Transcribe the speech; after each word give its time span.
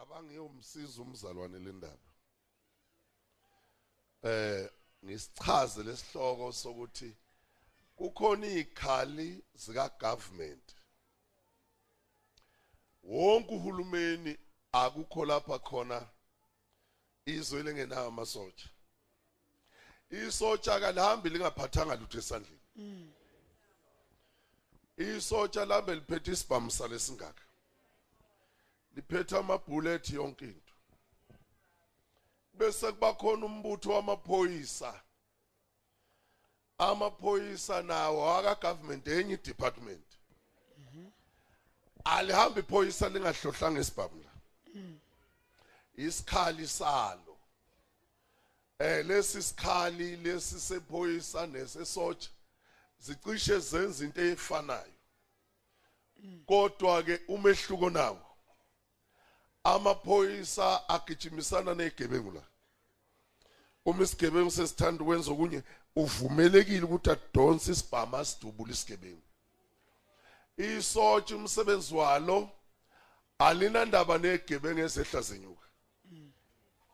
abangiyomsiza 0.00 1.02
umzalwane 1.02 1.58
lendaba 1.58 2.10
eh 4.22 4.70
ngisichaze 5.04 5.82
lesihloko 5.82 6.52
sokuthi 6.52 7.10
kukhona 7.96 8.46
izikhali 8.46 9.44
zika 9.54 9.88
government. 9.88 10.66
Wonke 13.02 13.54
uhulumeni 13.54 14.38
akukho 14.72 15.24
lapha 15.24 15.58
khona 15.58 15.98
izwe 17.26 17.62
lengenayo 17.62 18.06
amasotsha. 18.06 18.68
Isotsha 20.10 20.80
kalihambi 20.80 21.28
lingaphathanga 21.30 21.96
lutho 21.96 22.18
esandleni. 22.18 23.12
Isotsha 24.96 25.64
lambe 25.64 25.94
liphethe 25.94 26.32
isibhamu 26.32 26.70
salesingaka 26.70 27.47
liphethe 28.98 29.38
amabullet 29.38 30.10
yonke 30.10 30.44
into. 30.44 30.72
Bese 32.58 32.92
kuba 32.92 33.14
khona 33.14 33.46
umbutho 33.46 33.92
wamaphoyisa. 33.92 35.00
Amaphoyisa 36.78 37.82
nawo 37.82 38.38
aka 38.38 38.54
government 38.54 39.06
enye 39.06 39.36
department 39.36 40.04
alihambi 42.04 42.60
iphoyisa 42.60 43.08
lingahlohlanga 43.08 43.80
isibhamu 43.80 44.22
la 44.22 44.30
isikhali 45.96 46.66
salo. 46.66 47.36
Eh 48.78 49.06
lesi 49.06 49.42
sikhali 49.42 50.16
lesi 50.16 50.60
sephoyisa 50.60 51.46
nesesotsha 51.46 52.30
zicishe 53.00 53.58
zenza 53.58 54.04
into 54.04 54.20
efanayo. 54.20 54.92
Kodwa 56.46 57.02
ke 57.02 57.20
umehluko 57.28 57.90
nawo. 57.90 58.27
Amaphoyisa 59.74 60.88
agijimisana 60.88 61.74
nezigebengu 61.74 62.30
la. 62.30 62.42
Uma 63.84 64.02
isigebengu 64.02 64.50
sesithanda 64.50 65.02
ukwenza 65.02 65.30
okunye 65.30 65.62
uvumelekile 65.96 66.82
ukuthi 66.82 67.10
adonse 67.10 67.72
isibhama 67.72 68.24
sidubule 68.24 68.72
isigebengu. 68.72 69.22
Isotsha 70.56 71.36
umsebenzi 71.36 71.94
walo 71.94 72.50
alinandaba 73.38 74.18
nezigebengu 74.18 74.80
ezehla 74.80 75.20
zenyuka. 75.20 75.66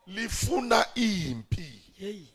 Lifuna 0.07 0.85
impi. 0.95 1.81
Hey. 1.97 2.25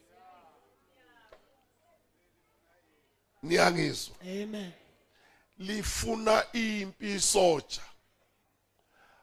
niyangizwa. 3.42 4.16
Amen. 4.22 4.72
lifuna 5.58 6.52
impi 6.52 7.14
isotsha. 7.14 7.82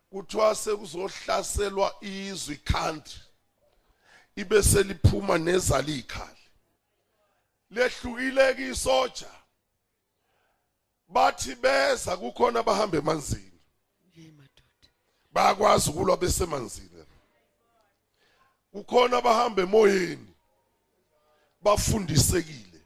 Kuthiwa 0.09 0.55
sekuzohlaselwa 0.55 1.95
izwe 2.01 2.55
country. 2.55 3.21
Ibe 4.35 4.63
seliphuma 4.63 5.37
nezala 5.37 5.87
ikhali. 5.87 6.47
Lehlukile 7.71 8.53
ke 8.53 8.69
isotsha. 8.69 9.31
Bathi 11.09 11.55
beza 11.55 12.17
kukhona 12.17 12.63
bahamba 12.63 12.97
emanzini. 12.97 13.51
Bayakwazi 15.31 15.89
ukulwa 15.89 16.17
besemanzini 16.17 16.87
kukhona 18.71 19.21
bahamba 19.21 19.61
emoyeni. 19.61 20.33
Bafundisekile. 21.61 22.81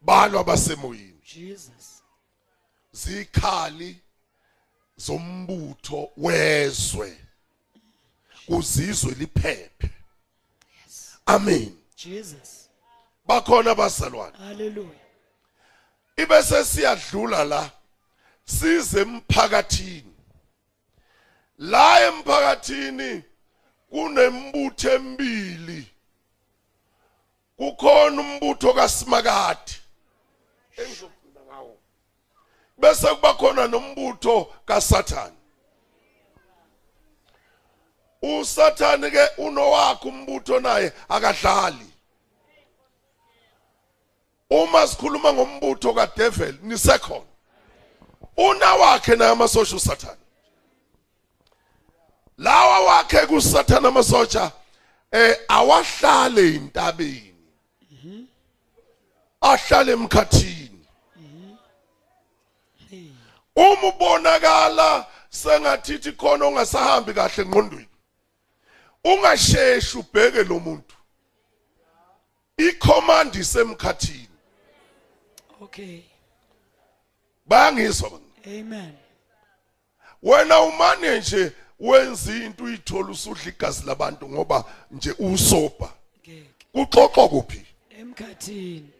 Balwa 0.00 0.44
basemoyeni. 0.44 1.20
Jesus. 1.24 2.02
zikhali 2.92 4.00
zombutho 5.06 6.10
wezwe. 6.16 7.18
Kuzizwe 8.46 9.14
liphephe. 9.14 9.90
Amen. 11.26 11.76
Jesus. 11.96 12.68
bakhona 13.26 13.70
abazalwane 13.70 14.36
Hallelujah. 14.38 14.90
ibese 16.16 16.64
siyadlula 16.64 17.44
la 17.44 17.70
size 18.44 19.00
emphakathini. 19.00 20.14
La 21.58 22.06
emphakathini 22.06 23.22
kunembutho 23.90 24.90
emibili 24.90 25.86
kukhona 27.56 28.20
umbutho 28.20 28.74
kaSimakade 28.74 29.72
ngawo 30.78 31.10
bese 32.78 33.06
kuba 33.14 33.34
khona 33.34 33.68
nombutho 33.68 34.48
kaSathane. 34.66 35.36
uSathane 38.22 39.10
ke 39.10 39.28
unowakhe 39.38 40.08
umbutho 40.08 40.60
naye 40.60 40.92
akadlali. 41.08 41.86
Uma 44.50 44.86
sikhuluma 44.86 45.32
ngombutho 45.32 45.94
kaDevil 45.94 46.58
nisekhona 46.62 47.24
una 48.36 48.74
wakhe 48.74 49.16
naye 49.16 49.30
amasosha 49.30 49.76
uSathane. 49.76 50.16
Lawa 52.38 52.80
wakhe 52.80 53.26
kuSathane 53.26 53.88
amasotsha 53.88 54.52
eh 55.12 55.36
awahlale 55.48 56.54
intabeni 56.54 57.34
ahlale 59.40 59.92
emkhathini. 59.92 60.61
Uma 63.56 63.88
ubonakala 63.88 65.06
sengathithi 65.30 66.12
khona 66.12 66.44
ongasahambi 66.46 67.14
kahle 67.14 67.44
ngqondweni 67.44 67.88
ungasheshi 69.04 69.98
ubheke 69.98 70.42
lo 70.44 70.60
muntu. 70.60 70.94
Icommand 72.56 73.34
isemkhathini. 73.34 74.28
Okay. 75.60 76.02
bayangizwa 77.46 78.10
bani 78.10 78.60
Amen. 78.60 78.92
wena 80.22 80.60
umane 80.60 81.18
nje 81.18 81.52
wenza 81.80 82.34
into 82.34 82.64
uyithola 82.64 83.10
usudla 83.10 83.48
igazi 83.48 83.86
labantu 83.86 84.28
ngoba 84.28 84.64
nje 84.90 85.14
usopa. 85.18 85.92
Kuxoxwa 86.72 87.28
kuphi? 87.28 87.66
Emkhathini. 87.98 88.90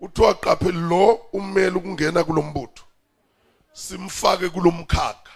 uthiwa 0.00 0.34
qaphela 0.34 0.80
lo 0.80 1.14
umele 1.32 1.76
ukungena 1.76 2.24
kulombutho 2.24 2.84
simfake 3.72 4.48
kulomkhakha 4.48 5.32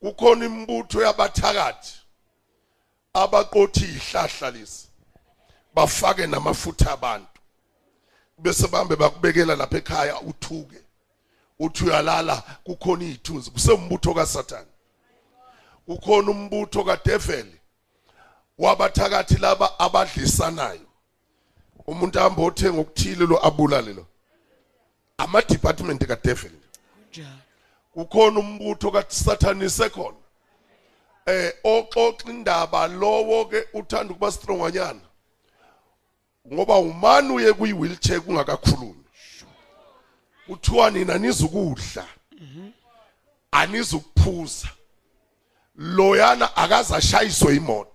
kukhona 0.00 0.44
imbutho 0.44 1.02
yabathakathi 1.02 1.94
abaqothi 3.14 3.84
ihlahla 3.84 4.50
lesi 4.50 4.88
bafake 5.74 6.26
namafutha 6.26 6.92
abantu 6.92 7.40
bese 8.38 8.66
bambe 8.68 8.96
bakubekela 8.96 9.56
lapha 9.56 9.78
ekhaya 9.78 10.20
uthuke 10.20 10.86
uthi 11.58 11.84
uyalala 11.84 12.42
kukhona 12.64 13.04
izithunzi 13.04 13.50
kusembutho 13.50 14.14
kaSathane. 14.14 14.66
Kukhona 15.86 16.30
umbutho 16.30 16.84
kaDevil 16.84 17.46
wabathakathi 18.58 19.36
laba 19.38 19.78
abadlisanayo. 19.78 20.86
Umuntu 21.86 22.18
ahamba 22.18 22.42
othenga 22.42 22.80
okuthile 22.80 23.26
lo 23.26 23.46
abulale 23.46 23.92
lo. 23.92 24.06
Ama 25.18 25.42
department 25.42 26.06
kaDevil 26.06 26.52
kukhona 27.94 28.40
umbutho 28.40 28.90
kaSathane 28.90 29.70
sekhona 29.70 30.16
eh 31.26 31.52
oxoxa 31.64 32.30
indaba 32.30 32.86
lowo 32.86 33.44
ke 33.50 33.66
uthanda 33.74 34.12
ukuba 34.12 34.32
stronganyana. 34.32 35.00
Ngoba 36.52 36.78
umani 36.78 37.32
uye 37.32 37.52
kuyi 37.52 37.72
wheelchair 37.72 38.20
kungakakhulumi. 38.20 39.04
Uthiwa 40.48 40.90
nina 40.90 41.18
nizukudla. 41.18 42.06
Anizukuphuza. 43.50 44.68
Loyana 45.76 46.56
akazashayiswe 46.56 47.56
imoto. 47.56 47.92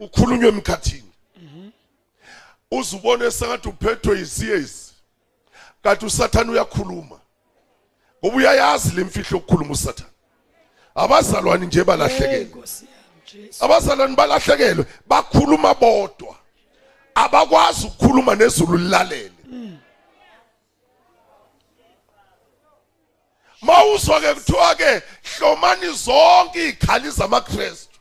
Ukhulunywe 0.00 0.48
emkhathini. 0.48 1.12
Uzubone 2.70 3.30
sengathi 3.30 3.68
uphethwe 3.68 4.20
isiyezi 4.20 4.83
kanti 5.84 6.06
usathane 6.06 6.50
uyakhuluma. 6.50 7.20
Ngoba 8.24 8.36
uyayazi 8.36 8.96
lemfihlo 8.96 9.38
okukhuluma 9.38 9.72
usathane. 9.72 10.10
Abazalwane 10.94 11.66
nje 11.66 11.78
Hey 11.78 11.84
balahlekelwe 11.84 12.44
Nkosi 12.44 12.84
yami 12.84 13.44
Jesu. 13.46 13.64
abazalwane 13.64 14.16
balahlekelwe. 14.16 14.86
Bakhuluma 15.06 15.74
bodwa. 15.74 16.36
Abakwazi 17.14 17.86
ukukhuluma 17.86 18.34
nezulu 18.34 18.78
lilalele. 18.78 19.30
Mawuzwa 23.62 24.20
ke 24.20 24.34
kuthiwa 24.34 24.74
ke 24.74 25.02
hlomani 25.22 25.92
zonke 25.92 26.68
izikhali 26.68 27.10
zamaKristu. 27.10 27.98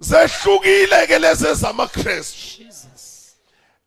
Zehlukile 0.00 1.06
ke 1.06 1.18
lezi 1.18 1.54
zamaKristu 1.54 2.64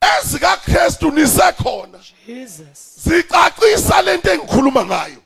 Jesus. 0.03 0.25
ezikaKristu 0.25 1.11
nisekhona. 1.11 1.99
Jesus. 2.27 2.99
zicacisa 3.03 4.01
lento 4.01 4.31
engikhuluma 4.31 4.85
ngayo. 4.85 5.23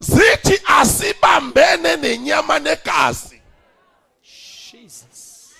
Zithi 0.00 0.60
asibambe 0.66 1.76
nenyama 1.76 2.58
negazi. 2.58 3.40
Jesus. 4.22 5.54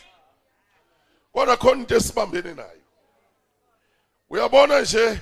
kodwa 1.33 1.57
khona 1.57 1.81
into 1.81 1.97
esibambene 1.97 2.55
nayo. 2.55 2.81
Uyabona 4.31 4.81
nje 4.81 5.21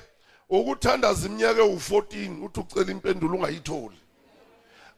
ukuthandaza 0.49 1.27
iminyaka 1.27 1.61
ewu14 1.61 2.45
uthi 2.45 2.59
ucela 2.59 2.91
impendulo 2.91 3.35
ungayitholi. 3.35 3.97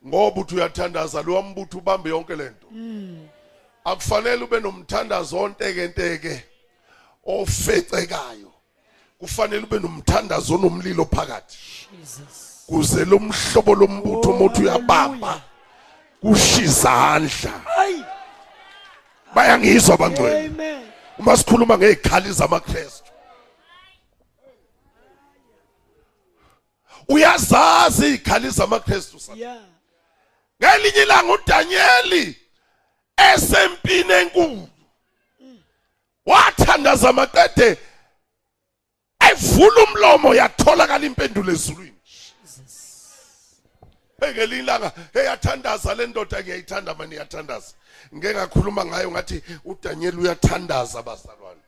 Ngoba 0.07 0.41
uthi 0.41 0.55
uyathandaza 0.55 1.21
lo 1.21 1.35
wambutho 1.35 1.77
ubambe 1.77 2.09
yonke 2.09 2.35
lento 2.35 2.67
akufanele 3.85 4.43
ube 4.43 4.59
nomthandazo 4.59 5.37
onteke 5.37 5.87
nteke 5.87 6.45
ofecekayo. 7.25 8.51
Kufanele 9.19 9.63
ube 9.63 9.79
nomthandazo 9.79 10.55
onomlilo 10.55 11.05
phakathi. 11.05 11.57
Jesus. 12.01 12.65
kuze 12.67 13.05
lo 13.05 13.19
mhlobo 13.19 13.75
lombutho 13.75 14.33
mothi 14.33 14.61
uyabamba 14.61 15.41
kushizandla 16.21 17.61
Ay. 17.77 18.03
bayangizwa 19.35 19.97
bangcwele. 19.97 20.81
Uma 21.17 21.37
sikhuluma 21.37 21.77
ngezikhali 21.77 22.31
zamaKristu. 22.31 23.11
Uyazazi 27.07 28.05
izikhali 28.07 28.49
zamaKristu 28.49 29.19
sa 29.19 29.33
Yeah. 29.35 29.57
ngelinye 30.63 31.01
ilanga 31.01 31.33
uDanieli 31.33 32.37
esempini 33.33 34.13
enkulu. 34.13 34.67
Wathandaza 36.25 37.13
maqede 37.13 37.77
evula 39.31 39.83
umlomo 39.83 40.35
yatholakala 40.35 41.05
impendulo 41.05 41.51
ezulwini. 41.53 41.91
Ngelinye 44.21 44.59
ilanga 44.63 44.91
eyathandaza 45.13 45.93
le 45.95 46.07
ndoda 46.07 46.41
ngiyayithanda 46.41 46.93
mani 46.95 47.15
yathandaza. 47.15 47.73
Ngeke 48.15 48.33
ngakhuluma 48.33 48.85
ngayo 48.85 49.11
ngathi 49.11 49.41
uDaniel 49.65 50.19
uyathandaza 50.19 51.01
bazalwane. 51.03 51.59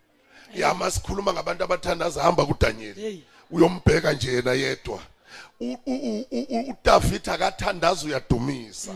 Yama 0.56 0.92
sikhuluma 0.92 1.34
ngabantu 1.34 1.64
abathandaza 1.64 2.24
hamba 2.24 2.46
kuDaniel. 2.46 2.96
Hey. 2.96 3.20
uyombheka 3.52 4.14
nje 4.14 4.32
yena 4.34 4.54
yedwa. 4.54 5.00
U- 5.60 5.78
u- 5.86 6.26
u- 6.32 6.48
u- 6.50 6.70
uDavid 6.72 7.30
akathandaza 7.30 8.06
uyadumisa. 8.06 8.92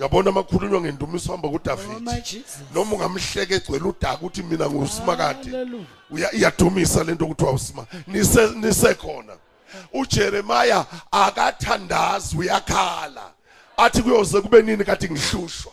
Uyabona 0.00 0.30
amakhulunywa 0.30 0.80
ngendumiso 0.80 1.32
hamba 1.32 1.48
Oh 1.48 1.52
kuDavid 1.52 2.22
Jesus. 2.24 2.58
noma 2.74 2.92
ungamhleke 2.96 3.54
egcwele 3.54 3.84
udaka 3.84 4.18
uthi 4.26 4.42
mina 4.42 4.70
ngusimakade 4.70 5.50
Hallelujah. 5.50 5.86
uya 6.10 6.32
iyadumisa 6.34 7.04
lento 7.04 7.26
kuthiwa 7.26 7.52
usima 7.52 7.86
nise 8.06 8.46
nisekhona 8.56 9.32
uJeremiah 9.92 10.86
akathandazi 11.10 12.36
uyakhala 12.36 13.30
athi 13.76 14.02
kuyoze 14.02 14.40
kube 14.40 14.62
nini 14.62 14.84
kade 14.84 15.08
ngihlushwa 15.10 15.72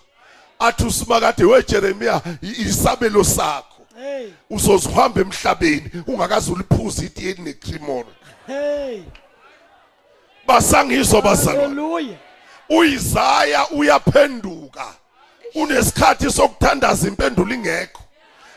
athi 0.59 0.83
usimakade 0.85 1.44
weJeremiah 1.45 2.21
isabelo 2.41 3.24
sakho 3.24 3.74
Hey. 4.03 4.27
uzozihambe 4.50 5.21
emhlabeni 5.21 5.91
ungakaze 6.07 6.51
uliphuza 6.51 7.03
itiye 7.03 7.33
necrimol 7.33 8.06
Hey. 8.47 9.01
basangizwa 10.47 11.21
bazalwane 11.21 11.63
Hallelujah. 11.68 12.18
uIsaya 12.69 13.67
uyaphenduka. 13.69 14.85
Unesikhathi 15.55 16.31
sokuthandaza 16.31 17.07
impendulo 17.07 17.53
ingekho 17.53 18.01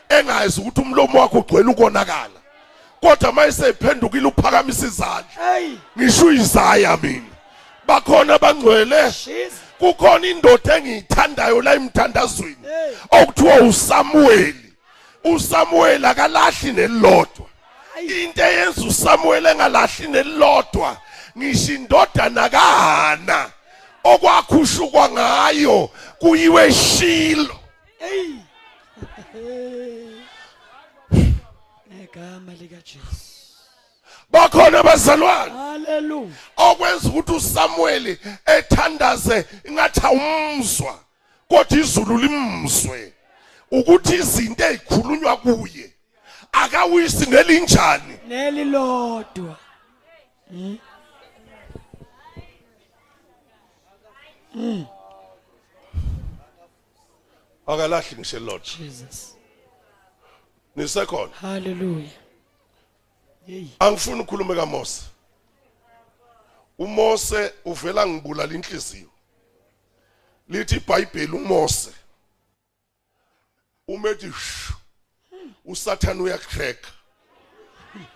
engazi 0.09 0.61
ukuthi 0.61 0.81
umlomo 0.81 1.19
wakhe 1.19 1.37
ugcwele 1.37 1.69
ukonakala. 1.69 2.39
Kodwa 3.01 3.31
mayesephendukile 3.31 4.27
uphakamisa 4.27 4.85
izandla 4.85 5.25
ngisho 5.97 6.25
uIsaya 6.25 6.97
mina. 6.97 7.25
Bakhona 7.87 8.37
bangcwele 8.37 9.13
kukhona 9.79 10.27
indoda 10.27 10.77
engiyithandayo 10.77 11.61
la 11.61 11.73
emthandazweni 11.73 12.65
okuthiwa 13.11 13.55
uSamuel 13.55 14.55
uSamuel 15.23 16.05
akalahli 16.05 16.71
nelilodwa. 16.71 17.45
Into 18.01 18.43
eyenza 18.43 18.81
uSamuel 18.81 19.45
engalahli 19.45 20.07
nelilodwa 20.07 20.97
ngisho 21.37 21.73
indodana 21.73 22.49
kaHana. 22.49 23.49
Okwakhushukwa 24.03 25.09
ngayo 25.09 25.89
kuyiwe 26.19 26.67
eShilo 26.67 27.55
Hey. 27.99 28.29
Negama 31.89 32.53
lika 32.53 32.75
Jesus. 32.75 33.31
bakhona 34.31 34.79
abazalwane 34.79 35.51
Hallelujah. 35.51 36.31
okwenza 36.57 37.09
ukuthi 37.09 37.31
uSamuel 37.31 38.17
ethandaze 38.45 39.45
ingathi 39.65 40.01
awumzwa 40.05 40.99
kodwa 41.49 41.77
izulu 41.77 42.17
limzwe 42.17 43.13
ukuthi 43.71 44.15
izinto 44.15 44.65
ezikhulunywa 44.65 45.37
kuye 45.37 45.91
akawisi 46.51 47.27
ngelinjani 47.27 48.17
Nelilodwa. 48.27 49.55
Akalahli 57.67 58.15
ngisho 58.17 58.37
elilodwa 58.37 58.67
Jesus. 58.77 59.35
nisekhona? 60.75 61.33
Hallelujah. 61.33 62.11
Hey. 63.45 63.65
angifuni 63.79 64.21
ukukhuluma 64.21 64.55
kaMose. 64.55 65.01
uMose 66.77 67.53
uvela 67.65 68.07
ngibulala 68.07 68.53
inhliziyo. 68.53 69.09
Lithi 70.49 70.75
iBhayibheli 70.75 71.31
uMose. 71.35 71.91
Umethi 73.87 74.31
"Shh, 74.31 74.71
uSathane 75.65 76.21
uyacrack 76.21 76.77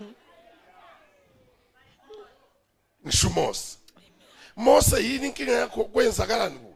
ngisho 3.05 3.27
uMose. 3.27 3.77
Mose 4.55 5.03
yini 5.03 5.27
inkinga 5.27 5.51
yakho 5.51 5.83
kwenzakalani 5.83 6.59
kuwe? 6.59 6.75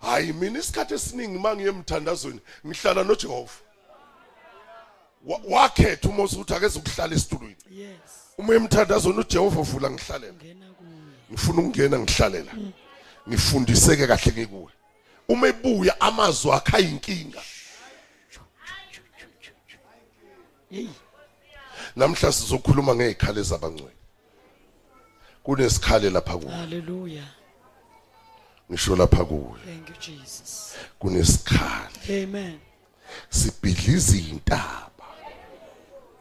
Hayi 0.00 0.32
mina 0.32 0.58
isikhathi 0.58 0.94
esiningi 0.94 1.38
mangiye 1.38 1.68
emthandazweni 1.68 2.40
ngihlala 2.66 3.04
noJehova. 3.04 3.52
Wa- 5.24 5.40
wakhetha 5.48 6.08
uMose 6.08 6.36
ukuthi 6.36 6.54
akeze 6.54 6.78
ukuhlala 6.78 7.14
esitulweni. 7.14 7.56
Yes. 7.70 7.98
uma 8.38 8.54
emthandazweni 8.54 9.18
uJehova 9.20 9.60
uvula 9.60 9.90
ngihlalela. 9.90 10.32
Ngena 10.34 10.66
kuye. 10.66 10.90
ngifuna 11.32 11.58
ukungena 11.60 11.98
ngihlalela. 11.98 12.52
Ngifundiseke 13.28 14.06
kahle 14.06 14.32
ngikuwe. 14.32 14.72
Uma 15.28 15.48
ebuya 15.48 16.00
amazwi 16.00 16.52
akhe 16.52 16.76
ayinkinga. 16.76 17.42
Hey. 20.70 20.88
namhla 21.96 22.32
sizokhuluma 22.32 22.94
ngezikhali 22.94 23.42
zabangcwele 23.42 23.96
kunesikhali 25.42 26.10
lapha 26.10 26.38
kuwe 26.38 26.52
Hallelujah. 26.52 27.26
ngisho 28.70 28.96
lapha 28.96 29.24
kuwe 29.24 29.58
Thank 29.66 29.88
you 29.88 30.16
Jesus. 30.16 30.74
kunesikhali 30.98 32.22
Amen. 32.22 32.58
sibhidliza 33.30 34.16
intaba 34.16 34.90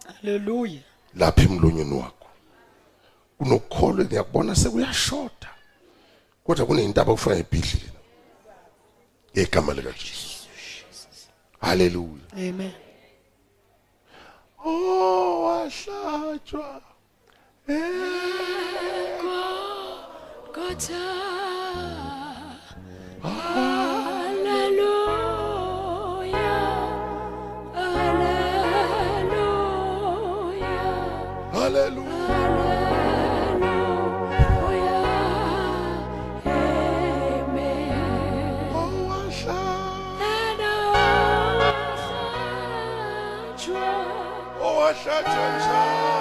Hallelujah. 0.07 0.83
lapha 1.15 1.41
emlonyeni 1.41 1.93
wakho 1.99 2.27
kunokukholwa 3.37 4.05
ngiyakubona 4.05 4.55
sekuyashoda 4.55 5.49
kodwa 6.43 6.65
kuneyintaba 6.65 7.11
kufanele 7.13 7.41
ibhidlile 7.51 7.91
ngegama 9.33 9.73
lika 9.73 9.91
Jesu 9.91 10.47
haleluya 11.61 12.23
Amen. 12.33 12.71
oh 14.65 15.43
wahlatshwa 15.43 16.81
oh 44.63 44.77
wahlatshwa 44.77 45.41
And 45.47 45.61
oh 45.61 46.20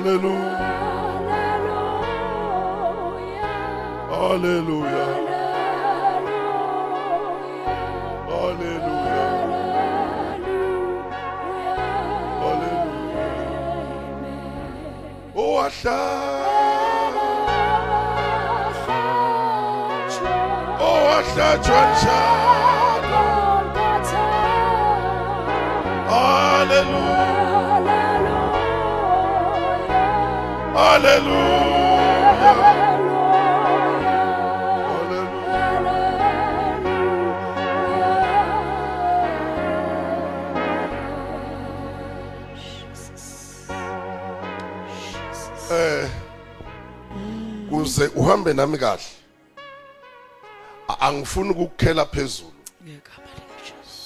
Alléluia. 0.00 0.56
Alléluia. 4.10 5.06
Alléluia. 8.44 9.24
Alléluia. 12.48 13.26
Oh, 15.34 15.58
Asha. 15.58 16.00
Oh, 20.80 21.08
Asha, 21.18 21.50
Asha. 21.60 22.18
Alléluia. 26.08 27.19
Haleluya 30.80 31.60
eh 45.70 46.08
uhambe 48.16 48.52
nami 48.52 48.78
kahle. 48.78 49.02
Angifuni 51.00 51.50
ukukukhela 51.50 52.06
phezulu. 52.06 52.52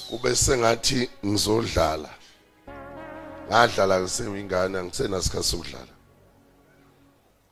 Kube 0.09 0.35
sengathi 0.35 1.09
ngizodlala. 1.25 2.09
Ngadlala 3.47 3.99
ngiseyingane 4.01 4.77
angisenasikhathi 4.79 5.47
sokudlala. 5.47 5.94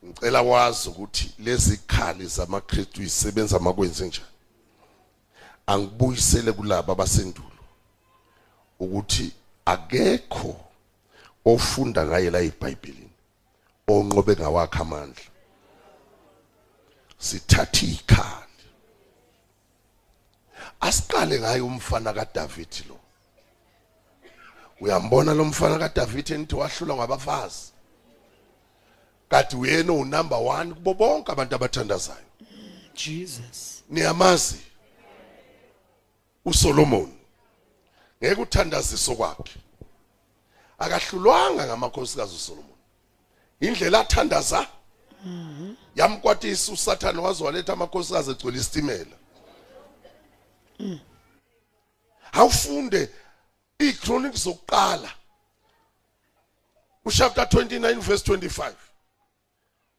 Ngicela 0.04 0.42
wazi 0.42 0.88
ukuthi 0.88 1.34
lezi 1.38 1.76
khali 1.76 2.26
zamaKristu 2.26 3.02
isebenza 3.02 3.58
makwenze 3.58 4.06
njani 4.06 4.26
angibuyisele 5.66 6.52
kulabo 6.52 6.92
abasendulo 6.92 7.64
ukuthi 8.80 9.32
akekho 9.64 10.56
ofunda 11.44 12.06
ngaye 12.06 12.30
la 12.30 12.40
eBhayibhelini 12.40 13.14
onqobe 13.88 14.36
ngawakhe 14.36 14.78
amandla. 14.78 15.24
Sithatha 17.18 17.86
ikhali. 17.86 18.64
Asiqale 20.80 21.40
ngaye 21.40 21.60
umfana 21.60 22.12
kaDavid 22.12 22.72
lo. 22.88 22.98
Uyambona 24.80 25.34
lo 25.34 25.44
mfana 25.44 25.78
kaDavid 25.78 26.30
enithi 26.30 26.54
wahlulwa 26.54 26.96
ngabafazi? 26.96 27.73
Kanti 29.34 29.56
uyena 29.56 29.92
unumber 29.92 30.38
1 30.38 30.74
kubo 30.74 30.94
bonke 30.94 31.32
abantu 31.32 31.54
abathandazayo. 31.54 32.26
Jesus. 32.94 33.82
niyamazi 33.90 34.58
uSolomon 36.44 37.12
ngeke 38.22 38.40
uthandaziso 38.40 39.14
kwakhe. 39.14 39.58
Akahlulwanga 40.78 41.66
ngamakhosikazi 41.66 42.34
uSolomon. 42.34 42.78
Indlela 43.60 44.00
athandaza 44.00 44.66
yamkwatisa 45.96 46.72
uSathane 46.72 47.18
waziwaletha 47.18 47.72
amakhosikazi 47.72 48.30
egcwele 48.30 48.58
isitimela. 48.58 49.16
Awufunde 52.32 53.10
iChronics 53.78 54.44
zokuqala 54.44 55.10
uchapter 57.04 57.44
29 57.44 58.00
verse 58.00 58.32
25 58.32 58.72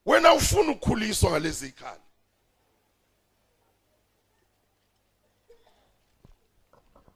wena 0.06 0.34
ufuna 0.34 0.72
ukukhuliswa 0.72 1.32
ngalezi 1.32 1.68
ikhali 1.68 2.02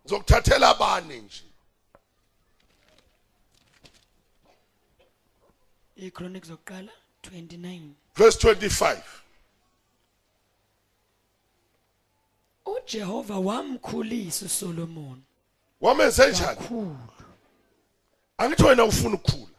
ngizokuthathela 0.06 0.70
abane 0.70 1.22
nje. 1.22 1.44
iChronic 5.96 6.46
zokuqala 6.46 6.92
29. 7.24 7.90
verse 8.16 8.38
25 8.54 9.02
uJehova 12.66 13.38
wamkhulisa 13.40 14.46
uSolomon 14.46 15.22
wamenze 15.82 16.30
njani? 16.32 16.58
Kakhulu. 16.58 16.98
angithi 18.38 18.64
wena 18.64 18.84
ufuna 18.84 19.16
ukukhula. 19.16 19.56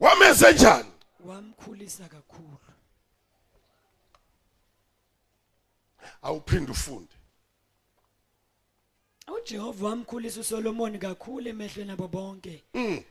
Wamenze 0.00 0.52
njani? 0.52 0.89
Wamkhulisa 1.26 2.08
kakhulu. 2.08 2.58
awuphinde 6.22 6.72
ufunde 6.72 7.12
uJehova 9.36 9.88
wamkhulisa 9.88 10.40
uSolomon 10.40 10.98
kakhulu 10.98 11.48
emehlweni 11.48 11.90
abo 11.92 12.08
bonke 12.08 12.62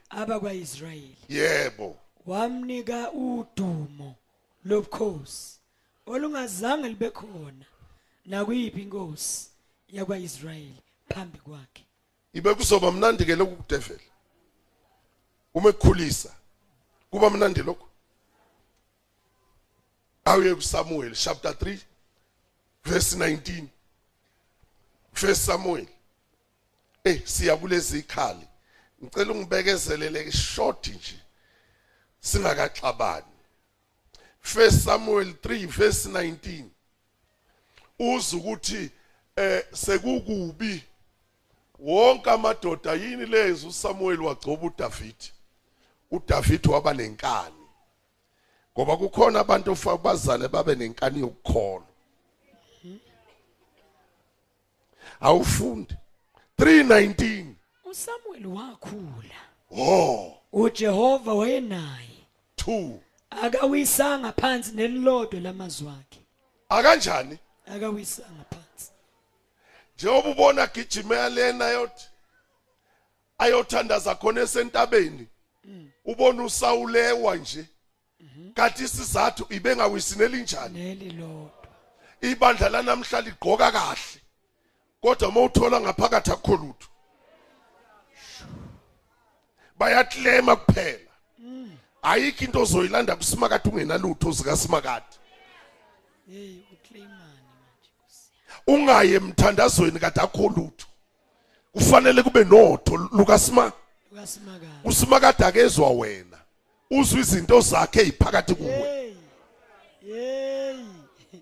abakwaIsrayeli. 0.09 1.17
yebo 1.29 1.97
Wamnika 2.25 3.11
udumo 3.11 4.15
lobukhosi 4.65 5.59
olungazange 6.05 6.87
libe 6.89 7.09
khona 7.11 7.65
nakuyiphi 8.25 8.81
inkosi 8.81 9.49
yakwaIsrayeli 9.89 10.81
phambi 11.09 11.37
kwakhe. 11.37 11.83
ibe 12.33 12.53
kuzoba 12.53 12.91
mnandi 12.91 13.25
ke 13.25 13.35
lokhu 13.35 13.55
kudevela 13.55 14.09
uma 15.53 15.69
ekukhulisa 15.69 16.35
kuba 17.11 17.29
mnandi 17.29 17.63
lokho 17.63 17.88
awuye 20.29 20.55
kuSamuel 20.55 21.15
chapter 21.15 21.51
3 21.51 21.77
verse 22.85 23.15
19 23.15 23.63
first 25.13 25.41
Samuel 25.41 25.87
eh 27.03 27.21
siya 27.25 27.57
kulezi 27.57 27.99
ikhali 27.99 28.47
ngicela 29.03 29.31
ungibekezelele 29.33 30.31
short 30.31 30.87
nje. 30.87 31.19
Singakaxabani. 32.19 33.25
First 34.41 34.79
Samuel 34.83 35.27
3 35.27 35.67
verse 35.67 36.09
19 36.09 36.63
uza 37.99 38.37
ukuthi 38.37 38.91
eh 39.35 39.63
sekukubi. 39.73 40.83
Wonke 41.79 42.29
amadoda 42.29 42.93
yini 42.93 43.25
lezi 43.25 43.67
uSamuel 43.67 44.21
wagcoba 44.21 44.67
uDavid? 44.67 45.15
uDavid 46.11 46.67
waba 46.67 46.93
nenkani. 46.93 47.58
Ngoba 48.73 48.97
kukhona 48.97 49.39
abantu 49.39 49.71
ofa 49.71 49.97
bazale 49.97 50.47
babe 50.47 50.75
nenkani 50.75 51.19
yokukholwa. 51.19 51.87
Awufundi. 55.21 55.95
319 56.59 57.45
uSamuel 57.85 58.45
wakhula. 58.47 59.39
oh 59.71 60.37
uJehova 60.51 61.33
wayenaye. 61.33 62.25
2 62.57 62.97
akawisanga 63.29 64.31
phansi 64.31 64.71
nelilodwe 64.71 65.39
lamazwi 65.39 65.89
akhe. 65.89 66.19
Akanjani? 66.69 67.37
Akawisanga 67.65 68.43
phansi. 68.49 68.91
Njengoba 69.95 70.29
ubona 70.29 70.67
gijima 70.67 71.29
lena 71.29 71.67
yothi 71.67 72.07
ayothandaza 73.37 74.15
khona 74.15 74.41
esentabeni 74.41 75.27
ubona 76.05 76.43
usawulewa 76.43 77.35
nje. 77.35 77.65
Kanti 78.53 78.83
isizathu 78.83 79.45
ibengawisineli 79.49 80.41
njani? 80.41 80.79
Nelilodwa 80.79 81.51
ibandla 82.21 82.69
lanamhla 82.69 83.21
ligqoka 83.21 83.71
kahle 83.71 84.21
kodwa 85.01 85.31
mawuthola 85.31 85.81
ngaphakathi 85.81 86.31
akho 86.31 86.55
lutho 86.55 86.87
bayaklema 89.77 90.55
kuphela. 90.55 90.99
Ayikho 92.01 92.45
into 92.45 92.61
ozoyilanda 92.61 93.15
kusimakade 93.15 93.69
ungenalutho 93.69 94.31
zikaSimakade. 94.31 95.05
Hey 96.27 96.59
uclaimani 96.73 97.39
manje 97.47 97.89
Nkosi. 97.97 98.31
ungaye 98.67 99.13
emthandazweni 99.15 99.99
kade 99.99 100.21
akho 100.21 100.43
lutho. 100.47 100.87
Kufanele 101.73 102.23
kube 102.23 102.43
notho 102.43 102.97
lukaSima 102.97 103.71
ukaSimakade 104.11 104.67
usimakade 104.83 105.45
akezwa 105.45 105.89
wena. 105.91 106.28
Uzwa 106.89 107.19
izinto 107.19 107.61
zakhe 107.61 108.01
eziphakathi 108.01 108.55
kuwe. 108.55 108.71
Hey 108.71 109.13
hey 110.01 110.85
hey 111.31 111.41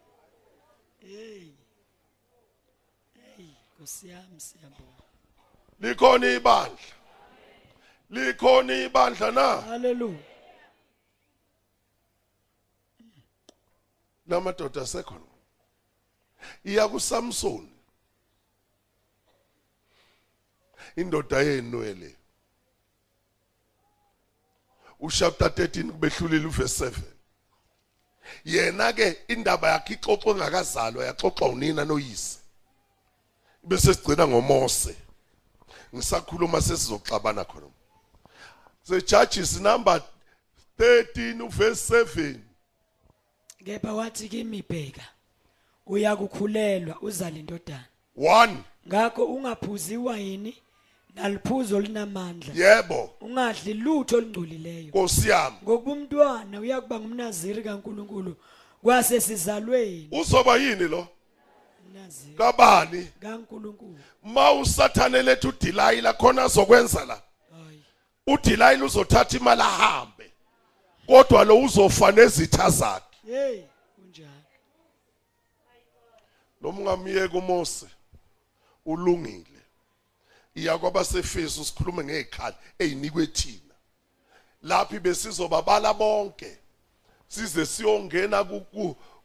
hey 3.36 3.50
Nkosi 3.76 4.10
yami 4.10 4.40
siyabonga. 4.40 5.04
Likhona 5.80 6.28
ibandla. 6.28 6.78
Likhona 8.10 8.74
ibandla 8.74 9.32
na? 9.32 9.62
Haleluya 9.62 10.20
namadoda 14.28 14.82
asekhona. 14.82 15.26
Iya 16.64 16.88
kuSamson 16.88 17.70
indoda 20.96 21.42
yenwele 21.42 22.16
uchapter 25.00 25.48
13 25.48 25.92
kubehlulile 25.92 26.46
uverse 26.46 26.86
7 26.86 26.92
yena 28.46 28.94
ke 28.94 29.18
indaba 29.28 29.70
yakhe 29.70 29.94
ixoxwe 29.94 30.36
ngakazalwa 30.36 31.06
yaxoxwa 31.06 31.50
unina 31.50 31.86
noyise. 31.86 32.40
Bese 33.64 33.94
sigcina 33.94 34.28
ngomose. 34.28 34.96
Ngisakhuluma 35.96 36.62
sesizoxabana 36.62 37.46
khona. 37.46 37.68
Se 38.84 39.02
judges 39.02 39.60
number 39.60 40.02
13 40.80 41.42
uverse 41.42 42.04
7 42.04 42.36
kepha 43.66 43.94
wathi 43.94 44.30
kimi 44.30 44.62
bheka 44.62 45.06
uyakukhulelwa 45.86 47.02
uzale 47.02 47.40
indodana. 47.40 47.86
1 48.18 48.56
ngakho 48.88 49.26
ungaphuzi 49.26 49.94
iwayini 49.94 50.58
naliphuzo 51.18 51.80
linamandla 51.80 52.54
yebo. 52.56 53.10
Ungadli 53.22 53.74
lutho 53.74 54.18
olungcolileyo. 54.18 54.88
Nkosi 54.88 55.30
yami. 55.30 55.56
Ngokuba 55.64 55.92
umntwana 55.92 56.60
uyakuba 56.60 57.00
ngumnaziri 57.00 57.64
kaNkuluNkulu 57.64 58.36
kwase 58.84 59.22
sizalweni 59.22 60.08
uzoba 60.12 60.56
yini 60.58 60.88
lo? 60.88 61.08
Umnaziri 61.88 62.36
kabani? 62.36 63.08
kaNkuluNkulu. 63.22 64.00
Ma 64.24 64.52
usathane 64.52 65.22
lethu 65.22 65.50
uDelilah 65.50 66.18
khona 66.18 66.44
azokwenza 66.44 67.06
la. 67.06 67.22
Hayi. 67.52 67.82
uDelilah 68.28 68.84
uzothatha 68.84 69.38
imali 69.38 69.62
ahambe 69.62 70.32
kodwa 71.08 71.44
lo 71.44 71.60
uzofa 71.62 72.12
nezitha 72.12 72.70
zakhe. 72.70 73.18
Hey 73.28 73.62
kunjani 73.96 74.32
noma 76.62 76.80
ungamiyeka 76.80 77.38
uMose 77.38 77.86
ulungile. 78.86 79.57
Iya 80.58 80.78
kwabasefeso 80.78 81.66
sikhulume 81.66 82.04
ngezikhali 82.04 82.56
ezinikwe 82.80 83.28
thina. 83.28 83.76
Laphi 84.62 85.00
besizobabala 85.00 85.94
bonke. 85.94 86.58
Size 87.28 87.66
siyongena 87.66 88.44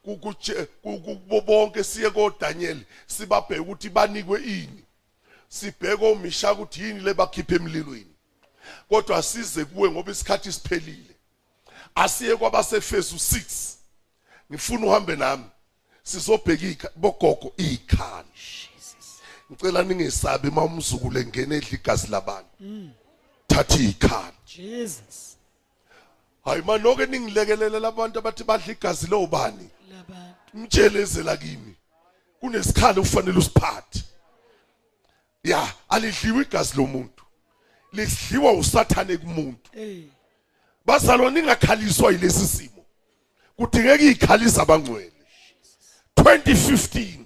kukutshe- 0.04 0.66
kubo 0.82 1.40
bonke 1.40 1.84
siye 1.84 2.10
koDaniel 2.10 2.80
sibabheke 3.06 3.60
ukuthi 3.60 3.88
banikwe 3.88 4.42
ini. 4.42 4.84
Sibheke 5.48 6.04
omisha 6.06 6.52
ukuthi 6.52 6.82
yini 6.82 7.00
lebakhipha 7.00 7.54
emlilweni. 7.54 8.14
Kodwa 8.88 9.22
size 9.22 9.64
kuwe 9.64 9.90
ngoba 9.90 10.12
isikhathi 10.12 10.52
siphelile. 10.52 11.16
Asiye 11.94 12.36
kwabasefeso 12.36 13.16
6 13.16 13.76
ngifuna 14.50 14.86
uhambe 14.86 15.16
nami. 15.16 15.44
Sizobheka 16.02 16.90
bogogo 16.96 17.52
ikhali 17.56 18.28
ngicela 19.52 19.82
ningesabi 19.82 20.48
uma 20.48 20.64
umzukulu 20.64 21.18
engena 21.18 21.54
edla 21.54 21.68
igazi 21.72 22.06
labantu. 22.06 22.50
Thatha 23.46 23.78
ikhali 23.78 24.36
Jesus. 24.46 25.36
Hayi 26.44 26.62
manoke 26.62 27.06
ningilekelele 27.06 27.80
labantu 27.80 28.18
abathi 28.18 28.44
badla 28.44 28.72
igazi 28.72 29.06
lobani 29.06 29.70
labantu. 29.90 30.36
Mtshelezela 30.54 31.36
kimi. 31.36 31.74
Kunesikhali 32.40 33.00
ufanele 33.00 33.38
usiphathe. 33.38 34.02
Ya 35.44 35.74
alidliwa 35.88 36.42
igazi 36.42 36.76
lomuntu. 36.76 37.24
Lidliwa 37.92 38.52
usathane 38.52 39.16
kumuntu. 39.16 39.70
Bazalwa 40.86 41.30
ningakhaliswa 41.30 42.12
yilesi 42.12 42.46
simo. 42.46 42.84
Kudingeka 43.56 44.04
ikhalisa 44.04 44.62
abangcwele 44.62 45.12
2015 46.16 47.21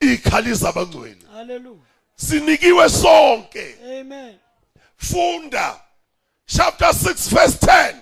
ikhalisa 0.00 0.68
abangcwele 0.68 1.26
hallelujah. 1.32 1.82
Sinikiwe 2.16 2.88
sonke. 2.88 3.74
Amen. 4.00 4.38
Funda 4.96 5.80
chapter 6.46 6.88
6 6.88 7.28
verse 7.34 7.58
10 7.66 7.94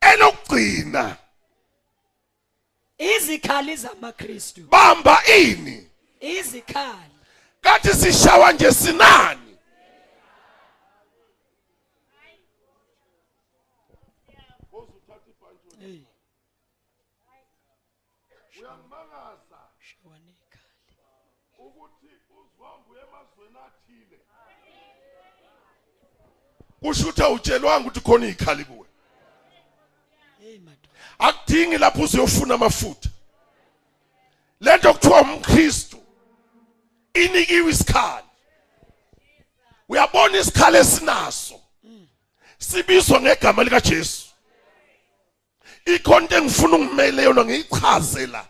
elokugcina 0.00 1.16
izikhali 2.98 3.76
zamaKristu. 3.76 4.60
Bamba 4.60 5.22
ini. 5.26 5.88
Izikhali. 6.20 7.12
Kathi 7.60 7.88
sishawa 7.94 8.52
nje 8.52 8.72
sinani? 8.72 9.56
Hey. 15.80 16.02
Uyangimangaza 18.60 19.58
shawanekhali 19.78 20.31
ukuthi 21.66 22.06
uzwambu 22.38 22.96
emazweni 23.02 23.58
athile. 23.66 24.18
Kusho 26.80 27.02
ukuthi 27.02 27.22
awutshelwanga 27.22 27.88
ukuthi 27.88 28.00
khona 28.00 28.26
izikhali 28.26 28.64
kuwe. 28.64 28.86
Akudingi 31.18 31.78
lapho 31.78 32.02
uzuyofuna 32.02 32.54
amafutha. 32.54 33.10
Lento 34.60 34.92
kuthiwa 34.94 35.20
umKristu 35.20 35.98
inikiwe 37.14 37.70
isikhali. 37.70 38.26
Uyabona 39.88 40.38
isikhali 40.38 40.78
esinaso? 40.78 41.60
Sibizwa 42.58 43.20
ngegama 43.20 43.64
lika 43.64 43.80
Jesu 43.80 44.32
ikhonto 45.86 46.36
engifuna 46.36 46.76
ungimele 46.76 47.22
yona 47.22 47.44
ngiyichaze 47.44 48.26
la 48.26 48.46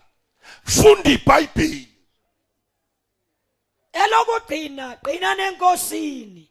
funda 0.64 1.10
iBhayibheli. 1.10 1.91
Elokugcina 3.92 4.96
qina 4.96 5.34
nenkosini. 5.34 6.48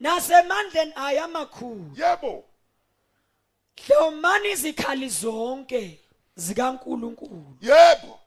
Nasemandleni 0.00 0.92
ayo 0.96 1.24
amakhulu 1.24 1.94
yebo. 1.96 2.44
Hlomani 3.86 4.50
izikhali 4.50 5.08
zonke 5.08 6.00
zikaNkuluNkulu. 6.36 7.56
Yebo. 7.60 8.20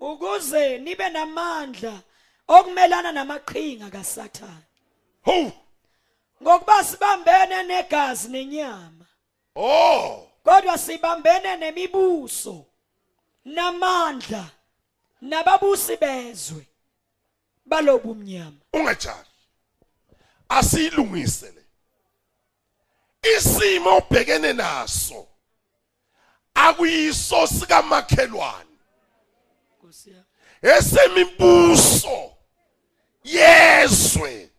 Ukuze 0.00 0.78
nibe 0.78 1.08
namandla 1.08 2.00
okumelana 2.48 3.12
namaqhinga 3.12 3.90
kaSathane. 3.90 4.66
Ho! 5.24 5.52
Ngokuba 6.42 6.84
sibambene 6.84 7.62
negazi 7.62 8.28
nenyama. 8.28 9.06
Oh 9.56 10.32
kodwa 10.44 10.78
sibambene 10.78 11.56
nemibuso 11.56 12.66
namandla 13.44 14.44
nababusi 15.20 15.96
bezwe. 15.96 16.66
Balobumnyama 17.66 18.56
ungajali 18.72 19.28
asiyilungise 20.48 21.46
le. 21.46 21.62
Isimo 23.36 23.96
obhekene 23.96 24.52
naso 24.52 25.28
akuyiso 26.54 27.46
sikamakhelwane. 27.46 28.68
Esemimbuso 30.62 32.32
yezwe 33.24 34.50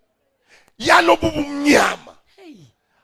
yalobu 0.77 1.31
bumnyama 1.31 2.17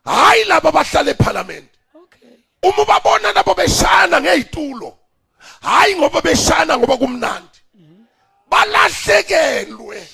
hayi 0.05 0.43
laba 0.45 0.69
abahlala 0.69 1.11
eParliament 1.11 1.69
okay. 1.93 2.29
Uma 2.63 2.85
babona 2.85 3.33
nabo 3.33 3.53
beshana 3.53 4.21
ngezitulo 4.21 4.97
hayi 5.61 5.95
ngoba 5.95 6.21
beshana 6.21 6.77
ngoba 6.77 6.97
kumnandi. 6.97 7.58
Balahlekelwe. 8.49 10.07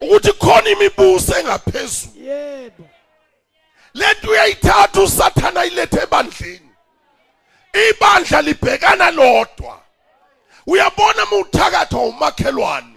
Ukuthi 0.00 0.32
khona 0.32 0.68
imibuso 0.70 1.38
engaphezulu. 1.38 2.26
Yebo. 2.26 2.88
Lento 3.94 4.30
uyayithatha 4.30 5.00
usathana 5.00 5.64
ilethe 5.64 6.02
ebandleni. 6.02 6.70
Ibandla 7.72 8.42
libhekana 8.42 9.10
lodwa. 9.10 9.80
Uyabona 10.66 11.26
muthakatha 11.26 11.98
umakhelwane? 11.98 12.96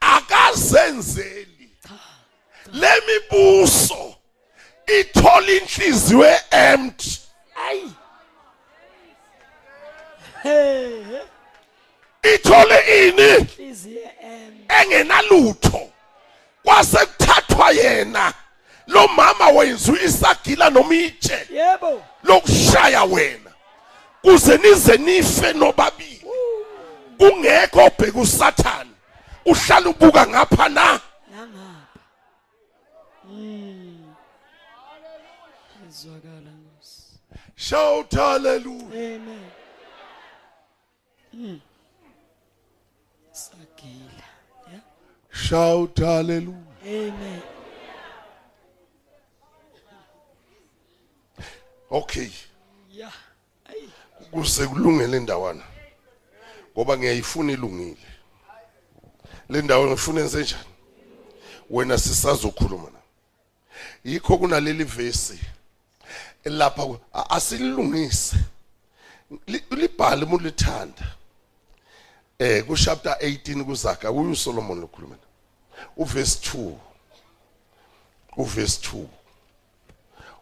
Akazenzeli. 0.00 1.70
Lemibuso 2.72 4.16
ithola 4.86 5.52
inhliziyo 5.52 6.40
empty 6.50 7.20
ayi 7.68 7.94
hey. 10.42 11.31
Ithole 12.22 13.08
ini? 13.08 13.46
Engenalutho. 14.68 15.90
Kwase 16.64 17.06
kuthathwa 17.06 17.70
yena. 17.70 18.34
Lo 18.86 19.08
mama 19.08 19.48
wenziwa 19.48 20.02
isagila 20.02 20.70
noma 20.70 20.94
itshe 20.94 21.46
yebo 21.52 22.02
lokushaya 22.22 23.04
wena. 23.04 23.50
Kuze 24.22 24.56
nize 24.58 24.96
nife 24.96 25.52
nobabili. 25.52 26.24
Kungekho 27.18 27.84
obheka 27.84 28.20
usathane. 28.20 28.90
Uhlala 29.44 29.90
ubuka 29.90 30.26
ngapha 30.26 30.68
na? 30.68 31.00
Nangapha. 31.30 31.86
Mm 33.24 34.14
izwakala 35.88 36.50
nkosi. 36.50 37.02
Shout 37.56 38.14
hallelujah. 38.14 38.86
Amen. 38.92 39.50
Mm 41.32 41.60
sagila 43.32 44.26
yeah 44.70 44.80
shout 45.32 45.98
hallelujah. 45.98 46.56
Amen. 46.86 47.42
Okay. 51.90 52.30
Yeah 52.90 53.12
kuze 54.30 54.66
kulungele 54.66 55.16
indawana 55.16 55.62
ngoba 56.74 56.98
ngiyayifuna 56.98 57.52
ilungile. 57.52 57.96
Le 59.48 59.62
ndawo 59.62 59.86
ngifuna 59.86 60.20
enze 60.20 60.42
njani? 60.42 60.64
Wena 61.70 61.98
sisazokhuluma 61.98 62.90
na 62.90 62.98
yikho 64.04 64.38
kunaleli 64.38 64.84
verse 64.84 65.38
lapha 66.44 66.86
asilungise. 67.30 68.36
Li- 69.46 69.64
libhale 69.70 70.24
uma 70.24 70.34
ulithanda 70.36 71.14
eh 72.38 72.66
ku 72.66 72.76
chapter 72.76 73.16
18 73.20 73.64
kuzaga 73.64 74.10
uyu 74.10 74.36
Solomon 74.36 74.80
lokhuluma 74.80 75.16
uverse 75.96 76.38
2 76.58 76.76
uverse 78.36 78.78
2 78.88 79.06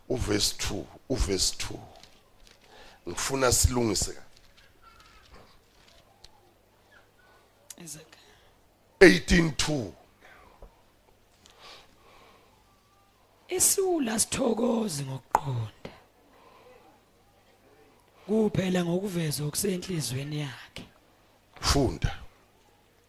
uverse 0.09 0.55
2 0.57 0.85
uverse 1.09 1.57
2 1.57 1.79
ngifuna 3.09 3.53
silungise 3.53 4.13
ka. 4.13 4.23
Isaac 7.85 8.07
18:2 9.01 9.93
Isula 13.49 14.19
sithokoze 14.19 15.03
ngokuqonda. 15.05 15.95
Kuphela 18.27 18.85
ngokuvezwa 18.85 19.47
okusenhlizweni 19.47 20.41
yakhe. 20.41 20.90
Funda. 21.61 22.17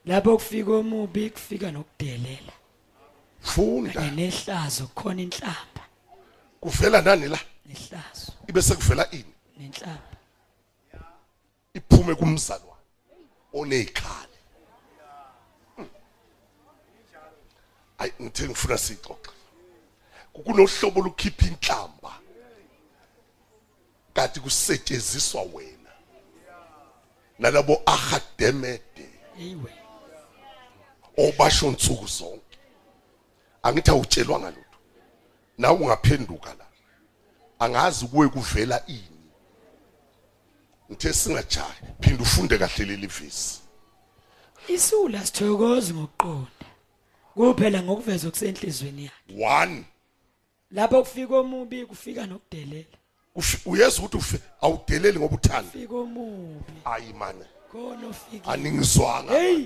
Lapho 0.06 0.38
kufika 0.38 0.72
omubi 0.72 1.30
kufika 1.30 1.72
nokudelela. 1.72 2.54
Funda. 3.42 4.12
Nehlazo 4.12 4.88
kukhona 4.88 5.22
inhlamba 5.22 5.84
kuvela 6.62 7.02
nani 7.02 7.28
la? 7.28 7.40
Nehlazo. 7.66 8.34
Ibe 8.48 8.62
sekuvela 8.62 9.12
ini? 9.12 9.34
Nenhlamba 9.58 10.18
iphume 11.74 12.16
kumzalwane 12.16 12.82
onezikhali 13.54 14.38
ayi 17.98 18.12
ngithe 18.22 18.48
ngifuna 18.48 18.78
sixoxe 18.78 19.32
kunohlobo 20.34 21.02
lokukhipha 21.02 21.46
inhlamba. 21.46 22.20
Kanti 24.14 24.40
kusetshenziswa 24.40 25.42
wena. 25.42 25.81
Nalabo 27.42 27.82
ahademede 27.86 29.10
eyiwe 29.40 29.72
obasho 31.18 31.72
nsuku 31.72 32.08
zonke. 32.08 32.58
Angithi 33.64 33.92
awutshelwa 33.92 34.40
ngalutho 34.40 34.80
nawe 35.58 35.78
ungaphenduka 35.80 36.54
la 36.60 36.66
angazi 37.60 38.08
kuwe 38.08 38.28
kuvela 38.30 38.84
ini? 38.88 39.22
Ngithe 40.92 41.14
singajahi 41.14 41.86
phinda 42.02 42.24
ufunde 42.24 42.58
kahle 42.58 42.86
leli 42.86 43.08
vesi. 43.08 43.60
Isula 44.68 45.26
sithokoze 45.26 45.94
ngokuqonda. 45.94 46.66
Kuphela 47.34 47.84
ngokuvezwa 47.84 48.30
okusenhlizweni 48.30 49.04
yakhe. 49.06 49.34
1 49.34 49.84
lapho 50.72 51.04
kufika 51.04 51.36
omubi 51.38 51.86
kufika 51.86 52.26
nokudelela. 52.26 53.01
Uyezwa 53.66 54.06
ukuthi 54.06 54.18
ufe 54.18 54.40
awudeleli 54.62 55.20
ngoba 55.20 55.36
uthanda 55.36 55.72
fika 55.72 55.96
omubi 55.96 56.74
ayi 56.86 57.14
mane 57.14 57.46
khona 57.72 58.08
ofika 58.08 58.50
aningizwanga. 58.52 59.34
Hey! 59.34 59.66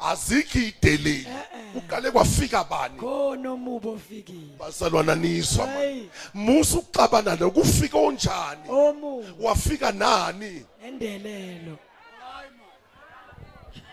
Azikho 0.00 0.58
ideleli. 0.58 1.26
Uqale 1.74 2.10
kwafika 2.10 2.64
bani? 2.64 2.98
Khona 2.98 3.50
omubi 3.52 3.88
ofikile 3.88 4.56
Hey. 5.66 5.94
manje 5.94 6.08
musu 6.34 6.78
uxabana 6.78 7.36
lo 7.36 7.50
kufika 7.50 7.98
onjani? 7.98 8.68
Omubi. 8.68 9.26
Wafika 9.40 9.92
nani? 9.92 10.64
Endelelo. 10.86 11.78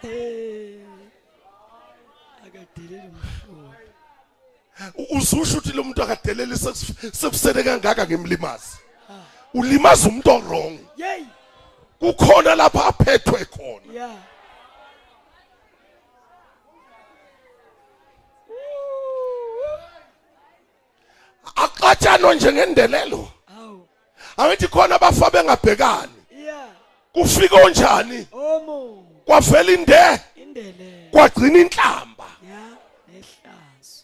Hey 0.01 0.77
akadeleli 2.47 3.07
umhlobo. 3.07 3.73
Uzusho 5.09 5.57
ukuthi 5.57 5.73
lo 5.73 5.83
muntu 5.83 6.03
akadeleli 6.03 6.55
sekus- 6.55 7.11
sekusele 7.13 7.63
kangaka 7.63 8.05
ngemlimazi. 8.07 8.77
Ulimaza 9.53 10.09
umuntu 10.09 10.29
wrong. 10.47 10.79
Yey. 10.97 11.25
Kukhona 11.99 12.55
lapha 12.55 12.85
aphethwe 12.85 13.45
khona. 13.45 13.93
Ya. 13.93 14.09
Aqatshano 21.55 22.33
njengendelelo 22.33 23.31
awu. 23.57 23.87
Angithi 24.37 24.67
khona 24.67 24.95
abafa 24.95 25.29
bengabhekani. 25.29 26.13
Ya. 26.45 26.67
Kufika 27.13 27.55
onjani? 27.55 28.27
Kwavela 29.25 29.71
inde. 29.71 30.19
Indelelo 30.35 31.09
kwagcina 31.11 31.59
inhlamba 31.59 32.25
ya 32.49 32.77
nehlazo 33.07 34.03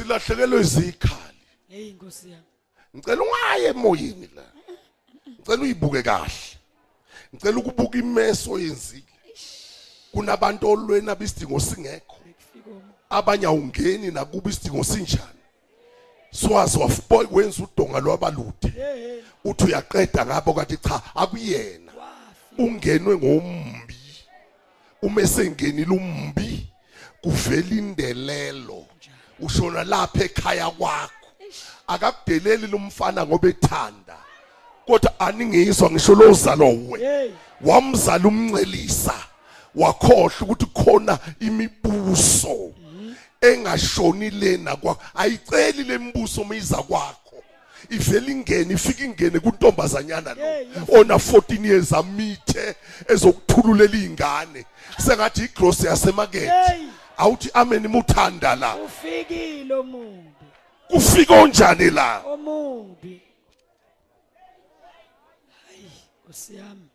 silahlekelwe 0.00 0.60
izikhali. 0.60 1.40
Hey 1.68 1.88
inkosi 1.88 2.30
yami. 2.30 2.44
Ngicela 2.96 3.22
ungaye 3.22 3.68
emoyeni 3.68 4.28
la. 4.36 4.42
Ngicela 5.28 5.62
uyibuke 5.62 6.02
kahle. 6.02 6.58
Ngicela 7.34 7.58
ukubuka 7.58 7.98
imeso 7.98 8.58
yenzile 8.58 9.02
kunabantu 10.12 10.68
olwena 10.70 11.14
bisidingo 11.14 11.60
singekho. 11.60 12.16
Abanye 13.10 13.46
awungeni 13.46 14.10
nakuba 14.10 14.50
isidingo 14.50 14.84
sinjani. 14.84 15.40
Swazi 16.30 16.78
wafuboy 16.78 17.26
wenza 17.30 17.62
udonga 17.62 18.00
lwabalude. 18.00 18.72
Uthi 19.44 19.64
uyaqeda 19.64 20.26
ngabo 20.26 20.54
kanti 20.54 20.76
cha 20.76 21.02
akuyena. 21.14 21.92
Ungenwe 22.58 23.16
ngombi. 23.16 23.96
Uma 25.02 25.22
esengenile 25.22 25.90
umbi 25.90 26.66
kuvela 27.22 27.74
indelelo. 27.74 28.86
Ushona 29.42 29.84
lapha 29.84 30.24
ekhaya 30.24 30.70
kwakho. 30.70 31.10
Akakudeleli 31.86 32.66
lumfana 32.66 33.26
ngoba 33.26 33.48
ethanda. 33.48 34.16
Kodwa 34.86 35.20
aningizwa 35.20 35.90
ngisho 35.90 36.14
lo 36.14 36.32
zalo 36.32 36.68
we. 36.88 37.32
Wamzala 37.60 38.28
umncelisa. 38.28 39.14
Wakhohle 39.74 40.34
ukuthi 40.40 40.66
khona 40.66 41.18
imibuso 41.40 42.72
engashoni 43.40 44.30
lena 44.30 44.76
kwakho. 44.76 45.02
Ayiceli 45.14 45.84
lembuso 45.84 46.40
umiza 46.42 46.76
kwakho. 46.76 47.16
Ivela 47.90 48.30
ingene 48.30 48.74
ifika 48.74 49.04
ingene 49.04 49.40
kuntombazanyana 49.40 50.34
lo. 50.34 50.42
Ona 50.98 51.14
14 51.14 51.66
years 51.66 51.92
amithe 51.92 52.74
ezokuthululela 53.08 53.94
izingane 53.94 54.64
sengathi 54.98 55.44
igross 55.44 55.84
yasemarket. 55.84 56.50
Awuthi 57.20 57.50
amen 57.54 57.88
muthanda 57.88 58.56
la. 58.56 58.76
Ufikile 58.76 59.74
omubi. 59.74 60.46
Kufika 60.88 61.34
onjani 61.34 61.90
la? 61.90 62.22
Omubi. 62.24 63.22
Hayi 65.66 65.90
nkosi 66.24 66.56
yami. 66.56 66.88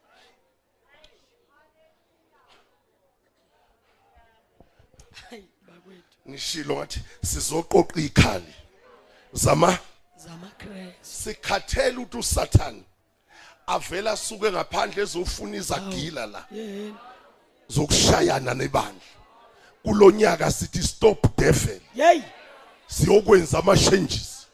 Hayi 5.30 5.50
bakwethu. 5.68 6.30
Ngishilo 6.30 6.76
ngathi 6.76 7.00
sizoqoqa 7.24 8.00
ikhali 8.02 8.54
zama. 9.34 9.78
Zamakresi 10.18 10.96
sikhathela 11.02 12.00
ukuthi 12.00 12.18
uSathane 12.18 12.84
avela 13.68 14.12
asuke 14.12 14.52
ngaphandle 14.52 15.04
ezofuna 15.04 15.58
izagila 15.58 16.26
la. 16.26 16.46
Yeheni 16.52 16.96
zokushayana 17.68 18.54
nebandla. 18.54 19.15
Kulonyaka 19.86 20.52
sithi 20.52 20.84
stop 20.84 21.38
devil. 21.38 21.80
Yey! 21.96 22.22
Siyokwenza 22.88 23.60
ama 23.60 23.78
changes. 23.78 24.48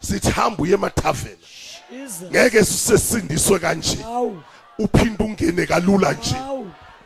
Sithi 0.00 0.30
hamba 0.30 0.62
uye 0.62 0.74
emathaveni 0.74 1.38
ngeke 2.30 2.64
sisesindiswe 2.64 3.58
kanje. 3.58 3.98
Uphinde 4.78 5.24
ungene 5.24 5.66
kalula 5.66 6.12
nje. 6.12 6.36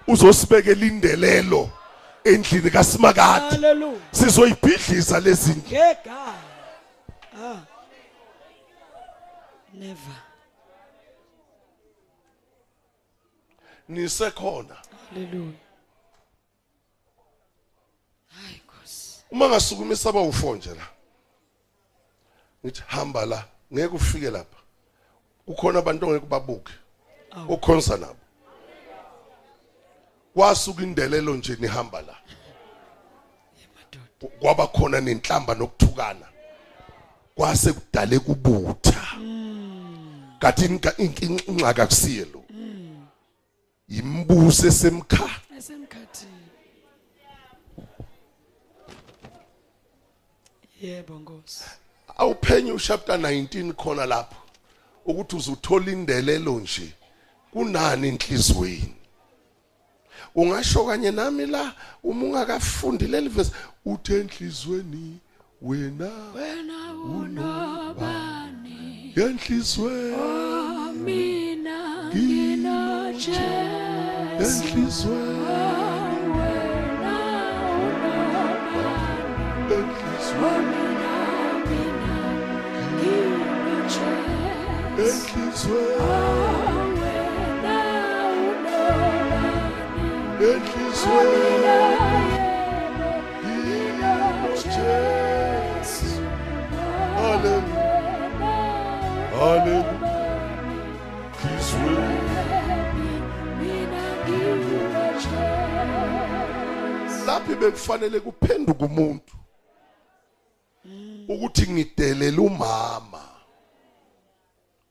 Uzosibekela 0.06 0.86
indelelo 0.86 1.70
endlini 2.24 2.70
kaSimakade. 2.70 3.56
Sizoyibhidliza 4.12 5.20
lezindlu 5.20 5.62
ngegama 5.68 6.34
ah. 7.42 7.60
Never. 9.74 10.22
Nisekhona. 13.88 14.76
Haleluya 15.14 15.52
hayi 18.28 18.60
nkosi 18.64 19.21
uma 19.32 19.48
ngasukuma 19.48 19.92
isaba 19.92 20.20
u4 20.20 20.56
nje 20.56 20.70
la 20.74 20.86
ngithi 22.64 22.82
hamba 22.86 23.26
la 23.26 23.44
ngeke 23.72 23.94
ufike 23.96 24.30
lapha. 24.30 24.58
Kukhona 25.46 25.78
abantu 25.78 26.06
ongeke 26.06 26.26
babuke 26.26 26.72
okhonza 27.48 27.96
nabo. 27.96 28.16
Kwasuka 30.34 30.82
indelelo 30.82 31.34
nje 31.36 31.56
nihamba 31.60 32.02
la. 32.02 32.16
Kwaba 34.40 34.66
khona 34.66 35.00
nenhlamba 35.00 35.54
nokuthukana. 35.54 36.26
Kwase 37.34 37.72
kudale 37.72 38.18
kubutha. 38.18 39.02
Kathi 40.38 40.64
inkinga 40.64 41.42
ingxaka 41.46 41.86
kusiye 41.86 42.24
lo. 42.24 42.44
Imbuso 43.88 44.66
esemkha 44.66 45.30
esemkhathini. 45.58 46.31
Yebo 50.82 51.14
nkosi 51.14 51.64
awuphenye 52.18 52.72
uchapter 52.72 53.16
19 53.16 53.72
khona 53.72 54.06
lapho 54.06 54.36
ukuthi 55.06 55.36
uzuthola 55.36 55.92
indelelo 55.92 56.60
nje 56.60 56.92
kunani 57.52 58.08
enhlizweni. 58.08 58.94
Ungasho 60.34 60.84
kanye 60.84 61.10
nami 61.10 61.46
la 61.46 61.74
uma 62.04 62.24
ungakafundi 62.26 63.06
leli 63.06 63.28
verse 63.28 63.52
uthe 63.84 64.20
enhlizweni 64.20 65.18
wena 65.62 66.10
wena 66.34 66.92
unobani? 66.92 68.52
enhlizweni. 69.16 70.16
Mina 71.04 72.04
nginojesu. 72.06 73.30
Enhlizweni. 74.40 75.81
Enhlizweni 80.42 80.52
mina 80.68 81.12
mina 81.68 82.16
nginojesu 82.94 84.08
enhlizweni 85.04 86.02
wena 86.98 87.78
unobani 88.48 89.76
enhlizweni 90.50 91.72
Jesu 94.74 96.10
Hallelujah 97.16 97.92
Hallelujah 99.38 100.12
enhlizweni 101.42 102.32
laphi 107.26 107.54
bekufanele 107.54 108.20
kuphenduka 108.20 108.84
umuntu. 108.84 109.41
Ukuthi 111.34 111.66
ngidelela 111.70 112.42
umama. 112.42 113.28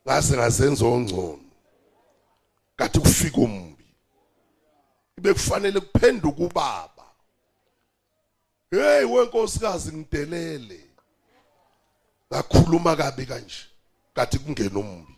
Ngase 0.08 0.38
ngasenza 0.38 0.86
ongcono 0.86 1.40
kathi 2.76 3.00
kufika 3.00 3.38
umbi. 3.38 3.86
Bekufanele 5.22 5.80
kuphenduka 5.80 6.44
ubaba. 6.44 7.06
Hey 8.72 9.04
wenkosikazi 9.06 9.92
ngidelele. 9.98 10.80
Ngakhuluma 12.34 12.96
kabi 12.96 13.26
kanje. 13.26 13.66
Kathi 14.14 14.40
kungena 14.40 14.80
umbi. 14.80 15.16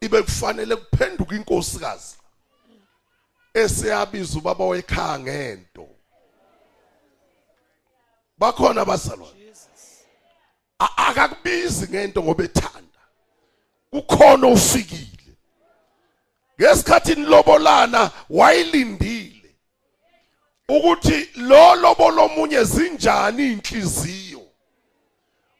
Ibe 0.00 0.22
kufanele 0.22 0.76
kuphenduka 0.76 1.36
inkosikazi. 1.36 2.16
Eseyabiza 3.54 4.38
ubaba 4.38 4.64
wekhaya 4.64 5.18
ngento 5.18 5.88
bakhona 8.38 8.80
abazalwane. 8.82 9.32
A- 9.32 9.69
akakubizi 10.80 11.88
ngento 11.88 12.22
ngoba 12.22 12.44
ethanda. 12.44 13.00
Kukhona 13.90 14.46
ufikile 14.46 15.34
ngesikhathi 16.60 17.14
nilobolana 17.14 18.10
wayilindile. 18.30 19.54
Ukuthi 20.68 21.28
lo 21.36 21.74
lobolo 21.74 22.24
omunye 22.24 22.64
zinjani 22.64 23.52
inhliziyo? 23.52 24.42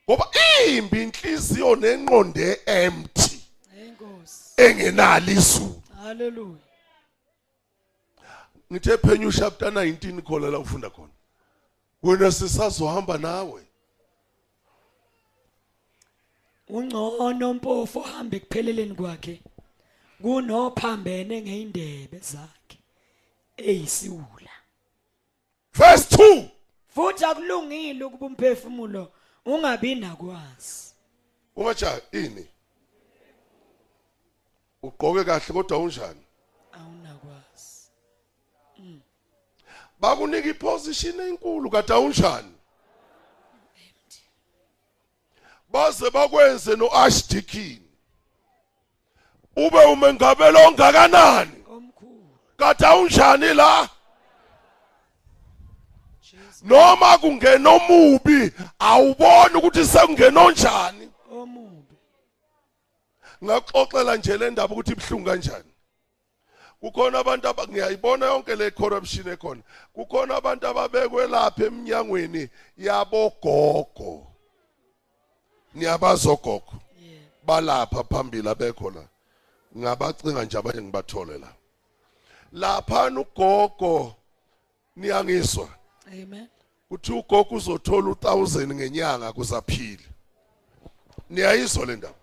Ngoba 0.05 0.29
imbi 0.69 1.03
inhliziyo 1.03 1.77
nenqonde 1.77 2.61
empty. 2.67 3.41
Engenalo 4.57 5.33
izulu. 5.33 5.83
Haleluya 6.03 6.71
ngithe 8.73 8.97
phenyu 8.97 9.33
chapter 9.33 9.71
19 9.71 10.23
khola 10.23 10.51
la 10.51 10.59
ufunda 10.59 10.91
khona. 10.91 11.13
Wena 12.03 12.33
sisazohamba 12.33 13.19
nawe. 13.19 13.63
Ungcono 16.73 17.55
mpofu 17.55 17.99
ohamba 17.99 18.37
ekupheleleni 18.37 18.95
kwakhe. 18.95 19.43
Kunophambene 20.23 21.43
ngeindebe 21.43 22.19
zakhe. 22.19 22.79
Eyisiwula 23.57 24.55
verse 25.73 26.17
2 26.17 26.49
futhi 26.89 27.25
akulungile 27.25 28.05
ukuba 28.05 28.27
umphefumulo 28.27 29.13
ungabi 29.47 29.95
nakwazi. 29.95 30.95
Ungaja 31.57 32.03
ini? 32.13 32.47
Ugqoke 34.83 35.25
kahle 35.25 35.53
kodwa 35.53 35.79
unjani? 35.79 36.25
Awunakwazi. 36.73 37.91
Bakunika 40.01 40.49
iposition 40.49 41.21
enkulu 41.21 41.71
kade 41.71 41.93
awunjani? 41.93 42.55
Baze 45.71 46.11
bakwenze 46.11 46.77
noarchdeacon 46.77 47.81
ube 49.57 49.85
umengabelo 49.85 50.59
ongakanani? 50.67 51.65
Kade 52.57 52.87
awunjani 52.87 53.55
la? 53.55 53.89
Noma 56.63 57.19
kungena 57.19 57.71
omubi 57.71 58.53
awuboni 58.79 59.55
ukuthi 59.55 59.85
sekungena 59.85 60.41
onjani? 60.41 61.09
Omubi. 61.33 61.95
Ngaxoxela 63.45 64.17
nje 64.17 64.37
le 64.37 64.51
ndaba 64.51 64.75
ukuthi 64.75 64.93
ibhlungu 64.93 65.25
kanjani. 65.25 65.73
Kukhona 66.81 67.19
abantu 67.19 67.49
aba 67.49 67.67
ngiyayibona 67.67 68.27
yonke 68.27 68.57
le 68.57 68.71
corruption 68.71 69.29
ekhona. 69.29 69.63
Kukhona 69.93 70.37
abantu 70.37 70.67
ababekwe 70.67 71.27
lapha 71.27 71.65
eminyangweni 71.65 72.49
yabogogo. 72.77 74.30
Niyabazogogo 75.75 76.73
balapha 77.47 78.05
phambili 78.05 78.49
abekho 78.49 78.91
la 78.91 79.05
ngabacinga 79.79 80.45
nje 80.45 80.59
abanye 80.59 80.83
ngibathole 80.83 81.39
la. 81.39 81.53
Laphana 82.53 83.21
ugogo 83.21 84.15
niyangizwa. 84.97 85.69
Amen. 86.07 86.49
Uthi 86.91 87.13
ugogo 87.13 87.55
uzothola 87.55 88.11
u1000 88.11 88.75
ngenyanga 88.75 89.33
kusaphila 89.33 90.03
niyayizwa 91.31 91.87
le 91.87 91.97
ndaba. 91.97 92.15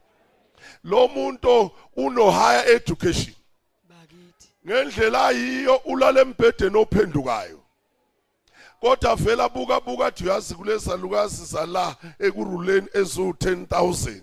Lo 0.83 1.07
muntu 1.07 1.71
uno 1.95 2.31
higher 2.31 2.75
education. 2.75 3.35
Bakithi. 3.89 4.47
Ngendlela 4.65 5.27
ayiyo 5.27 5.75
ulala 5.85 6.21
embhedeni 6.21 6.77
ophendukayo. 6.77 7.56
Kodwa 8.81 9.15
vela 9.15 9.43
abuka 9.43 9.79
buka 9.79 10.05
athi 10.05 10.23
uyazi 10.23 10.55
kulesalukazi 10.55 11.45
sala 11.45 11.95
ekuruleni 12.19 12.87
ezu 12.93 13.29
10000 13.29 14.21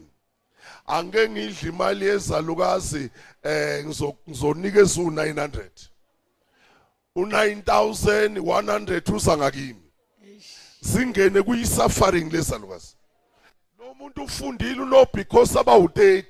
angeke 0.86 1.28
ngidle 1.28 1.68
imali 1.68 2.06
yezalukazi 2.06 3.10
eh 3.42 3.84
ngizo- 3.86 4.16
ngizonikeza 4.28 5.00
u900 5.00 5.68
u9100 7.16 9.14
uza 9.14 9.36
ngakimi 9.36 9.80
singene 10.82 11.42
kuyi-suffering 11.42 12.32
lesalukazi 12.32 12.96
lo 13.78 13.94
muntu 13.94 14.22
ufundile 14.22 14.82
uno 14.82 15.06
because 15.14 15.58
abawu-30 15.58 16.24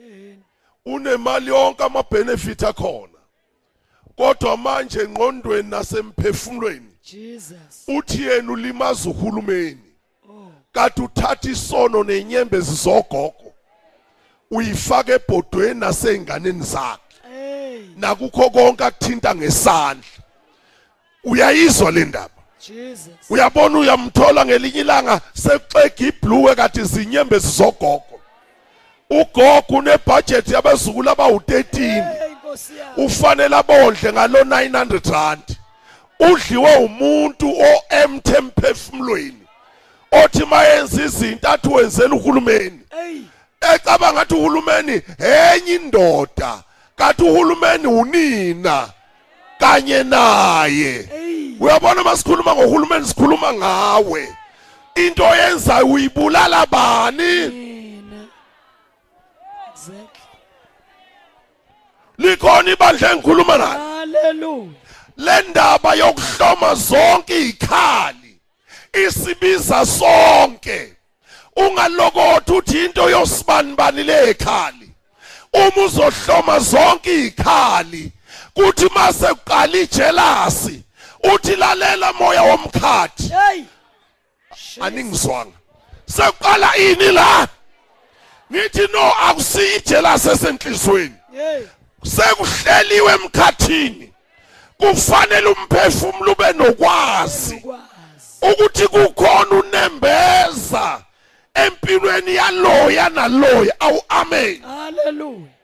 yini 0.00 0.42
unemali 0.84 1.46
yonke 1.48 1.82
ama-benefit 1.84 2.62
akhona. 2.62 3.08
Kodwa 4.16 4.56
manje 4.56 5.00
engqondweni 5.02 5.70
nasemphefumulweni 5.70 6.93
jesus. 7.04 7.84
Uthi 7.88 8.22
yena 8.22 8.52
ulimaza 8.52 9.10
uhulumeni. 9.10 9.80
Kanti 10.72 11.02
uthatha 11.02 11.50
isono 11.50 12.04
nenyembezi 12.04 12.74
zogogo 12.74 13.54
uyifaka 14.50 15.12
ebhodweni 15.12 15.80
nasey'nganeni 15.80 16.62
zakhe. 16.62 17.00
Nakukho 17.96 18.50
konke 18.50 18.84
akuthinta 18.84 19.34
ngesandla. 19.34 20.04
Uyayizwa 21.24 21.90
le 21.90 22.04
ndaba? 22.04 22.30
Jesus. 22.68 23.30
Uyabona 23.30 23.78
uyamthola 23.78 24.44
ngelinye 24.44 24.80
ilanga 24.80 25.20
sekuxega 25.34 26.06
ibhluwe 26.06 26.54
kati 26.54 26.84
zinyembezi 26.84 27.48
zogogo 27.48 28.20
ugogo 29.10 29.78
unebudget 29.78 30.48
yabezukulu 30.48 31.10
abawu-13 31.10 31.78
hey 31.78 32.30
inkosi 32.30 32.72
yami. 32.76 33.06
Ufanele 33.06 33.56
abondle 33.56 34.12
ngalo 34.12 34.44
900 34.44 35.12
rand. 35.12 35.53
Udliwe 36.32 36.76
umuntu 36.76 37.46
oemthe 37.60 38.36
emphefumulweni 38.36 39.42
othi 40.12 40.44
mayenza 40.44 41.04
izinto 41.04 41.48
athi 41.48 41.68
wenzela 41.68 42.14
uhulumeni 42.14 42.80
ecaba 43.74 44.12
ngathi 44.12 44.34
uhulumeni 44.34 45.02
enye 45.18 45.74
indoda 45.74 46.62
kanti 46.96 47.22
uhulumeni 47.22 47.86
unina 47.86 48.88
kanye 49.58 50.02
naye. 50.02 51.08
Uyabona 51.60 52.02
masikhuluma 52.02 52.54
ngohulumeni 52.54 53.06
sikhuluma 53.06 53.52
ngawe. 53.52 54.28
Into 54.94 55.24
yenzayo 55.24 55.86
uyibulala 55.86 56.66
bani? 56.66 57.64
Likhona 62.18 62.70
ibandla 62.70 63.12
engikhuluma 63.12 63.58
nayo. 63.58 63.78
Hallelujah. 63.78 64.83
Le 65.16 65.42
ndaba 65.42 65.94
yokuhloma 65.94 66.74
zonke 66.74 67.38
izikhali 67.40 68.38
isibiza 69.06 69.86
sonke. 69.86 70.92
Ungalokothi 71.56 72.52
uthi 72.52 72.84
into 72.84 73.10
yosibani 73.10 73.76
bani 73.76 74.02
lekhali 74.02 74.90
uma 75.52 75.84
uzohloma 75.84 76.58
zonke 76.58 77.14
izikhali 77.14 78.12
kuthi 78.54 78.88
mase 78.94 79.26
uqala 79.30 79.78
ijelasi 79.78 80.82
uthi 81.34 81.56
lalela 81.56 82.12
moya 82.12 82.42
womkhathi. 82.42 83.28
Hey! 83.28 83.64
Aningizwanga. 84.80 85.56
Sekuqala 86.06 86.76
ini 86.76 87.12
la? 87.12 87.48
Nithi 88.50 88.88
no 88.92 89.10
akusiyi 89.10 89.76
ijelasi 89.76 90.28
esenhlizweni. 90.30 91.14
Sekuhleliwe 92.04 93.12
emkhathini. 93.12 94.13
Kufanele 94.78 95.46
umphefumulo 95.46 96.32
ube 96.32 96.52
nokwazi 96.52 97.62
ukuthi 98.42 98.88
kukhona 98.88 99.50
unembeza 99.50 101.04
empilweni 101.54 102.34
yaloya 102.34 103.08
naloya. 103.08 103.80
Awu 103.80 104.02
amen. 104.08 104.62
Haleluya 104.62 105.54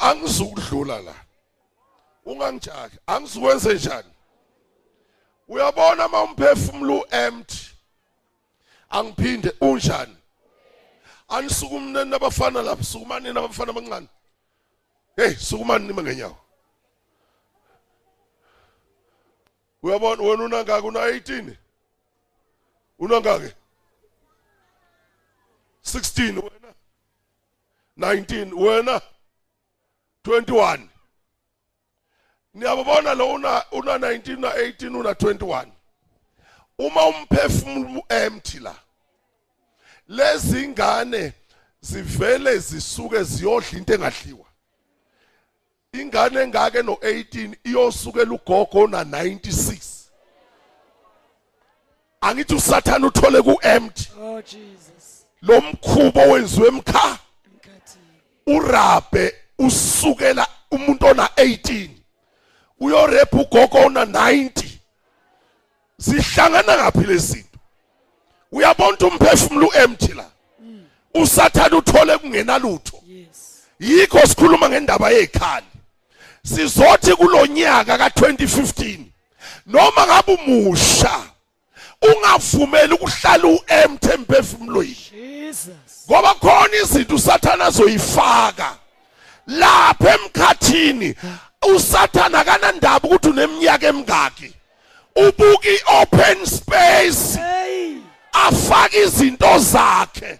angizukudlula 0.00 1.00
la. 1.00 1.14
Ungangijaki 2.24 2.96
angizukwenze 3.06 3.74
njani? 3.74 4.08
Uyabona 5.48 6.06
uma 6.06 6.22
umphefumulo 6.22 7.06
empty? 7.10 7.58
Angiphinde 8.90 9.52
unjani? 9.60 10.16
Anisukumneni 11.28 12.10
nabafana 12.10 12.62
lapha 12.62 12.84
sukumani 12.84 13.32
nabafana 13.32 13.70
abancane 13.70 14.06
hey 15.18 15.34
sukumani 15.34 15.86
nima 15.86 16.02
ngenyawo 16.02 16.36
uyabona 19.82 20.22
wena 20.22 20.44
unangaki? 20.44 20.86
Una 20.86 21.00
18 21.00 21.56
unangaki? 22.98 23.54
16 25.84 26.42
wena? 26.42 26.74
19 27.98 28.52
wena? 28.52 29.00
21 30.24 30.88
niyabona 32.54 33.14
lo 33.14 33.32
una 33.32 33.64
una 33.72 33.98
19 33.98 34.40
na 34.40 34.48
18 34.50 34.96
una 35.00 35.12
21 35.12 35.66
uma 36.78 37.06
umphefumulo 37.06 38.02
empty 38.08 38.58
la 38.58 38.74
lezi 40.08 40.68
ngane 40.68 41.32
zivele 41.80 42.58
zisuke 42.58 43.22
ziyodla 43.22 43.78
into 43.78 43.94
engadliwa. 43.94 44.47
Ingane 45.92 46.40
engake 46.42 46.82
no 46.82 46.92
18 46.92 47.56
iyosukela 47.64 48.32
ugogo 48.32 48.86
na 48.86 49.04
96 49.04 49.78
angithi 52.20 52.54
usathana 52.54 53.06
uthole 53.06 53.42
ku 53.42 53.58
empty 53.62 54.08
oh 54.20 54.42
jesus. 54.42 55.26
Lo 55.42 55.60
mkhubo 55.60 56.20
wenziwe 56.20 56.68
emkha 56.68 57.18
urabe 58.46 59.34
usukela 59.58 60.46
umuntu 60.70 61.06
ona 61.06 61.26
18 61.26 61.88
uyorepha 62.80 63.36
ugogo 63.36 63.78
ona 63.78 64.04
90 64.04 64.64
sihlangana 66.00 66.76
ngaphi 66.76 67.06
lezinto 67.06 67.58
uyabona 68.52 68.98
umphefumulo 68.98 69.70
empty 69.74 70.12
la? 70.12 70.30
Usathana 71.14 71.76
uthole 71.76 72.18
kungenalutho. 72.18 73.02
Yes. 73.06 73.64
Yikho 73.80 74.26
sikhuluma 74.26 74.68
ngendaba 74.68 75.10
yezikhali 75.10 75.66
sizothi 76.54 77.14
kulonyaka 77.14 77.96
ka2015 77.96 78.98
noma 79.66 80.06
ngabe 80.06 80.34
umusha 80.34 81.20
ungavumeli 82.02 82.94
ukuhlala 82.94 83.48
uempty 83.48 84.08
emphefumulweni 84.12 84.96
jesus. 85.48 86.06
Ngoba 86.10 86.34
khona 86.34 86.76
izinto 86.82 87.14
usathana 87.14 87.64
azoyifaka. 87.64 88.76
Lapha 89.46 90.14
emkhathini 90.14 91.14
usathana 91.74 92.44
kanandaba 92.44 93.08
ukuthi 93.08 93.28
uneminyaka 93.28 93.86
emingaki. 93.86 94.52
Ubuka 95.16 95.68
i-open 95.68 96.46
space. 96.46 97.36
Hey! 97.36 97.96
Afake 98.32 99.02
izinto 99.02 99.58
zakhe. 99.58 100.38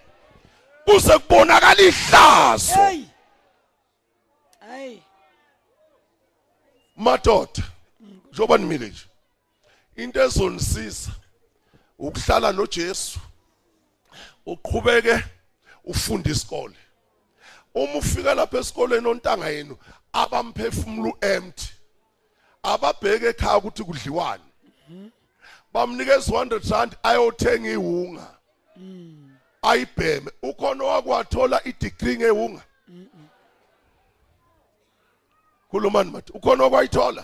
Kuze 0.85 1.17
kubonakala 1.19 1.81
ihlazo. 1.81 2.73
Hey! 2.75 3.05
Madoda 6.99 7.63
njengoba 8.31 8.57
nimile 8.57 8.87
nje 8.89 9.05
into 9.95 10.21
ezonisiza 10.21 11.11
ukuhlala 11.99 12.51
noJesu 12.51 13.19
uqhubeke 14.45 15.23
ufunda 15.83 16.31
isikole. 16.31 16.75
Uma 17.75 17.93
ufika 17.93 18.33
lapha 18.33 18.57
esikoleni 18.57 19.07
ontanga 19.07 19.49
yenu 19.49 19.77
abamphefumulo 20.13 21.17
empty 21.21 21.67
ababheke 22.63 23.27
ekhaya 23.27 23.57
ukuthi 23.57 23.83
kudliwani. 23.83 24.43
Bamnikeza 25.73 26.31
100 26.31 26.71
rand 26.71 26.97
ayothenga 27.03 27.69
ihunga 27.69 28.27
ayibheme. 29.61 30.31
Ukhona 30.41 30.83
wakwathola 30.83 31.63
idegree 31.67 32.17
ngehunga 32.17 32.63
khulumani 35.71 36.11
mathi 36.11 36.31
ukhona 36.33 36.63
okwayithola. 36.63 37.23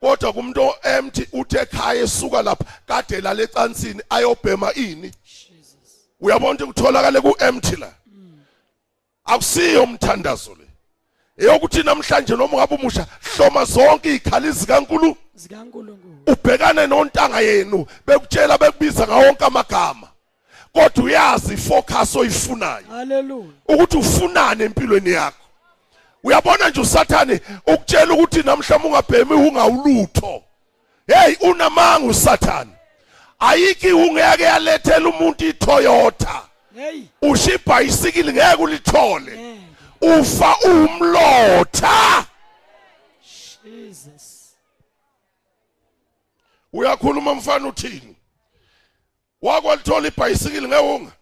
Kodwa 0.00 0.32
kumuntu 0.32 0.74
empty 0.82 1.26
uthe 1.32 1.58
ekhaya 1.58 2.02
esuka 2.02 2.42
lapha 2.42 2.64
kade 2.86 3.20
lalecansini 3.20 4.02
ayobhema 4.10 4.74
ini. 4.74 5.12
Uyabona 6.20 6.52
ukuthi 6.52 6.66
kutholakale 6.66 7.20
ku-empty 7.20 7.76
la? 7.76 7.92
Akusiyo 9.24 9.82
umthandazo 9.82 10.54
le. 10.54 10.66
Eyokuthi 11.38 11.82
namhlanje 11.82 12.36
noma 12.36 12.56
ungabe 12.56 12.74
umusha 12.74 13.06
hloma 13.36 13.64
zonke 13.64 14.08
izikhali 14.08 14.52
zikankulu. 14.52 15.16
Ubhekane 16.26 16.86
nontanga 16.86 17.40
yenu 17.40 17.86
bekutshela 18.06 18.58
bekubiza 18.58 19.06
ngawonke 19.06 19.44
amagama. 19.44 20.08
Kodwa 20.72 21.04
uyazi 21.04 21.54
ifocus 21.54 22.16
oyifunayo. 22.16 22.84
Haleluya 22.88 23.48
ukuthi 23.68 23.96
ufunani 23.96 24.62
empilweni 24.62 25.10
yakho. 25.10 25.41
Uyabona 26.24 26.68
nje 26.68 26.80
usathane 26.80 27.40
ukutshela 27.66 28.14
ukuthi 28.14 28.42
namhlanje 28.42 28.86
ungabhemi 28.86 29.32
ungawulutho. 29.32 30.42
Hey 31.06 31.36
unamanga 31.40 32.06
usathane. 32.06 32.70
Ayiki 33.38 33.92
ungeke 33.92 34.42
yalethela 34.42 35.08
umuntu 35.08 35.44
iToyota. 35.48 36.42
Hey. 36.76 37.02
Usho 37.22 37.54
ibhayisikili 37.54 38.32
ngeke 38.32 38.62
ulithole. 38.62 39.58
Ufa 40.00 40.56
umlotha. 40.64 42.26
Jesus. 43.64 44.54
Uyakhuluma 46.72 47.34
mfana 47.34 47.68
uthini? 47.68 48.16
Wakwalithola 49.42 50.08
ibhayisikili 50.08 50.68
ngewunga 50.68 51.12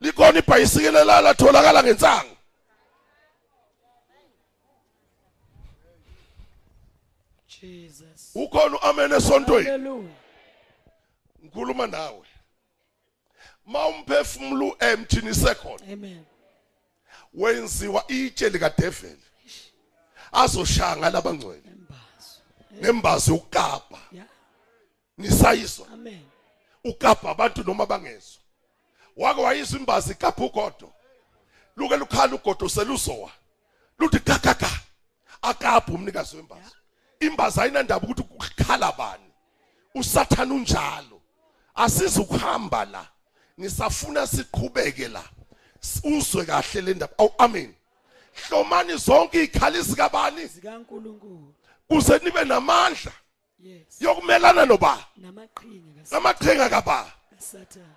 likhona 0.00 0.38
ibhayisikili 0.38 1.04
la 1.04 1.20
latholakala 1.20 1.82
ngensanga. 1.82 2.33
Jesus. 7.66 8.30
Ukhona 8.34 8.78
uamen 8.78 9.12
esontweni? 9.12 10.08
Ngikhuluma 11.44 11.86
nawe. 11.86 12.26
Ma 13.66 13.86
umphefumulo 13.86 14.76
empty 14.80 15.20
nisekhona 15.20 15.92
amen. 15.92 16.24
Wenziwa 17.34 18.04
itshe 18.08 18.48
likadeveli 18.48 19.22
azoshanga 20.32 21.10
labangcwele 21.10 21.62
embazo 21.66 22.40
nembazi 22.70 23.30
yokukapa 23.30 23.98
yeah 24.12 24.26
nisayiswa 25.18 25.88
amen. 25.92 26.24
Ukapa 26.84 27.30
abantu 27.30 27.64
noma 27.64 27.86
bangezwa. 27.86 28.42
Wake 29.16 29.40
wayizwa 29.40 29.78
imbazi 29.78 30.12
ikapa 30.12 30.44
ugodo. 30.44 30.92
Luke 31.76 31.96
lukhala 31.96 32.34
ugodo 32.34 32.68
seluzowa. 32.68 33.30
Luthi 33.98 34.18
kakaka 34.18 34.70
akapha 35.42 35.92
umnikazi 35.92 36.36
wembazi. 36.36 36.70
Imbazi 37.26 37.60
ayinandaba 37.60 38.06
ukuthi 38.06 38.22
ukukhala 38.22 38.92
bani? 38.92 39.30
Usathana 39.94 40.54
unjalo. 40.54 41.20
Asiza 41.74 42.20
ukuhamba 42.20 42.84
la. 42.84 43.08
Ngisafuna 43.60 44.26
siqhubeke 44.26 45.08
la. 45.08 45.24
Uzwe 46.04 46.44
kahle 46.44 46.80
le 46.80 46.94
ndaba. 46.94 47.14
Awu 47.18 47.34
amen. 47.38 47.74
Hlomani 48.34 48.96
zonke 48.96 49.38
izikhali 49.38 49.82
zikabani? 49.82 50.46
Zikankulunkulu. 50.46 51.54
Kuze 51.88 52.18
nibe 52.18 52.44
namandla. 52.44 53.12
Yes. 53.58 54.00
Yokumelana 54.00 54.66
noba? 54.66 55.06
Namaqhinga 56.10 56.68
kaba? 56.68 57.12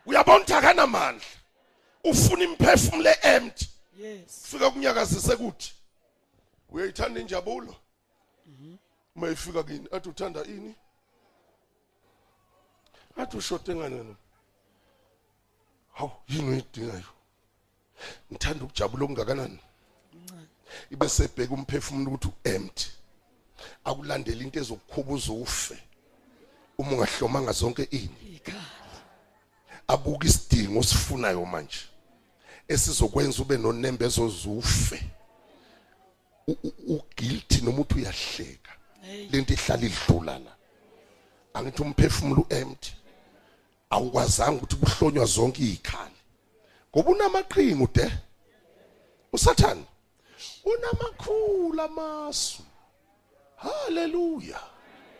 Uyabona 0.05 0.37
ukuthi 0.39 0.53
akanamandla? 0.53 1.25
Ufuna 2.03 2.43
imphefumulo 2.43 3.13
empty? 3.21 3.67
Yes. 3.97 4.47
Fika 4.51 4.71
kunyakazise 4.71 5.35
kuthi 5.35 5.73
uyayithanda 6.69 7.19
injabulo? 7.19 7.75
Uma 9.17 9.29
ifika 9.29 9.63
kini 9.63 9.87
athi 9.91 10.09
uthanda 10.09 10.43
ini 10.45 10.75
athi 13.17 13.37
ushote 13.37 13.75
ngane 13.75 14.03
no 14.03 14.15
hawu 15.93 16.11
yini 16.27 16.49
uyidingayo 16.49 17.03
ngithanda 18.31 18.63
ukujabula 18.65 19.03
okungakanani 19.05 19.59
ibe 20.91 21.09
sebheka 21.09 21.53
umphefumulo 21.53 22.11
ukuthi 22.11 22.27
u-empty 22.27 22.87
akulandela 23.83 24.43
into 24.43 24.59
ezokukhubuza 24.59 25.31
ufe 25.33 25.77
uma 26.77 26.91
ungahlomanga 26.91 27.51
zonke 27.51 27.83
ini 27.83 28.35
ikhali 28.35 28.61
abuka 29.87 30.27
isidingo 30.27 30.79
osifunayo 30.79 31.45
manje 31.45 31.79
esizokwenza 32.67 33.41
ube 33.41 33.57
nonembezo 33.57 34.29
zufe 34.29 35.09
U- 36.47 36.57
u- 36.63 36.73
uguilty 36.95 37.61
noma 37.61 37.79
uthi 37.81 37.95
uyahleka 37.95 38.66
hey 38.66 38.66
lento 39.31 39.53
ihlala 39.53 39.85
idlula 39.85 40.39
la 40.39 40.53
angithi 41.53 41.81
umphefumulo 41.81 42.45
empty 42.49 42.93
awukwazanga 43.89 44.57
ukuthi 44.57 44.75
kuhlonywa 44.75 45.25
zonke 45.25 45.61
izikhali 45.61 46.19
ngoba 46.91 47.11
unamaqhinga 47.11 47.87
de 47.93 48.11
usathana 49.33 49.85
unamakhulu 50.65 51.81
amasu. 51.81 52.63
Haleluya. 53.55 54.59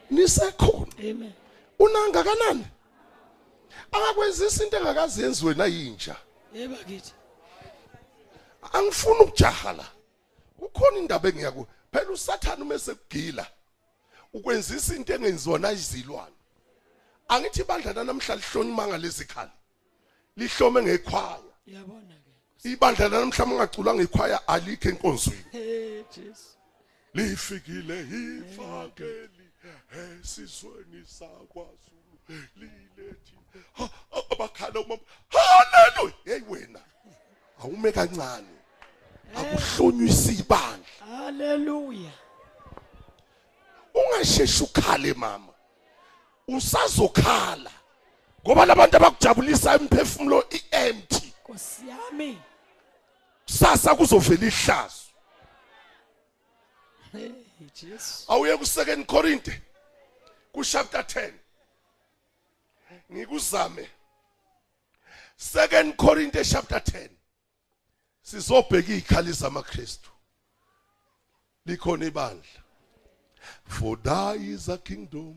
Nisekhona. 0.09 0.93
Amen. 0.99 1.33
Unangakanani? 1.79 2.65
Akakwenzisa 3.91 4.63
into 4.63 4.77
engakazenzi 4.77 5.45
wena 5.45 5.65
yintsha 5.65 6.15
yeba 6.53 6.75
kithi. 6.75 7.13
Angifuni 8.73 9.19
ukujaha 9.19 9.73
la 9.73 9.85
kukhona 10.59 10.97
indaba 10.97 11.29
engiyaku 11.29 11.67
phela 11.91 12.11
usathana 12.11 12.63
uma 12.63 12.79
sekugila. 12.79 13.47
Ukwenzisa 14.33 14.95
into 14.95 15.13
engenziwa 15.13 15.59
na 15.59 15.71
izilwane. 15.71 16.35
Angithi 17.27 17.61
ibandla 17.61 18.03
namhla 18.03 18.35
lihlonye 18.35 18.71
imanga 18.71 18.97
lezikhali 18.97 19.51
lihlome 20.37 20.81
ngekhwaya. 20.81 21.53
Uyabona 21.67 22.15
ke 22.61 22.71
ibandla 22.71 23.09
namhla 23.09 23.45
mangacula 23.45 23.93
ngekhwaya 23.93 24.47
alikho 24.47 24.89
enkonzweni. 24.89 26.05
Lifikile 27.13 28.01
ifakeli 28.01 29.47
esizweni 29.91 31.05
sakwazulu 31.05 32.17
lilethi. 32.55 33.37
Ha, 33.73 33.89
abakhala 34.31 34.79
umama 34.79 35.01
haleluya 35.29 36.13
hey 36.25 36.41
wena 36.49 36.79
awume 37.63 37.91
kancane 37.91 38.47
akuhlonyisa 39.35 40.31
ibandla 40.31 40.85
haleluya 41.07 42.11
ungasheshi 43.97 44.63
ukhale 44.63 45.13
mama. 45.13 45.53
Usazokhala. 46.47 47.71
Ngoba 48.45 48.65
labantu 48.65 48.97
abakujabulisa 48.97 49.75
imphefumulo 49.75 50.43
iempty. 50.49 51.33
Nkosi 51.43 51.87
yami. 51.87 52.41
Sasa 53.45 53.95
kuzovela 53.95 54.47
ihlazo. 54.47 55.07
Awuye 58.27 58.57
ku 58.57 58.63
2 58.63 59.05
Korinte 59.05 59.61
ku 60.53 60.63
chapter 60.63 61.01
10 61.01 61.33
ngikuzame. 63.11 63.89
2 65.39 65.95
Korinte 65.95 66.43
chapter 66.43 66.79
10 66.79 67.09
sizobheka 68.21 68.91
izikhali 68.91 69.31
zamaKristu. 69.31 70.09
Likhona 71.65 72.05
ibandla. 72.05 72.66
For 73.63 73.95
thy 73.97 74.33
is 74.33 74.69
a 74.69 74.77
kingdom 74.77 75.35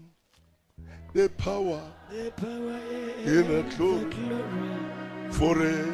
the 1.12 1.28
power 1.30 1.82
the 2.10 2.30
power 2.36 2.78
In 3.24 3.48
the 3.48 3.62
glory. 3.76 4.04
the 4.04 4.16
glory. 4.16 5.30
forever. 5.30 5.92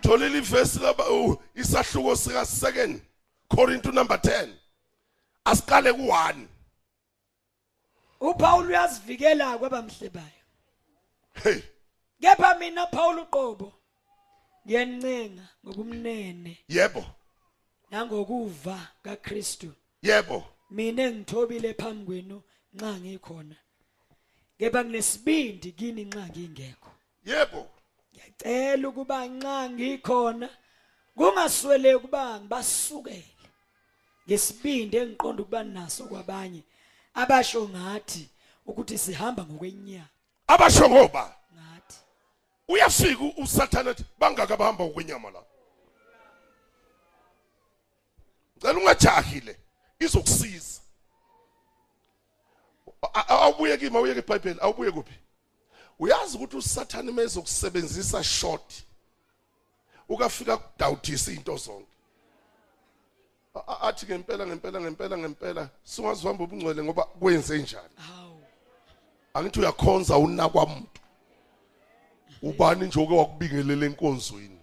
Tholile 0.00 0.38
ivesi 0.38 0.78
laba 0.78 1.10
uh, 1.10 1.36
isahluko 1.54 2.16
sika 2.16 2.40
2 2.40 3.00
Korinto 3.48 3.92
number 3.92 4.16
10 4.16 4.48
asiqale 5.44 5.90
ku1 5.92 6.46
uPaul 8.20 8.66
uyazivikela 8.66 9.58
kwabamhlebayo 9.58 10.44
hey. 11.42 11.60
Kepha 12.20 12.54
mina 12.58 12.86
Paul 12.86 13.18
uqobo 13.18 13.72
ngiyancenga 14.66 15.48
ngokumnene. 15.66 16.58
Yebo. 16.68 17.04
Nangokuva 17.94 18.88
kaKristu. 19.02 19.72
Yebo. 20.02 20.44
Mina 20.70 21.02
engithobile 21.02 21.74
phambi 21.74 22.04
kwenu 22.06 22.42
nxa 22.74 22.98
ngikhona. 22.98 23.56
Kepha 24.58 24.84
kunesibindi 24.84 25.72
kini 25.72 26.04
nxa 26.04 26.28
ngingekho. 26.28 26.90
Yebo. 27.24 27.68
Ngiyacela 28.12 28.88
ukuba 28.88 29.26
nxa 29.26 29.70
ngikhona 29.70 30.48
kungaswele 31.16 31.94
ukuba 31.94 32.40
ngibasukele 32.40 33.36
ngesibindi 34.26 34.96
engiqonda 34.96 35.42
ukuba 35.42 35.64
naso 35.64 36.04
kwabanye 36.04 36.62
abasho 37.14 37.68
ngathi 37.68 38.28
ukuthi 38.66 38.98
sihamba 38.98 39.44
ngokwenyama. 39.44 40.08
Abasho 40.46 40.88
ngoba? 40.90 41.36
Ngathi. 41.54 41.98
Uyafika 42.68 43.24
usathana 43.36 43.94
bangaka 44.18 44.56
bahamba 44.56 44.84
ukwenyama 44.84 45.30
la 45.30 45.53
ngicela 48.64 48.78
ungajahile. 48.78 49.56
Izokusiza. 50.00 50.80
A- 53.02 53.28
a- 53.28 53.38
awubuye 53.44 53.76
kimi 53.78 53.96
awuye 53.96 54.16
eBhayibheli 54.16 54.58
awubuye 54.60 54.90
kuphi? 54.90 55.14
Uyazi 55.98 56.36
ukuthi 56.36 56.56
usathana 56.56 57.12
mezokusebenzisa 57.12 58.24
short 58.24 58.84
ukafika 60.08 60.56
kudawuthisa 60.56 61.32
into 61.32 61.56
zonke. 61.56 61.88
A- 63.54 63.60
a- 63.68 63.80
athi 63.88 64.06
ngempela 64.06 64.46
ngempela 64.46 64.80
ngempela 64.80 65.18
ngempela 65.18 65.68
singazihamba 65.84 66.44
ubungcwele 66.44 66.82
ngoba 66.82 67.04
kwenze 67.04 67.58
njani? 67.58 67.94
Hawu. 67.96 68.42
Angithi 69.34 69.60
uyakhonza 69.60 70.16
unakwa 70.18 70.64
umuntu 70.64 71.00
ubani 72.42 72.86
nje 72.86 73.00
oke 73.00 73.14
wakubingelela 73.14 73.86
enkonzweni? 73.86 74.58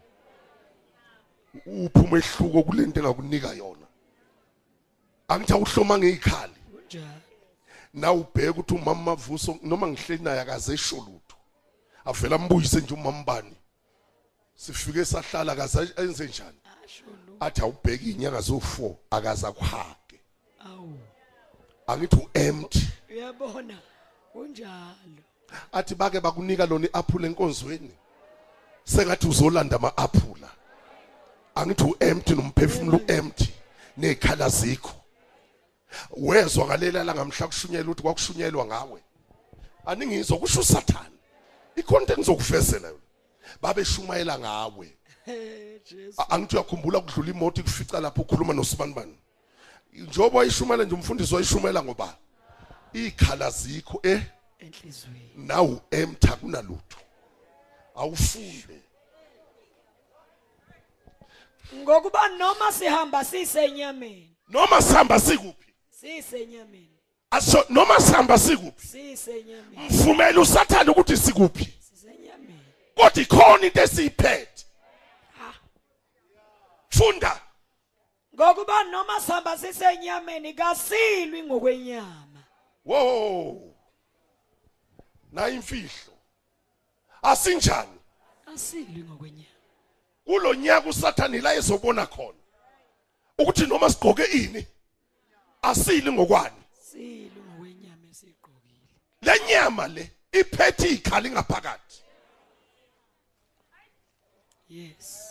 Uphuma 1.66 2.18
ehluko 2.18 2.64
kulento 2.64 3.00
engakunika 3.00 3.54
yona? 3.54 3.81
Angithi 5.32 5.54
awuhloma 5.54 5.98
ngezikhali 5.98 6.54
kunjalo 6.72 7.22
na 7.94 8.12
ubheke 8.12 8.50
ukuthi 8.50 8.74
umama 8.74 9.04
mavuso 9.04 9.60
noma 9.64 9.88
ngihleli 9.88 10.24
naye 10.24 10.40
akaze 10.42 10.74
esho 10.74 10.96
lutho. 10.96 11.38
Avela 12.06 12.38
mbuyise 12.38 12.82
nje 12.82 12.94
umama 12.94 13.24
bani 13.24 13.56
sifike 14.56 15.06
sahlala 15.06 15.54
akaze 15.54 15.90
enze 15.98 16.28
njani? 16.28 16.58
Athi 17.40 17.62
awubheke 17.62 18.06
inyanga 18.06 18.40
zo4 18.40 18.96
akaze 19.12 19.48
akuhage 19.48 20.20
awu. 20.60 21.00
Angithi 21.88 22.16
uempty. 22.16 22.88
Uyabona 23.10 23.80
kunjalo. 24.34 25.22
Athi 25.72 25.96
bake 25.96 26.20
bakunika 26.20 26.66
lona 26.66 26.88
iapple 26.88 27.28
enkonzweni. 27.28 27.92
Sengathi 28.84 29.28
uzolanda 29.28 29.76
ama-aphula. 29.76 30.50
Angithi 31.56 31.84
u-empty 31.84 32.36
nomphefumulo 32.36 32.98
u-empty 32.98 33.50
nezikhala 33.98 34.50
zikho. 34.50 35.01
Wezwa 36.18 36.66
ngalela 36.66 37.04
la 37.04 37.16
ngamhla 37.16 37.48
kushunyelwa 37.48 37.92
ukuthi 37.92 38.02
kwakushunyelwa 38.02 38.66
ngawe. 38.66 39.02
Aningizwa 39.86 40.38
kusho 40.38 40.60
usathane. 40.60 41.18
Ikhona 41.76 42.02
into 42.02 42.14
engizokuvezela 42.14 42.88
yona. 42.88 43.00
Babeshumayela 43.62 44.40
ngawe. 44.40 44.98
Angithi 46.30 46.56
uyakhumbula 46.56 47.00
kudlula 47.00 47.30
imoto 47.30 47.62
ikufica 47.62 48.00
lapho 48.00 48.22
ukhuluma 48.22 48.54
nosibanibani 48.54 49.18
njengoba 49.94 50.40
wayishumela 50.40 50.84
nje 50.84 50.96
umfundisi 50.96 51.36
wayishumela 51.36 51.84
ngoba? 51.84 52.18
Ikhala 52.94 53.50
zikho 53.50 54.00
eh? 54.04 54.22
Enhlizweni. 54.60 55.32
Nawu 55.36 55.82
emtha 55.92 56.36
kunalutho. 56.36 56.98
Awufunde. 57.96 58.82
Ngokuba 61.76 62.28
noma 62.28 62.72
sihamba 62.72 63.26
sisenyameni. 63.26 64.36
Noma 64.50 64.82
sihamba 64.82 65.20
sikuphi? 65.20 65.71
Sisenyameni 66.02 66.98
asho 67.32 67.66
noma 67.70 68.00
sihamba 68.00 68.40
sikuphi 68.40 68.88
sisenyameni 68.88 69.90
mvumela 69.90 70.42
usathane 70.42 70.90
ukuthi 70.90 71.18
sikuphi 71.18 71.74
sisenyameni 71.80 72.60
kodwa 72.96 73.24
ikhona 73.24 73.66
into 73.66 73.82
esiyiphethe. 73.82 74.66
Funda. 76.90 77.42
Ngokuba 78.36 78.84
noma 78.84 79.20
sihamba 79.20 79.58
sisenyameni 79.58 80.54
kasilwi 80.54 81.44
ngokwenyama. 81.44 82.44
Wo 82.86 83.74
nayi 85.32 85.56
imfihlo 85.56 86.14
asinjani? 87.22 88.00
Asilwi 88.54 89.04
ngokwenyama. 89.04 89.48
Kulonyaka 90.26 90.90
usathani 90.90 91.42
la 91.42 91.54
ezobona 91.54 92.06
khona 92.06 92.40
ukuthi 93.38 93.68
noma 93.68 93.90
sigqoke 93.90 94.26
ini? 94.26 94.68
Asili 95.62 96.12
ngokwani? 96.12 96.56
Silwi 96.92 97.32
ngokwenyama 97.48 98.08
esiyigqokile 98.12 98.80
lenyama 99.22 99.88
le 99.88 100.12
iphethe 100.32 100.88
ikhali 100.90 101.30
ngaphakathi. 101.30 102.04
Yes. 104.70 105.28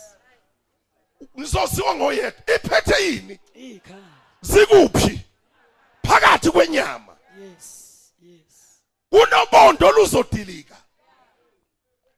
Ngizosiwa 1.39 1.95
ngoyedwa 1.95 2.55
iphethe 2.55 3.05
yini? 3.05 3.39
Ikhaya 3.53 4.01
zikuphi? 4.41 5.21
Phakathi 6.03 6.51
kwenyama. 6.51 7.17
Yes 7.39 8.11
yes. 8.21 8.81
Kunobondo 9.09 9.87
oluzodilika. 9.87 10.77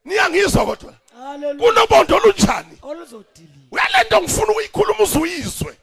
Niyangizwa 0.05 0.66
kodwa? 0.66 0.93
Haleluya 1.18 1.70
kunobondo 1.74 2.16
olunjani? 2.18 2.78
Oluzodilika. 2.82 3.68
Uyalento 3.72 4.22
ngifuna 4.22 4.51
ukuyikhuluma 4.51 5.03
uzuyizwe. 5.03 5.78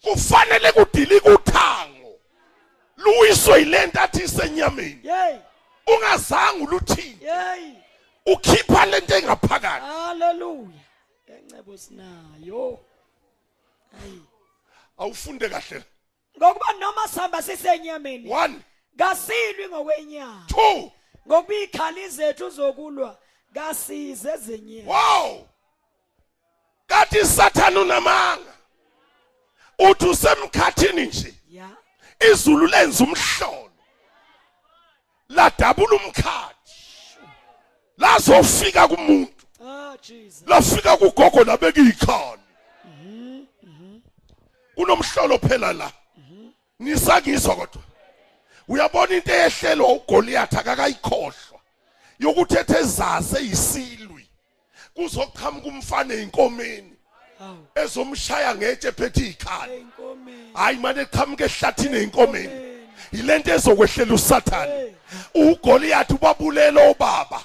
Kufanele 0.00 0.72
kudilike 0.72 1.30
uthango 1.30 2.20
luwiswe 2.96 3.58
yilento 3.58 4.00
athi 4.00 4.24
isenyameni. 4.24 5.10
Ungazange 5.86 6.64
uluthini 6.64 7.28
ukhipha 8.26 8.86
lento 8.86 9.16
engaphakathi. 9.16 9.86
Haleluya 9.86 10.80
encebo 11.26 11.78
sinayo. 11.78 12.78
Hayi 14.00 14.22
awufunde 14.98 15.48
kahle. 15.48 15.84
Ngokuba 16.38 16.72
noma 16.72 17.08
sihamba 17.08 17.42
sisenyameni 17.42 18.30
1 18.30 18.54
kasilwi 18.96 19.68
ngokwenyama. 19.68 20.46
2 20.48 20.90
ngokuba 21.26 21.54
ikhali 21.54 22.08
zethu 22.08 22.50
zokulwa 22.50 23.18
kasize 23.54 24.36
zenyama 24.36 24.92
wow. 24.92 25.48
Kathi 26.86 27.24
sathana 27.24 27.80
unamanga. 27.80 28.52
Uthi 29.90 30.06
usemkhathini 30.06 31.06
nje. 31.06 31.34
Ya. 31.50 31.70
Izulu 32.32 32.66
lenza 32.66 33.04
umhlolo. 33.04 33.70
Ladabula 35.28 35.96
umkhathi. 35.96 36.72
Lazofika 37.98 38.88
kumuntu. 38.88 39.46
Ah 39.64 39.96
jesus. 40.02 40.44
Lafika 40.46 40.96
kugogo 40.96 41.44
labeka 41.44 41.80
ikhali 41.80 42.42
kunomhlolo 44.74 45.38
phela 45.38 45.72
la. 45.72 45.92
Nisangizwa 46.78 47.56
kodwa. 47.56 47.82
Uyabona 48.68 49.14
into 49.14 49.32
eyehlelwa 49.32 49.92
uGoliath 49.92 50.54
akakayikhohlwa? 50.54 51.60
Yokuthi 52.18 52.58
ethe 52.58 52.78
ezase 52.78 53.44
yisilwi. 53.44 54.28
Kuzoqhamuka 54.94 55.68
umfana 55.68 56.14
einkomeni 56.14 56.91
ezomshaya 57.74 58.54
ngetshe 58.54 58.88
ephethe 58.88 59.26
ikhali 59.26 59.72
enkomeni. 59.72 60.50
Hayi 60.54 60.78
manje 60.78 61.00
eqhamuka 61.00 61.44
ehlathini 61.44 61.96
einkomeni 61.96 62.72
yilento 63.12 63.54
ezokwehlela 63.54 64.14
usathane. 64.14 64.94
uGoliath 65.34 66.10
ubabulela 66.10 66.90
obaba 66.90 67.40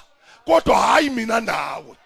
kodwa 0.46 0.76
hayi 0.76 1.10
mina 1.10 1.40
nawe. 1.40 1.96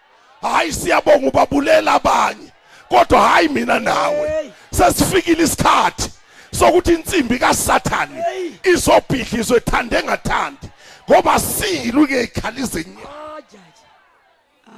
Hayi 0.43 0.73
siyabonga 0.73 1.27
ubabulela 1.29 1.93
abanye 1.93 2.53
kodwa 2.89 3.29
hayi 3.29 3.49
mina 3.49 3.79
nawe. 3.79 4.53
Sesifikile 4.71 5.45
isikhathi 5.45 6.11
sokuthi 6.53 6.93
insimbi 6.95 7.39
kaSathane 7.39 8.25
izobhidlizwe 8.65 9.57
ethande 9.57 9.97
engathandi 9.99 10.69
ngoba 11.11 11.41
silwi 11.41 12.07
ke 12.07 12.23
ikhalize 12.23 12.85
nya 12.85 13.09
ajaji 13.37 13.85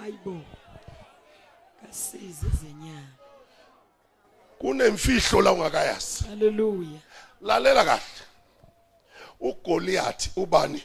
ayibo 0.02 0.40
kasize. 1.80 2.63
Kunemfihlo 4.64 5.42
la 5.42 5.52
ungakayazi. 5.52 6.24
Haleluya 6.24 6.98
lalela 7.40 7.84
kahle. 7.84 8.24
uGoliath 9.40 10.36
ubani? 10.36 10.84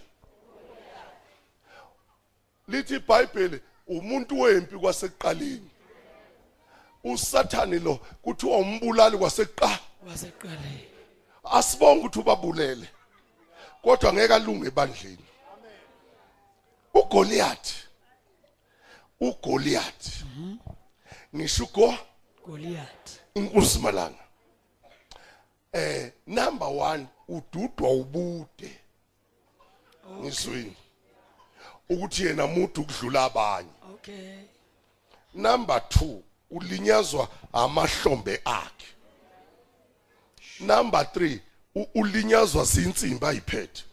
Lithi 2.67 2.95
iBhayibheli 2.95 3.61
umuntu 3.87 4.39
wempi 4.39 4.77
kwasekuqaleni. 4.77 5.69
Usathani 7.03 7.79
lo 7.79 7.95
kuthiwa 8.21 8.57
umbulali 8.57 9.17
kwasekuqala 9.17 9.79
waseqaleni 10.07 10.87
asibonge 11.43 11.99
ukuthi 11.99 12.19
ubabulele 12.19 12.87
kodwa 13.81 14.13
ngeke 14.13 14.33
alunge 14.33 14.67
ebandleni. 14.67 15.25
uGoliath 16.93 17.71
uGoliath 19.19 20.23
ngisho 21.35 21.65
go 21.65 22.08
Goliath. 22.49 23.19
Inkosi 23.35 23.79
malanga 23.79 24.23
eh 25.73 26.11
number 26.27 26.67
1 26.67 27.05
ududwa 27.27 27.91
ubude. 27.91 28.79
Ngiswini 30.19 30.75
ukuthi 31.89 32.25
yena 32.25 32.45
umuntu 32.45 32.81
ukudlula 32.81 33.23
abanye. 33.23 33.69
Okay. 33.93 34.39
Number 35.33 35.77
2 35.77 36.21
ulinyazwa 36.51 37.29
amahlombe 37.53 38.41
akhe. 38.45 38.87
Number 40.59 41.01
3 41.01 41.39
ulinyazwa 41.95 42.63
zinsimbi 42.65 43.25
ayiphethe. 43.25 43.83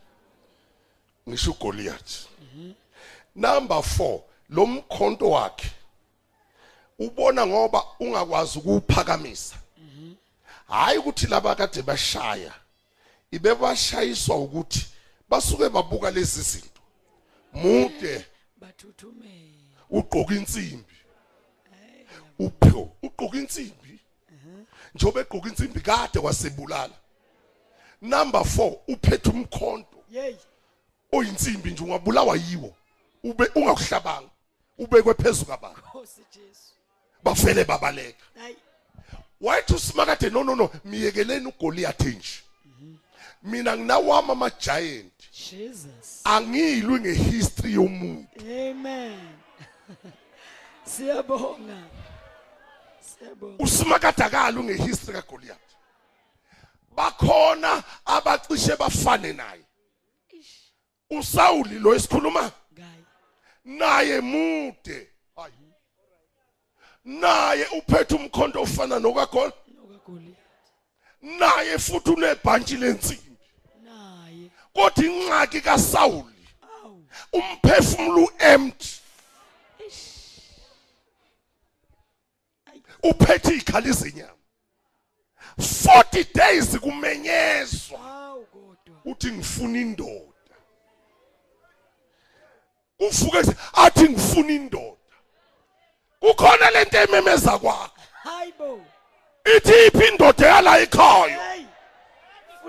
Ngisho 1.29 1.51
uGoliath. 1.51 2.27
Number 3.35 3.77
4 3.77 4.21
lo 4.49 4.67
mkhonto 4.67 5.31
wakhe 5.31 5.71
ubona 6.99 7.47
ngoba 7.47 7.85
ungakwazi 8.01 8.59
ukuphakamisa 8.59 9.57
hayi 10.69 10.99
ukuthi 10.99 11.27
laba 11.27 11.55
kade 11.55 11.83
bashaya 11.83 12.53
ibe 13.31 13.55
bashayiswa 13.55 14.37
ukuthi 14.37 14.87
basuke 15.29 15.69
babuka 15.69 16.11
lezi 16.11 16.43
zinto. 16.43 16.81
Mude. 17.53 18.27
Bathuthumela 18.57 19.81
ugqoka 19.91 20.35
insimbi. 20.35 20.97
Upho 22.39 22.91
ugqoka 23.03 23.39
insimbi. 23.39 24.01
Njobe 24.95 25.21
egqoka 25.21 25.49
insimbi 25.49 25.81
kade 25.81 26.19
wasebulala. 26.19 26.95
Number 28.01 28.41
4 28.41 28.79
uphethe 28.89 29.31
umkhonto 29.31 29.99
yey 30.11 30.37
oyinsimbi 31.13 31.71
nje 31.71 31.85
ungabulawa 31.85 32.37
yiwo. 32.37 32.75
Ube 33.23 33.51
ungakuhlabanga. 33.55 34.31
Ubekwe 34.79 35.15
phezulu 35.15 35.47
kabantu 35.47 35.81
Nkosi 35.89 36.21
Jesu. 36.33 36.66
Bafele 37.27 37.65
babaleka. 37.65 38.25
Hayi. 38.41 38.57
Wathi 39.41 39.75
usimakade 39.75 40.31
no 40.31 40.45
no 40.45 40.55
no. 40.55 40.71
Miyekeleni 40.85 41.47
uGoliath 41.47 42.07
nje. 42.07 42.43
Mina 43.43 43.77
nginawami 43.77 44.33
ama 44.33 44.51
giant 44.51 45.13
Jesus. 45.33 46.21
Angilwi 46.25 47.01
ngehistory 47.01 47.73
yomuntu. 47.73 48.41
Amen. 48.41 49.19
Siyabonga. 50.85 51.83
Siyabonga. 53.01 53.65
Usimakade 53.65 54.25
akalwi 54.25 54.65
ngehistory 54.65 55.19
kaGoliath. 55.19 55.71
Bakhona 56.97 57.85
abacishe 58.05 58.77
bafane 58.77 59.33
naye. 59.33 59.63
uSawuli 61.11 61.79
lo 61.79 61.95
esikhuluma? 61.95 62.53
Naye 63.65 64.21
mude. 64.21 65.16
Naye 67.07 67.67
uphethe 67.67 68.15
umkhonto 68.15 68.63
ofana 68.63 68.99
nokagol 68.99 69.53
nokagoli. 69.75 70.35
Naye 71.23 71.79
futhi 71.79 72.11
unebhantshi 72.11 72.77
lensimbi. 72.77 73.37
Naye 73.83 74.51
kodwa 74.75 75.05
ingxaki 75.05 75.61
kaSawuli 75.61 76.49
awu 76.83 77.05
umphefumulo 77.33 78.29
empty 78.39 79.01
uphethe 83.03 83.55
ikhali 83.55 83.93
zenyama 83.93 84.33
40 85.59 86.35
days 86.35 86.79
kumenyezwa. 86.79 88.17
Uthi 89.05 89.33
ngifuna 89.33 89.79
indoda. 89.79 90.57
Uvuke 92.99 93.39
athi 93.73 94.09
ngifuna 94.09 94.53
indoda. 94.53 94.96
Kukhona 96.27 96.71
lento 96.71 96.99
ememeza 96.99 97.59
kwakho 97.59 97.91
hayibo 98.25 98.81
ithi 99.57 99.87
iphi 99.87 100.09
indoda 100.09 100.47
yala 100.47 100.79
ekhaya? 100.81 101.53
Hey 101.53 101.67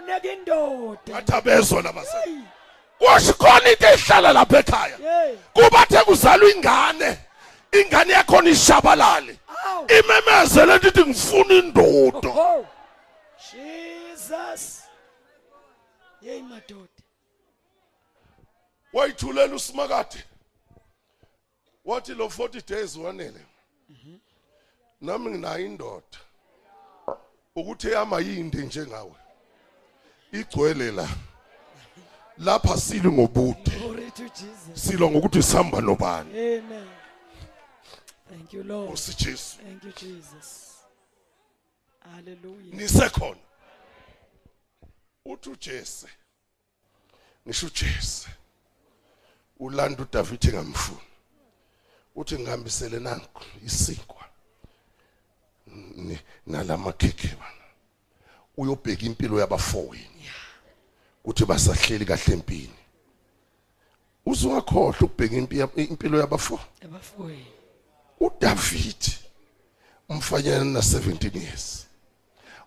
funeka 0.08 0.34
indoda. 0.34 1.02
Ngathi 1.10 1.34
abezwa 1.34 1.82
labasa 1.82 2.22
hey. 2.22 2.40
Kusho 3.00 3.34
khona 3.34 3.70
into 3.70 3.88
ehlala 3.88 4.34
lapha 4.34 4.60
ekhaya. 4.60 4.98
Kuba 5.54 5.86
the 5.90 5.98
kuzalwa 5.98 6.52
ingane. 6.52 7.18
Ingane 7.72 8.14
yakhona 8.14 8.50
ishabalale. 8.50 9.38
Imemezele 9.88 10.78
lithi 10.78 11.06
ngifuna 11.06 11.54
indoda. 11.54 12.66
Jesus. 13.52 14.84
Hey 16.22 16.42
madoda. 16.42 16.88
wayithulela 18.94 19.56
usimakade. 19.56 20.24
Wathi 21.88 22.14
lo 22.14 22.28
40 22.28 22.62
days 22.68 22.96
wanele. 22.96 23.46
Nami 25.02 25.30
nginayo 25.30 25.66
indoda 25.66 26.18
ukuthi 27.56 27.92
yama 27.92 28.20
yinde 28.20 28.58
njengawe 28.58 29.16
igcwele 30.32 30.92
la. 30.92 31.10
Lapha 32.38 32.78
sili 32.78 33.12
ngobude. 33.12 33.72
Silwa 34.74 35.12
ngokuthi 35.12 35.44
sihamba 35.44 35.82
nobani. 35.82 36.30
Amen. 36.30 36.88
Thank 38.30 38.54
you 38.54 38.64
Lord. 38.64 38.94
usijesu 38.94 39.58
Thank 39.58 39.84
you 39.84 39.92
Jesus. 39.92 40.74
Hallelujah. 42.00 42.74
nisekhona 42.74 43.40
uthi 45.26 45.50
ujese. 45.50 46.08
Ngisho 47.48 47.68
ujese. 47.68 48.30
Ulanda 49.60 50.04
uDavid 50.04 50.46
engamfuni. 50.46 51.02
Uthi 52.18 52.40
ngihambisele 52.40 53.00
nanku 53.00 53.44
isinkwa. 53.66 54.26
Nalamakhekhe 56.48 57.28
bana. 57.28 57.66
Uyobheka 58.58 59.06
impilo 59.06 59.40
yabafowini 59.40 60.30
ukuthi 61.24 61.46
basahleli 61.46 62.06
kahle 62.06 62.34
empini. 62.34 62.80
Uzungakhohle 64.26 64.98
ukubheka 65.02 65.36
impilo 65.76 66.20
yabafo? 66.20 66.60
Abafowethu. 66.86 67.52
uDavid 68.20 69.04
umfanyana 70.10 70.66
na 70.66 70.80
17 70.80 71.38
years 71.42 71.88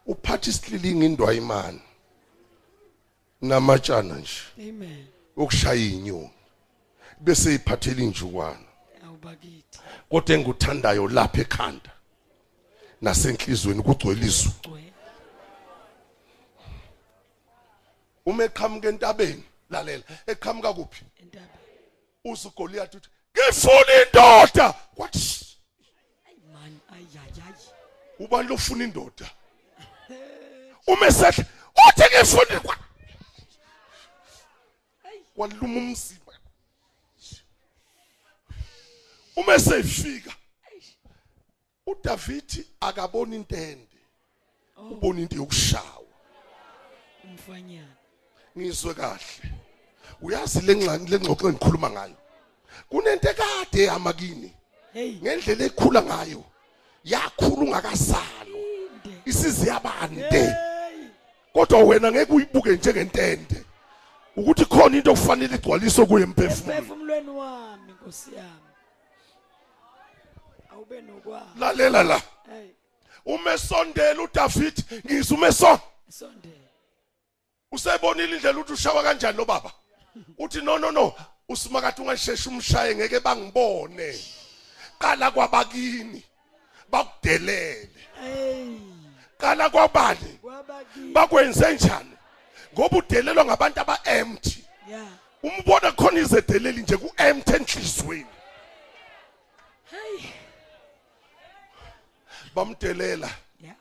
uphatha 0.07 0.51
isililingi 0.51 1.07
indwayimani 1.07 1.81
namatshana 3.41 4.15
nje. 4.15 4.41
Amen. 4.59 5.07
ukushaya 5.37 5.85
inyoni. 5.85 6.31
Bese 7.21 7.55
iphathela 7.55 8.03
injukwana. 8.03 8.70
Awubakithi. 9.25 9.79
kodwa 10.11 10.35
enguthandayo 10.35 11.09
lapha 11.09 11.41
ekhanda 11.41 11.91
nasenhlizweni 13.03 13.83
kugcwele 13.83 14.27
izwi 14.27 14.53
uma 18.27 18.45
eqhamuka 18.45 18.89
entabeni 18.89 19.45
lalela 19.71 20.05
eqhamuka 20.27 20.73
kuphi? 20.75 21.05
Entaba. 21.23 21.57
uzugoliath 22.25 22.95
uthi 22.95 23.09
ngifuna 23.37 23.93
indoda! 24.03 24.75
Wathi 24.97 25.57
Man 26.53 26.81
ayayayi. 26.93 27.65
ubani 28.19 28.49
lofuna 28.49 28.85
indoda? 28.85 29.27
Uma 30.87 31.07
esehle 31.07 31.45
uthi 31.89 32.05
ngifuna 32.17 32.61
kwa- 32.61 32.79
waluma 35.37 35.79
umzimba. 35.79 36.30
Uma 39.41 39.55
esefika 39.55 40.33
uDavid 41.87 42.67
akabona 42.81 43.37
intende 43.37 43.99
ubona 44.91 45.21
into 45.21 45.37
yokushawa. 45.37 46.07
Umfanyana. 47.25 47.97
ngizwe 48.59 48.95
kahle. 48.95 49.51
Uyazi 50.23 50.61
lengxani 50.61 51.11
lengxoxo 51.11 51.49
engikhuluma 51.49 51.91
ngayo? 51.91 52.17
Kunento 52.91 53.31
ekade 53.31 53.85
yamakini 53.85 54.53
ngendlela 54.97 55.65
ekhula 55.65 56.03
ngayo 56.03 56.45
yakhula 57.05 57.63
ungakazalo 57.63 58.59
isizi 59.25 59.69
yabande 59.69 60.55
kodwa 61.53 61.79
wena 61.79 62.13
ngeke 62.13 62.33
uyibuke 62.33 62.71
njengentende 62.71 63.65
ukuthi 64.37 64.65
khona 64.65 64.97
into 64.97 65.11
okufanele 65.13 65.55
igcwaliswe 65.55 66.07
kuye 66.07 66.25
Emphefumulweni 66.25 67.31
wami 67.31 67.93
Nkosi 67.93 68.31
yami. 68.35 68.70
Awube 70.81 71.01
nokwazi. 71.03 71.59
lalela 71.59 72.03
la. 72.03 72.23
Umesondela 73.27 74.23
uDavid 74.23 74.85
ngizwe 75.07 75.37
umeso 75.37 75.81
Sondela. 76.09 76.55
usebonile 77.73 78.37
indlela 78.37 78.59
ukuthi 78.59 78.73
ushawa 78.73 79.03
kanjani 79.03 79.37
lo 79.39 79.45
baba 79.45 79.73
uthi 80.39 80.61
no 80.63 80.79
no 80.79 80.91
no. 80.91 81.15
Usimakade 81.49 82.03
ungasheshe 82.03 82.49
umshaye 82.49 82.95
ngeke 82.95 83.21
bangibone. 83.21 84.15
Qala 84.99 85.31
kwabakini 85.31 86.23
bakudelele. 86.91 87.91
Qala 89.39 89.71
kwabani 89.71 90.39
bakwenze 91.13 91.73
njani? 91.75 92.17
Ngoba 92.75 92.97
udelelwa 92.97 93.45
ngabantu 93.45 93.81
aba-empty 93.81 94.57
Yeah. 94.91 95.07
umbona 95.43 95.93
khona 95.93 96.21
izedeleli 96.21 96.83
nje 96.83 96.97
ku-empty 96.97 97.53
enhliziyweni 97.57 98.27
Hey. 99.91 100.40
Bamdelela 102.55 103.31
Yeah. 103.61 103.75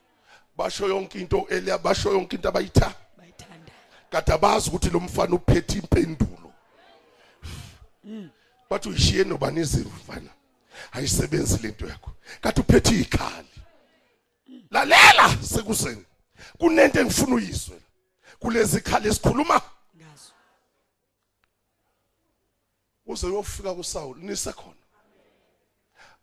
basho 0.58 0.88
yonke 0.88 1.20
into 1.20 1.48
elia 1.50 1.78
basho 1.78 2.12
yonke 2.12 2.36
into 2.36 2.50
abayitha. 2.50 2.94
Bayithanda. 3.18 3.72
kade 4.12 4.34
abazi 4.34 4.70
ukuthi 4.70 4.90
lo 4.90 5.00
mfana 5.00 5.36
uphethe 5.36 5.80
impendulo. 5.80 6.54
Bathi 8.70 8.90
uyishiye 8.90 9.24
nobani 9.24 9.62
izimo 9.62 9.90
mfana. 9.90 10.30
Ayisebenzi 10.92 11.58
lento 11.64 11.88
yakho. 11.88 12.12
Kade 12.42 12.62
uphethe 12.62 13.00
ikhali. 13.00 13.48
Lalela 14.72 15.38
sekuseni. 15.42 16.06
Kunento 16.58 17.00
engifuna 17.00 17.36
uyizwe. 17.36 17.82
Kulezi 18.40 18.82
khali 18.82 19.08
esikhuluma? 19.08 19.62
Ngazo. 19.98 20.34
uze 23.06 23.28
uyofika 23.28 23.74
kuSawuli 23.74 24.26
nisekhona. 24.26 24.76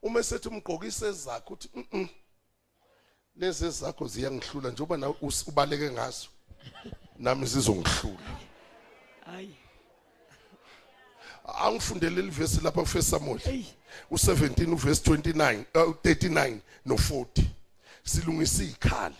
Uma 0.02 0.20
esethi 0.20 0.48
umgqokise 0.48 1.12
zakho 1.12 1.54
uthi 1.54 1.68
mhm 1.74 2.06
lezi 3.36 3.70
zakho 3.70 4.06
ziyangihlula 4.08 4.70
njengoba 4.70 4.96
na 4.96 5.06
us- 5.08 5.48
ubaleke 5.48 5.90
ngazo. 5.90 6.28
Nami 7.18 7.46
zizongihlula. 7.46 8.40
Hayi. 9.26 9.54
angifundele 11.44 12.22
livesi 12.22 12.60
lapha 12.60 12.80
ku1 12.80 13.02
Samuel. 13.02 13.38
Hey. 13.38 13.64
u17 14.10 14.72
uverse 14.72 15.10
29 15.10 15.64
uh, 15.74 15.94
39 16.02 16.58
no40 16.86 17.42
silungisa 18.04 18.62
ikhali. 18.64 19.16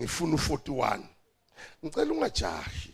Ngifuna 0.00 0.36
u41 0.36 1.00
ngicela 1.84 2.12
ungajahi. 2.12 2.92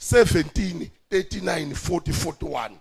17 0.00 0.88
39 1.10 1.74
40 1.74 2.12
41 2.12 2.78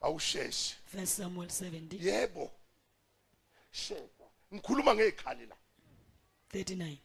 awusheshe. 0.00 0.74
First 0.86 1.16
Samuel 1.16 1.48
17 1.48 2.04
yebo. 2.06 2.50
Sheba 3.72 4.26
ngikhuluma 4.54 4.94
ngekhali 4.94 5.46
la. 5.46 5.56
39. 6.54 6.96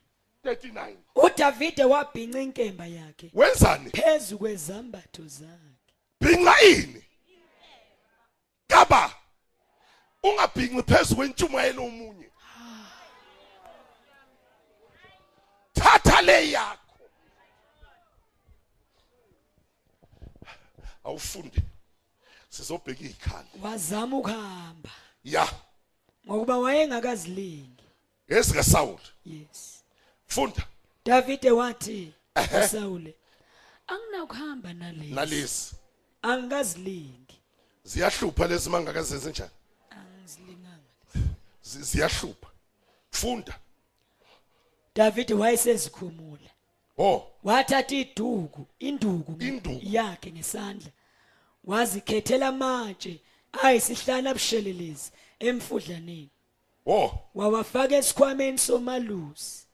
39 0.43 0.95
uDavide 1.15 1.83
wabhinca 1.83 2.41
inkemba 2.41 2.85
yakhe. 2.85 3.31
Wenzani? 3.33 3.89
Phezu 3.89 4.37
kwezambatho 4.37 5.27
zakhe. 5.27 5.93
bhinqa 6.21 6.61
ini? 6.61 7.03
Kaba 8.67 9.13
ungabhinqi 10.23 10.83
phezulu 10.83 11.15
kwentshumayelo 11.15 11.85
omunye 11.85 12.29
thatha 15.73 16.21
le 16.21 16.51
yakho. 16.51 16.93
Awufunde 21.03 21.61
sizobheka 22.49 23.03
ikhali 23.03 23.47
Wazama 23.61 24.17
ukuhamba. 24.17 24.89
Ya. 25.23 25.47
Ngokuba 26.27 26.57
wayengakazilingi. 26.57 27.83
ezika 28.27 28.63
Saul 28.63 28.99
Yes. 29.25 29.83
funda 30.27 30.67
Davide 31.05 31.51
wathi. 31.51 32.13
Saul 32.71 33.13
anginakuhamba 33.87 34.73
nalezi. 34.73 35.13
nalezi 35.13 35.75
Angikazilingi. 36.21 37.39
ziyahlupha 37.83 38.47
lezi 38.47 38.69
mangakazenze 38.69 39.29
njani 39.29 39.51
Angizilinganga. 39.89 40.83
Zi- 41.63 41.83
ziyahlupha 41.83 42.47
funda 43.11 43.59
Davide 44.95 45.33
wayesezikhumula. 45.33 46.49
oh 46.97 47.27
Wathatha 47.43 47.95
iduku, 47.95 48.67
induku 48.79 49.37
yakhe 49.83 50.31
ngesandla. 50.31 50.91
Wazikhethela 51.63 52.47
amatshe 52.47 53.21
ayisihlanu 53.63 54.29
abushelelezi 54.29 55.11
emfudlaneni. 55.39 56.29
oh 56.85 57.11
Wawafaka 57.35 57.95
esikhwameni 57.95 58.57
somalusi. 58.57 59.67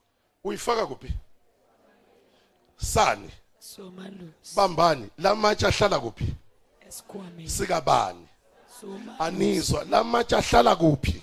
uyifaka 0.43 0.85
kuphi? 0.87 1.13
Sani? 2.77 3.29
Somalusi. 3.59 4.55
Bambani 4.55 5.09
lamatshe 5.17 5.67
ahlala 5.67 5.99
kuphi? 5.99 6.33
Esikhwameni. 6.87 7.49
Sikabani? 7.49 8.27
Anizwa 9.19 9.83
lamatshe 9.83 10.35
ahlala 10.35 10.75
kuphi? 10.75 11.21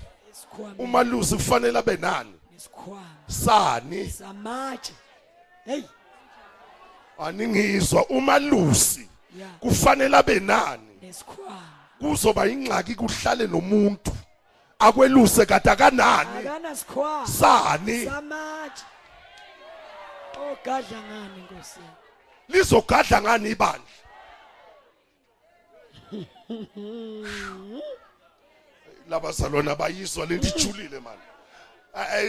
Umalusi 0.78 1.34
kufanele 1.36 1.78
abe 1.78 1.97
nani? 1.97 2.34
Sani? 3.28 4.11
Samatshe. 4.11 4.93
Hey! 5.64 5.82
Aningizwa 7.18 8.07
umalusi 8.07 9.09
kufanele 9.61 10.16
abe 10.16 10.41
nani? 10.41 11.14
Kuzoba 11.99 12.47
ingxaki 12.49 12.95
kuhlale 12.95 13.47
nomuntu. 13.47 14.12
Akweluse 14.81 15.43
akana 15.43 16.76
sikhwama 16.76 17.26
sani? 17.26 18.07
Ogadla 20.53 20.99
ngani 21.03 21.43
nkosi? 21.43 21.81
Lizogadla 22.49 23.22
ngani 23.22 23.51
ibandla? 23.51 23.85
Labazalwana 29.11 29.74
bayizwa 29.74 30.26
lento 30.26 30.49
ijulile 30.49 31.01
mani 31.01 31.20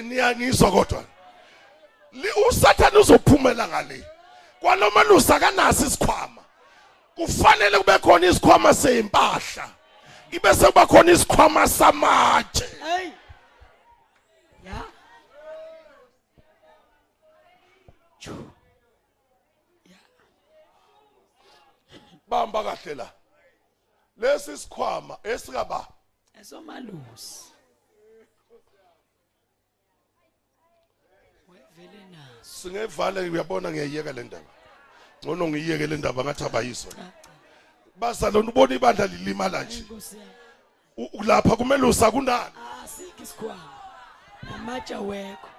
niyangizwa 0.03 0.71
kodwa. 0.71 1.03
Li- 2.11 2.31
usathane 2.49 2.97
uzophumela 2.97 3.67
ngale. 3.67 4.03
Kwaloma 4.59 5.03
lusa 5.03 5.39
kanaso 5.39 5.85
isikhwama. 5.85 6.41
Kufanele 7.15 7.77
kube 7.77 7.99
khona 7.99 8.27
isikhwama 8.27 8.73
seimpahla 8.73 9.69
ibe 10.31 10.53
sekuba 10.55 10.87
khona 10.87 11.11
isikhwama 11.11 11.67
samatshe. 11.67 12.65
Hey. 12.83 13.11
Ya. 14.65 14.83
Chu. 18.19 18.51
bamba 22.31 22.63
kahle 22.63 22.95
la. 22.95 23.11
Lesi 24.17 24.57
sikhwama 24.57 25.17
esikaba. 25.23 25.87
Esomalusi. 26.39 27.51
Wevele 31.49 32.05
naso. 32.11 32.41
Singevala 32.41 33.21
uyabona 33.21 33.71
ngiyayeka 33.71 34.13
le 34.13 34.23
ndaba. 34.23 34.51
Ngcono 35.23 35.47
ngiyeke 35.47 35.87
le 35.87 35.97
ndaba 35.97 36.23
ngathi 36.23 36.43
abayizwa 36.43 36.91
Caca. 36.93 37.30
Bazalona 38.05 38.49
ubona 38.49 38.75
ibandla 38.75 39.05
lilimala 39.07 39.63
nje. 39.63 39.77
Inkosi 39.79 40.17
yami. 40.17 40.31
U- 40.97 41.09
u- 41.19 41.23
lapha 41.23 41.55
kumele 41.55 41.85
usakunani? 41.85 42.53
Asikho 42.83 43.23
isikhwama 43.23 43.69
namatshe 44.43 44.95
wekho. 44.95 45.49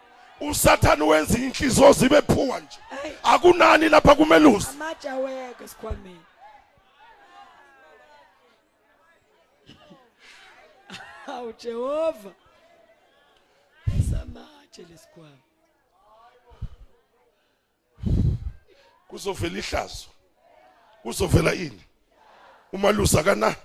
Usathane 0.41 1.03
wenza 1.05 1.39
inhliziyo 1.39 1.93
zibe 1.93 2.23
phuwa 2.23 2.61
nje. 2.61 2.79
Hey 3.03 3.13
akunani 3.23 3.89
lapha 3.89 4.15
kumele 4.15 4.47
usa 4.47 4.71
amatshe 4.71 5.11
wekho 5.13 5.65
esikhwameni. 5.65 6.21
Awu 11.27 11.53
Jehova. 11.53 12.33
Esamatshe 13.99 14.83
lesikhwama 14.91 15.39
kuzovela 19.09 19.59
ihlazo. 19.59 20.07
Kuzovela 21.03 21.55
ini? 21.55 21.83
Umalusa 22.73 23.23
kana? 23.23 23.57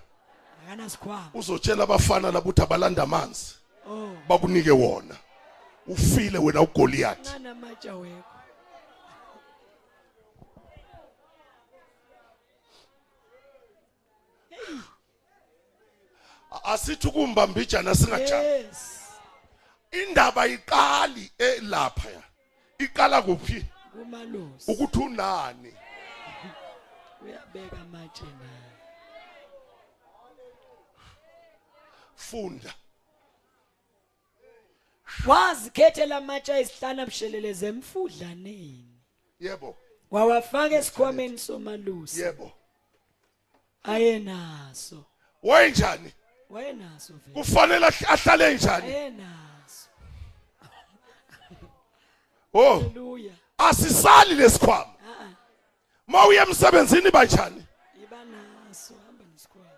Akana 0.68 0.90
sikhwama 0.90 1.32
uzotshela 1.34 1.84
abafana 1.84 2.32
labo 2.32 2.40
ukuthi 2.40 2.62
abalanda 2.62 3.04
amanzi. 3.04 3.56
Oh. 3.90 4.10
Bakunike 4.28 4.72
wona. 4.72 5.16
Ufile 5.88 6.38
wena 6.38 6.62
ugoliathi 6.62 7.30
nganamatshe 7.30 7.92
wekho. 7.92 8.34
Asithi 16.64 17.08
ukumbambijana 17.08 17.96
singajani 17.96 18.48
yes. 18.48 19.00
Indaba 19.92 20.48
iqali 20.48 21.32
elapha 21.38 22.10
ya 22.10 22.22
iqala 22.80 23.22
kuphi? 23.22 23.66
Kumalusi. 23.92 24.72
Ukuthi 24.72 25.00
unani? 25.00 25.74
Uyabeka 27.22 27.82
amatshe 27.82 28.24
naye 28.24 28.77
funda 32.18 32.74
wazikhethela 35.28 36.18
amatshe 36.18 36.54
ayisihlanu 36.54 37.02
abusheleleze 37.02 37.68
emfudlaneni 37.68 38.86
yebo. 39.40 39.76
Wawafaka 40.12 40.76
esikhwameni 40.76 41.38
somalusi. 41.38 42.22
Yebo. 42.22 42.52
Ayenaso. 43.84 45.06
Wayenjani? 45.44 46.14
Wayenaso 46.50 47.14
vele. 47.14 47.34
Kufanele 47.34 47.86
ahl- 47.88 48.14
ahlale 48.14 48.54
njani? 48.56 48.94
Ayenaso. 48.96 49.90
Oh 52.54 52.80
haleluya 52.80 53.34
asisali 53.58 54.36
lesikhwama. 54.36 54.94
Mawuye 56.08 56.40
emsebenzini 56.42 57.12
banjani? 57.12 57.66
Iba 58.04 58.18
naso 58.26 58.94
hamba 59.06 59.24
nesikhwama. 59.34 59.70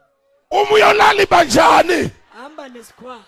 Uma 0.51 0.71
uyolala 0.71 1.25
banjani 1.25 2.11
hamba 2.39 2.69
nesikhwama 2.69 3.25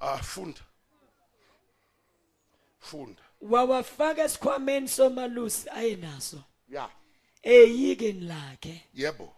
ah 0.00 0.18
funda. 0.22 0.60
Funda. 2.78 3.22
Wawafaka 3.40 4.24
esikhwameni 4.24 4.88
somalusi 4.88 5.68
ayenaso. 5.70 6.42
Ya. 6.68 6.88
Eyikeni 7.42 8.20
lakhe 8.20 8.82
yebo. 8.94 9.34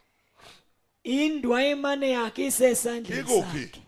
Indwayimane 1.02 2.10
yakhe 2.10 2.46
isesandleni 2.46 3.20
ikuphi? 3.20 3.82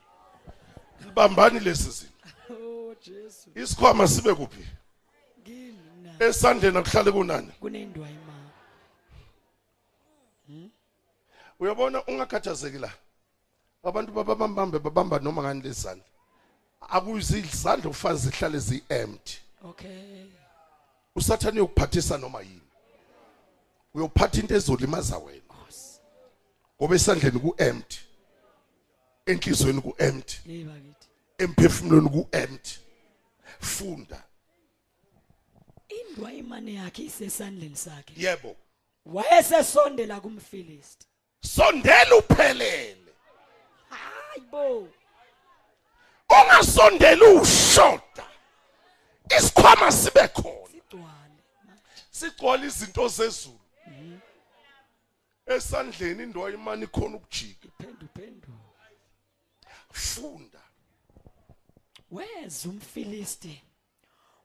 libambani 1.04 1.60
lesi 1.60 1.90
zinto. 1.90 2.12
Oh 2.50 2.94
jesu. 3.00 3.50
Isikhwama 3.54 4.08
sibe 4.08 4.34
kuphi? 4.34 4.64
Esandleni 6.18 6.78
akuhlale 6.78 7.12
kunani? 7.12 7.52
Kunendwayimane 7.60 8.31
uyabona 11.62 12.04
ungakhathazeki 12.06 12.78
la. 12.78 12.92
Abantu 13.84 14.12
babambambe 14.12 14.78
babamba 14.78 15.18
noma 15.18 15.42
ngani 15.42 15.62
lezandla 15.62 16.04
akuzizandla 16.80 17.90
ufazi 17.90 18.28
zihlale 18.28 18.58
zi-empty. 18.58 19.38
Okay. 19.64 20.26
Usathane 21.16 21.60
uyokuphathisa 21.60 22.18
noma 22.18 22.40
yini? 22.40 22.60
Uyophatha 23.94 24.40
into 24.40 24.54
ezolimaza 24.54 25.18
wena. 25.18 25.42
Ngoba 26.78 26.94
esandleni 26.94 27.38
ku-empty 27.38 27.98
enhlizweni 29.26 29.80
ku-empty 29.80 30.36
emphefumulweni 31.38 32.08
ku-empty. 32.08 32.78
Funda. 33.60 34.22
Indwayimane 35.88 36.74
yakhe 36.74 37.02
isesandleni 37.04 37.76
sakhe. 37.76 38.14
Yebo. 38.16 38.56
Wayesesondela 39.06 40.20
kumfilisti. 40.20 41.06
Sondela 41.42 42.16
uphelele. 42.16 42.96
Hayibo 43.90 44.88
ungasondeli 46.30 47.24
ushoda. 47.24 48.26
Isikhwama 49.38 49.92
sibe 49.92 50.28
khona. 50.28 50.58
Sigcwala 52.10 52.66
izinto 52.66 53.08
zezulu. 53.08 53.58
Esandleni 55.46 56.22
indawo 56.22 56.50
imani 56.50 56.86
khona 56.86 57.16
ukujika 57.16 57.68
iphenduphendu 57.68 58.48
funda. 59.92 60.60
Weza 62.10 62.68
umfilisti. 62.68 63.62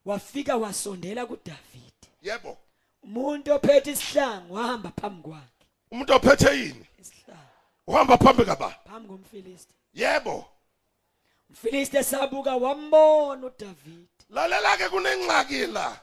Wafika 0.05 0.57
wasondela 0.57 1.25
kuDavide. 1.25 2.07
Yebo. 2.21 2.57
Umuntu 3.03 3.53
ophethe 3.53 3.91
isihlangu 3.91 4.53
wahamba 4.53 4.91
phambi 5.01 5.21
kwakhe. 5.21 5.56
Umuntu 5.91 6.13
ophethe 6.13 6.57
yini 6.59 6.85
uhamba 7.87 8.17
phambi 8.17 8.45
kaba 8.45 8.69
phambi 8.69 9.07
komfilisti. 9.07 9.73
Yebo. 9.93 10.45
Umfilisti 11.49 11.97
esabuka 11.97 12.55
wambona 12.55 13.45
uDavide 13.47 14.07
lalela 14.29 14.77
ke 14.77 14.89
kunengxaki 14.89 15.67
la. 15.67 15.99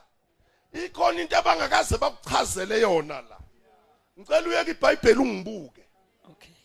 Ikhona 0.73 1.21
into 1.21 1.37
abangakaze 1.37 1.97
bakuchazele 1.97 2.81
yona 2.81 3.21
la. 3.21 3.37
Ngicela 4.19 4.47
uyeke 4.47 4.71
iBhayibheli 4.71 5.19
ungibuke. 5.19 5.83
Okay. 6.31 6.55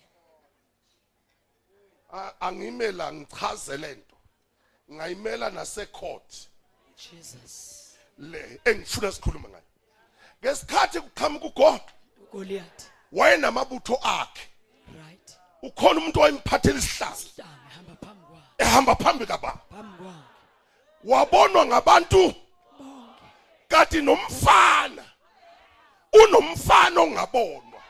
Angimela 2.41 3.13
ngichazele 3.13 3.95
nto. 3.95 4.17
Ngayimela 4.93 5.51
nase 5.51 5.87
court 5.87 6.49
Jesus. 6.97 7.95
Le 8.19 8.61
engifuna 8.65 9.13
sikhulume 9.13 9.49
ngayo. 9.49 9.65
Ngesikhathi 10.43 11.01
kuqhamuka 11.01 11.81
uGoliath. 12.23 12.91
Wayenamabutho 13.13 13.99
akhe. 14.03 14.49
Right. 14.95 15.39
Ukhona 15.63 16.01
umuntu 16.01 16.21
owayemphathela 16.21 16.79
isihlalo. 16.79 17.17
Ehamba 18.59 18.95
phambi 18.95 19.27
kababa. 19.27 19.59
Phambi 19.71 19.99
kwakhe. 19.99 20.19
Wabonwa 21.05 21.67
ngabantu 21.67 22.35
kanti 23.69 24.03
nomfana 24.03 25.05
unomfana 26.13 27.01
ongabonwa. 27.01 27.81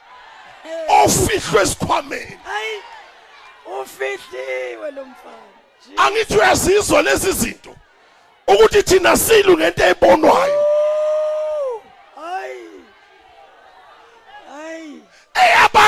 Ofihlwe 0.88 1.62
esikhwameni. 1.62 2.38
Hayi 2.44 2.82
ufihliwe 3.80 4.90
lo 4.90 5.04
mfana. 5.04 5.50
Angithi 5.96 6.34
uyazizwa 6.34 7.02
lezi 7.02 7.32
zinto 7.32 7.76
ukuthi 8.46 8.82
thina 8.82 9.16
silu 9.16 9.58
ngento 9.58 9.84
ebonwayo 9.86 10.60
Ooh, 10.60 11.82
hayi 12.16 12.84
hayi 14.52 15.02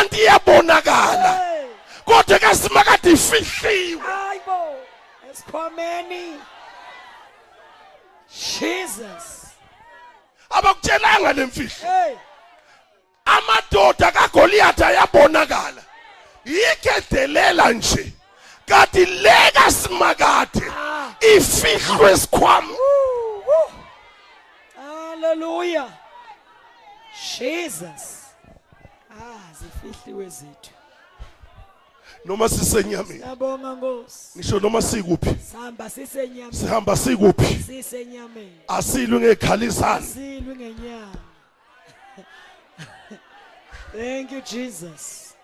eyabantu 0.02 0.16
iyabonakala 0.16 1.40
kodwa 2.04 2.38
kasimakade 2.38 3.10
ifihliwe. 3.12 4.02
Hayibo 4.02 4.76
esikhwameni. 5.30 6.40
Jesus. 8.28 9.46
Abakutshelanga 10.50 11.32
lemfihlo 11.32 12.18
amadoda 13.24 14.10
kaGoliath 14.10 14.82
ayabonakala. 14.82 15.82
Yikedelela 16.44 17.72
nje. 17.72 18.12
Kanti 18.66 19.04
leka 19.06 19.70
simakade 19.70 20.72
ifihlwe 21.20 22.12
esikhwama. 22.12 22.74
Hallelujah. 24.76 25.88
Jesus. 27.38 28.21
Ah, 29.12 29.52
zifihliwe 29.54 30.28
zethu. 30.28 30.70
noma 32.24 32.48
sisenyameni 32.48 33.18
Siyabonga 33.20 33.74
Nkosi. 33.74 34.38
ngisho 34.38 34.60
noma 34.60 34.82
sikuphi 34.82 35.34
Sihamba 35.50 35.90
sisenyameni. 35.90 36.52
sihamba 36.56 36.96
sikuphi 36.96 37.62
Sisenyameni. 37.66 38.60
asilwe 38.68 39.20
ngekhalisana 39.20 40.06
Silwe 40.06 40.56
ngenyama. 40.56 41.14
Thank 43.92 44.32
you 44.32 44.40
Jesus. 44.40 45.34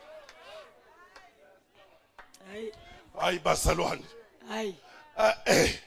Hayi, 2.51 2.73
hayi 3.21 3.39
bazalwane 3.39 4.05
hayi. 4.49 4.75
Ah, 5.19 5.35
eh 5.47 5.79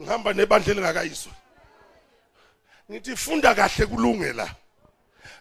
ngihamba 0.00 0.32
nebandla 0.32 0.72
elingakayizwa 0.72 1.32
ngithi 2.90 3.16
funda 3.16 3.54
kahle 3.54 3.86
kulunge 3.86 4.32
la 4.32 4.54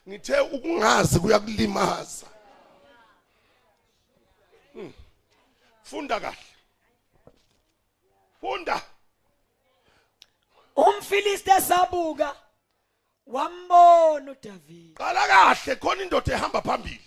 ngithe 0.10 0.40
ukungazi 0.40 1.20
kuyakulimaza 1.20 2.26
Hmm. 4.74 4.94
funda 5.84 6.20
kahle 6.20 6.38
funda 8.42 8.82
Umfilisti 10.76 11.52
sabuka 11.62 12.36
wambona 13.28 14.32
uDavid. 14.32 14.94
qala 14.98 15.28
kahle 15.28 15.76
khona 15.76 16.04
indoda 16.04 16.34
ehamba 16.34 16.62
phambili 16.62 17.02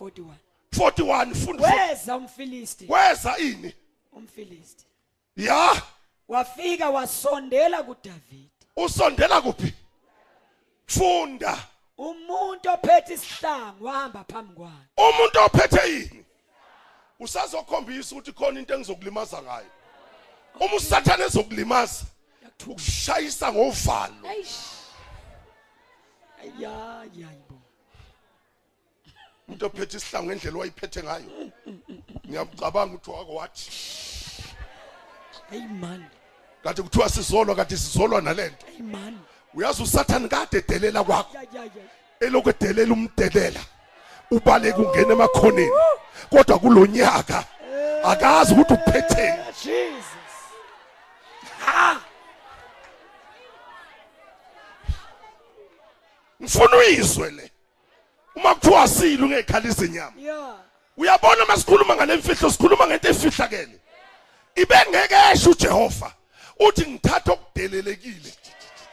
41. 0.00 0.34
41 0.72 1.34
funda 1.34 1.44
funda. 1.44 1.68
Weza 1.88 2.16
umfilisti. 2.16 2.86
weza 2.88 3.38
ini 3.38 3.74
umfilisti 4.12 4.84
ya 5.36 5.82
wafika 6.28 6.90
wasondela 6.90 7.82
kuDavid 7.82 8.50
usondela 8.76 9.40
kuphi 9.40 9.74
funda 10.86 11.68
umuntu 11.98 12.70
ophethe 12.70 13.14
isihlangu 13.14 13.84
wahamba 13.84 14.24
phambi 14.24 14.54
kwakhe. 14.54 14.88
Umuntu 14.96 15.38
ophethe 15.46 15.92
yini 15.92 16.24
usazokhombisa 17.20 18.14
ukuthi 18.14 18.32
khona 18.32 18.60
into 18.60 18.74
engizokulimaza 18.74 19.42
ngayo. 19.42 19.70
Uma 20.60 20.76
usathane 20.76 21.24
ezokulimaza 21.24 22.04
ukushayisa 22.66 23.52
ngovalo. 23.52 24.30
Eish. 24.30 24.82
ya 26.58 27.04
yayibo 27.14 27.58
umuntu 29.48 29.66
ophethe 29.66 29.96
isihlangu 29.96 30.26
ngendlela 30.26 30.58
wayiphethe 30.58 31.02
ngayo. 31.02 31.30
Ngiyacabanga 32.26 32.94
ukuthi 32.94 33.10
wako 33.10 33.34
wathi. 33.34 33.70
Hey 35.50 35.66
man. 35.66 36.04
Kade 36.62 36.82
kuthiwa 36.82 37.08
sizolwa 37.08 37.56
kade 37.56 37.76
sizolwa 37.76 38.20
nalento. 38.20 38.66
Hey 38.66 38.82
man. 38.82 39.18
Uyazi 39.54 39.82
usathane 39.82 40.28
kade 40.28 40.58
edelela 40.58 41.04
kwakho 41.04 41.36
elokhu 42.20 42.50
edelela 42.50 42.92
umdelela 42.92 43.60
ubaleka 44.30 44.78
ungena 44.78 45.12
emakhoneni 45.12 45.72
kodwa 46.30 46.58
kulonyaka 46.58 47.44
akazi 48.04 48.54
ukuthi 48.54 48.74
uphetheni. 48.74 49.28
Eh, 49.28 49.54
Jesus. 49.64 50.36
Ha! 51.66 52.00
Ngifuna 56.42 56.76
uyizwe 56.76 57.30
le. 57.30 57.50
Uma 58.34 58.54
kuthiwa 58.54 58.88
silu 58.88 59.28
ngekhalisa 59.28 59.84
inyama 59.84 60.20
ya 60.20 60.54
uyabona 60.96 61.44
masikhuluma 61.44 61.96
ngale 61.96 62.16
mfihlo 62.16 62.50
sikhuluma 62.50 62.86
ngento 62.86 63.08
efihlakele? 63.08 63.80
Ibengeke 64.54 65.14
esho 65.32 65.50
uJehova 65.50 66.12
uthi 66.60 66.90
ngithatha 66.90 67.32
okudelelekile 67.32 68.32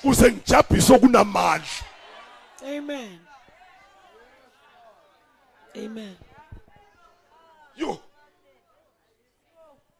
kuze 0.01 0.31
ngijabhise 0.31 0.93
okunamandla. 0.93 1.67
Amen. 2.61 3.19
Amen. 5.75 6.17
Yo. 7.75 7.99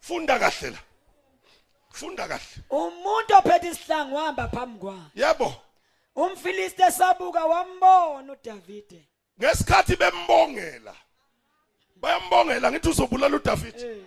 Funda 0.02 0.40
kahle 0.40 0.70
la. 0.70 0.78
Funda 1.92 2.28
kahle. 2.28 2.64
Umuntu 2.70 3.36
ophethe 3.38 3.70
isihlangu 3.70 4.16
wahamba 4.16 4.48
phambi 4.48 4.80
kwakhe. 4.80 5.02
Yebo. 5.16 5.54
Umfilisti 6.16 6.82
esabuka 6.82 7.46
wambona 7.46 8.34
uDavid 8.34 9.04
ngesikhathi 9.40 9.96
bembongela. 9.96 10.96
Bayambongela 11.96 12.72
ngithi 12.72 12.90
uzobulala 12.90 13.36
uDavid 13.36 13.76
eh. 13.76 13.98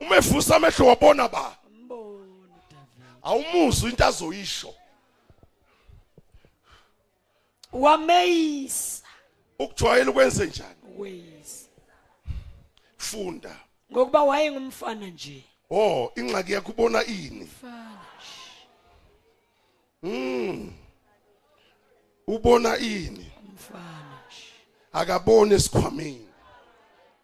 Uma 0.00 0.16
evusa 0.16 0.56
amehlo 0.56 0.86
wabona 0.86 1.28
ba? 1.28 1.56
Mbona 1.70 2.54
uDavid 2.56 3.22
awumuzwa 3.22 3.90
into 3.90 4.04
azoyisho. 4.04 4.74
Wameyisa 7.72 9.02
ukujwayela 9.58 10.10
ukwenze 10.10 10.46
njani 10.46 10.74
ways 10.98 11.68
funda 12.96 13.56
ngokuba 13.92 14.22
wayengumfana 14.24 15.06
nje 15.06 15.44
oh 15.70 16.12
ingxaki 16.16 16.52
yakho 16.52 16.72
ubona 16.72 17.04
ini 17.04 17.44
mfana 17.44 17.98
Mm. 20.02 20.72
Ubona 22.26 22.78
ini? 22.78 23.32
mfana 23.54 24.20
nje 24.28 24.42
Akaboni 24.92 25.54
esikhwameni. 25.54 26.28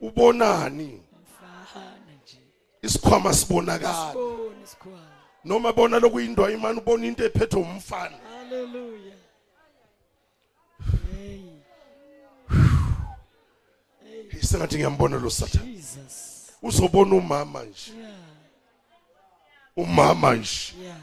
Ubonani? 0.01 1.03
mfana 1.23 1.97
nje 2.25 2.39
Isikhwama 2.83 3.35
sibonakala. 3.35 4.13
bona 4.15 4.63
isikhwama 4.65 5.09
Noma 5.45 5.73
bona 5.73 5.99
lokuyindwa 5.99 6.53
imani 6.53 6.79
ubona 6.79 7.07
into 7.07 7.25
ephethwe 7.25 7.61
umfana. 7.63 8.17
haleluya 8.29 9.15
hey 14.03 14.34
Isengathi 14.45 14.77
ngiyambona 14.77 15.17
lo 15.19 15.31
Satan. 15.31 15.67
jesus 15.75 16.53
Uzobona 16.63 17.15
umama 17.17 17.63
nje. 17.65 17.93
yeah 18.01 18.15
Umama 19.77 20.35
nje. 20.35 20.73
yeah 20.83 20.97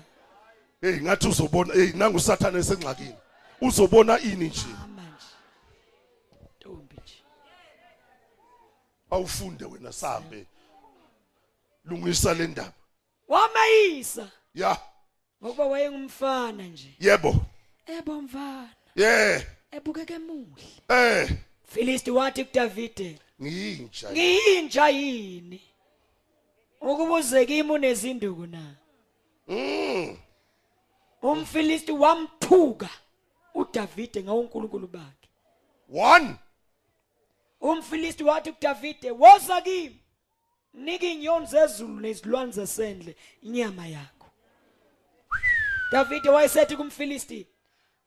Hey 0.81 0.99
ngathi 1.01 1.27
uzobona 1.27 1.73
hey 1.73 1.91
nangu 1.93 2.17
uSathane 2.17 2.59
esengxakini. 2.59 3.15
Uzobona 3.61 4.19
ini 4.19 4.45
nje? 4.47 4.65
manje 4.95 5.25
ntombi 6.59 6.95
nje 7.03 7.15
Awufunde 9.11 9.65
wena 9.65 9.91
sahambe. 9.93 10.45
Lungisa 11.85 12.33
le 12.33 12.47
ndaba. 12.47 12.73
wameyisa 13.27 14.31
Ya, 14.55 14.77
ngokuba 15.43 15.65
wayengumfana 15.65 16.63
nje 16.63 16.95
yebo. 16.99 17.35
ebo 17.85 18.21
mfana 18.21 18.69
Yeah. 18.95 19.43
ebukeke 19.71 20.17
muhle 20.19 20.63
Eh, 20.89 21.31
Filisti 21.73 22.11
wathi 22.11 22.45
kuDavide 22.45 23.19
ngiyintsha. 23.41 24.11
ngiyinja 24.11 24.87
yini 24.89 25.61
ukubuze 26.81 27.45
kimi 27.45 27.71
unezinduku 27.71 28.45
na 28.47 28.75
Mm. 29.47 30.17
umfilisti 31.21 31.91
wamthuka 31.91 32.89
uDavide 33.53 34.23
ngawunkulunkulu 34.23 34.87
bakhe 34.87 35.27
One. 35.93 36.35
umfilisti 37.61 38.23
wathi 38.23 38.51
kuDavide 38.51 39.11
woza 39.11 39.61
kimi 39.61 39.99
nika 40.73 41.05
inyoni 41.05 41.45
zezulu 41.45 41.99
nezilwane 41.99 42.51
zasendle 42.51 43.15
inyama 43.41 43.87
yakho 43.87 44.27
Davide 45.91 46.29
wayesethi 46.29 46.75
kumfilisti 46.77 47.47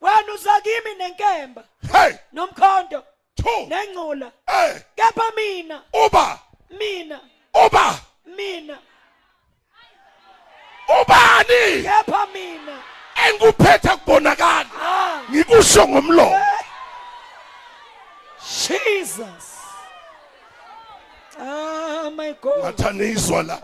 wena 0.01 0.35
uza 0.35 0.61
kimi 0.61 0.95
nenkemba 0.99 1.69
Hey, 1.93 2.13
nomkhonto 2.33 3.05
two. 3.37 3.67
nengcula 3.69 4.33
Eh, 4.49 4.83
kepha 4.97 5.31
mina. 5.37 5.83
Uba, 5.93 6.41
mina. 6.71 7.21
Uba. 7.55 8.01
mina. 8.37 8.79
Ubani? 10.89 11.83
Kepha 11.83 12.27
mina. 12.33 12.79
Engikuphetha 13.27 13.97
kubonakala. 13.97 14.71
Ah. 14.83 15.23
Ngikusho 15.31 15.89
ngomlomo. 15.89 16.41
Jesus. 18.39 19.59
Ah 21.41 22.11
my 22.15 22.33
god. 22.41 22.59
Ngathaniswa 22.65 23.43
la. 23.47 23.63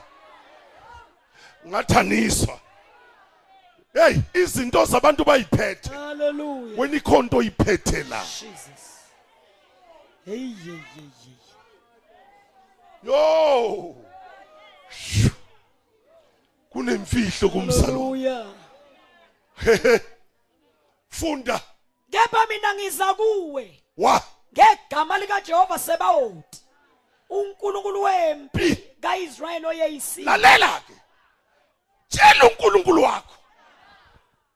Ngathaniswa 1.66 2.58
hey 3.92 4.16
izinto 4.34 4.84
zabantu 4.84 5.24
bayiphethe. 5.24 5.90
Hallelujah. 5.94 6.78
Wena 6.78 6.96
ikhonto 6.96 7.36
oyiphethe 7.36 8.02
la. 8.08 8.20
Jesus. 8.22 8.99
Hey 10.24 10.52
hey 10.64 10.82
hey 10.94 11.10
hey. 11.22 11.36
Yo! 13.02 13.96
Kunemfihlo 16.72 17.48
kumsalo 17.48 18.14
hallelujah 18.14 18.46
funda. 21.08 21.60
Kepha 22.10 22.46
mina 22.48 22.74
ngiza 22.74 23.14
kuwe. 23.14 23.82
Wa? 23.96 24.22
Ngegama 24.52 25.18
lika 25.18 25.40
Jehova 25.40 25.78
Sebawothi 25.78 26.60
uNkulunkulu 27.30 28.02
wempi 28.02 28.76
kaIsrayeli 29.00 29.66
oyeyisile 29.66 30.26
lalela 30.26 30.80
ke 30.80 30.94
tshela 32.08 32.44
uNkulunkulu 32.50 33.02
wakho 33.02 33.34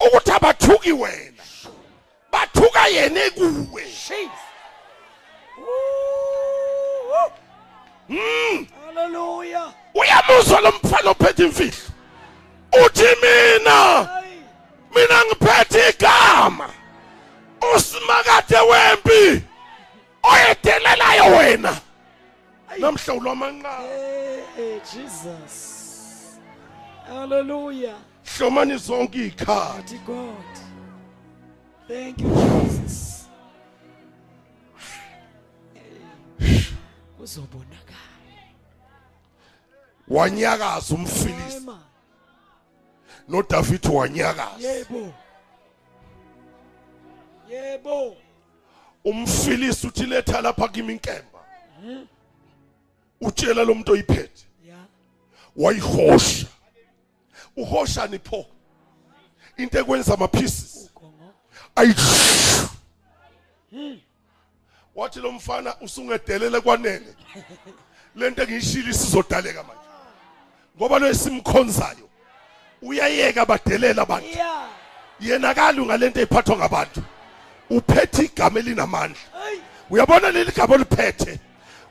ukuthi 0.07 0.31
abathuki 0.33 0.93
wena. 0.93 1.43
Bathuka 2.33 2.87
yena 2.87 3.31
kuwe 3.31 3.85
Jesus. 3.85 4.43
Hallelujah 8.87 9.73
uyamuzwa 9.95 10.61
lo 10.61 10.71
mfana 10.71 11.11
ophethe 11.11 11.45
imfihlo 11.45 11.73
uthi 12.87 13.07
mina 13.23 13.71
Hayi. 13.71 14.43
mina 14.95 15.25
ngiphethe 15.27 15.89
igama 15.91 16.69
usimakade 17.77 18.57
wempi 18.57 19.43
oyedelelayo 20.23 21.37
wena 21.37 21.77
namhla 22.79 23.15
ulwamanqaba 23.15 23.85
Hey, 24.57 24.79
Jesus. 24.81 26.39
Hallelujah. 27.09 27.97
hlomani 28.39 28.77
zonke 28.79 29.27
ikhadi 29.27 29.93
Mighty 29.93 29.99
God. 30.07 30.45
Thank 31.89 32.21
you, 32.21 32.29
Jesus. 32.29 33.14
Uzobonakala. 37.25 37.99
wanyakaza 40.09 40.87
Hayi 40.97 41.01
umfilisi 41.03 41.61
man. 41.61 41.81
noDavid 43.29 43.87
wanyakaza 43.87 44.68
Yebo. 44.68 45.14
Yebo. 47.51 48.16
umfilisi 49.05 49.87
uthi 49.87 50.07
letha 50.07 50.41
lapha 50.41 50.68
kimi 50.68 50.93
inkemba 50.93 51.39
utshela 53.20 53.64
lo 53.64 53.75
muntu 53.75 53.93
oyiphethe 53.93 54.45
Yeah. 54.66 54.85
wayihosha 55.57 56.47
uhosha 57.57 58.07
nipho 58.07 58.47
into 59.57 59.79
ekwenza 59.79 60.14
ama 60.14 60.29
pieces 60.29 60.91
Ugongo. 60.97 61.35
ayi 61.77 61.95
wathi 64.95 65.20
lo 65.20 65.32
mfana 65.32 65.74
usungedelele 65.80 66.61
kwanele. 66.61 67.14
Lento 68.16 68.42
engiyishilo 68.42 68.90
isizodaleka 68.90 69.62
manje. 69.62 69.88
Ngoba 70.76 70.99
lo 70.99 71.07
esimkhonzayo 71.07 72.09
uyayeka 72.82 73.47
badelela 73.47 74.03
abantu. 74.03 74.38
Yena 75.20 75.55
kalu 75.55 75.86
ngalento 75.86 76.20
ephathwa 76.20 76.57
ngabantu. 76.57 77.03
Uphethe 77.70 78.24
igama 78.24 78.59
elinamandla. 78.59 79.20
Uyabona 79.90 80.30
leli 80.30 80.53
gama 80.53 80.74
oliphethe 80.74 81.38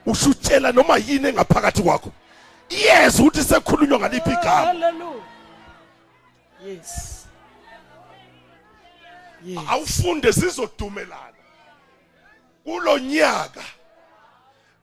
ushutshela 0.05 0.71
noma 0.71 0.97
yini 0.97 1.27
engaphakathi 1.27 1.81
kwakho? 1.81 2.11
Yes 2.69 3.19
ukuthi 3.19 3.43
sekhulunywa 3.43 3.99
ngaliphi 3.99 4.29
igama. 4.29 4.73
Yes. 6.65 7.25
awufunde 9.69 10.33
sizodumelana. 10.33 11.42
Kulonyaka. 12.64 13.64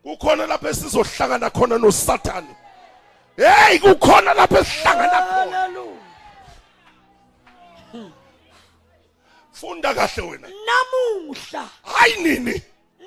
Kukhona 0.03 0.47
lapho 0.47 0.69
esizohlangana 0.69 1.51
khona 1.51 1.79
noSathane. 1.79 2.57
Hey 3.37 3.79
kukhona 3.79 4.35
lapho 4.35 4.59
esihlangana 4.59 5.21
khona. 5.29 5.71
Funda 9.53 9.95
kahle 9.95 10.23
wena. 10.23 10.49
Namuhla. 10.49 11.69
hayi 11.83 12.23
nini? 12.23 12.63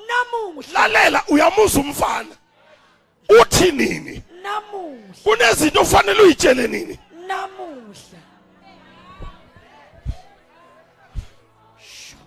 Namuhla. 0.08 0.88
lalela 0.88 1.24
uyamuzwa 1.28 1.82
umfana. 1.82 2.36
Uthi 3.30 3.72
nini? 3.72 4.24
Namuhla. 4.42 5.16
kunezinto 5.24 5.82
ofanele 5.82 6.22
uyitshele 6.22 6.68
nini? 6.68 7.00
Namuhla. 7.28 8.20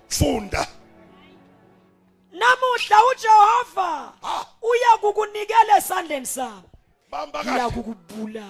funda. 0.09 0.67
Namuhla 2.37 2.97
uJehova 3.13 4.13
Ah. 4.23 4.45
uya 4.63 4.99
kukunikela 5.01 5.77
esandleni 5.79 6.27
sami. 6.27 6.63
bamba 7.11 7.45
kahle 7.45 7.71
kukubulala 7.71 8.47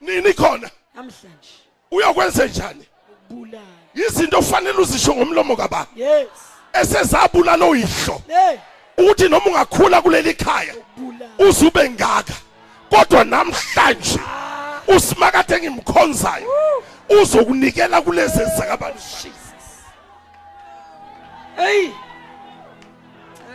nini 0.00 0.32
khona 0.34 0.70
namhlanje. 0.94 1.48
uyokwenza 1.90 2.46
njani 2.46 2.86
Ukubulala. 3.12 3.64
izinto 3.94 4.38
ofanele 4.38 4.78
uzisho 4.78 5.14
ngomlomo 5.14 5.56
kababa 5.56 5.86
Yes. 5.96 6.28
esezabulala 6.72 7.64
oyihlo 7.66 8.22
Hey, 8.28 8.58
uthi 8.98 9.28
noma 9.28 9.46
ungakhula 9.46 10.02
kuleli 10.02 10.34
khaya 10.34 10.74
uzube 11.38 11.90
ngaka 11.90 12.34
kodwa 12.90 13.24
namhlanje 13.24 14.20
usimakade 14.88 15.54
engimkhonzayo 15.56 16.48
uzokunikela 17.08 18.02
kulezi 18.02 18.44
zakabantu 18.58 18.98
Jesus. 18.98 19.32
Hey. 21.56 21.90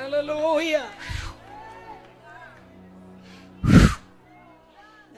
Hallelujah. 0.08 0.88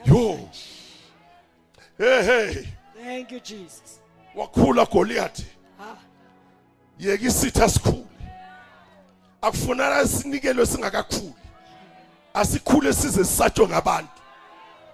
yo. 0.04 0.48
Hey 1.96 2.22
hey. 2.24 2.68
Thank 2.96 3.30
you 3.32 3.40
Jesus. 3.40 4.00
wakhula 4.34 4.90
Goliath. 4.90 5.44
Ah, 5.80 5.96
yeka 6.98 7.26
isitha 7.26 7.68
sikhule. 7.68 8.06
Akufunala 9.42 10.08
sinikelwe 10.08 10.66
singakakhuli. 10.66 11.34
Asikhule 12.34 12.92
size 12.92 13.24
sisatshwe 13.24 13.68
ngabantu. 13.68 14.10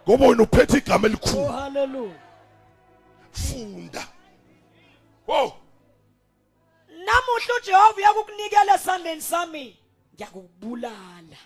Ngoba 0.08 0.26
wena 0.26 0.42
uphethe 0.42 0.78
igama 0.78 1.06
oh 1.06 1.06
elikhulu 1.06 1.46
hallelujah. 1.46 2.16
funda. 3.32 4.06
Wo. 5.26 5.52
Namuhla 6.88 7.54
uJehova 7.60 7.96
uyakukunikela 7.96 8.74
esandleni 8.74 9.22
sami. 9.22 9.76
Ngiyakubulala. 10.16 11.36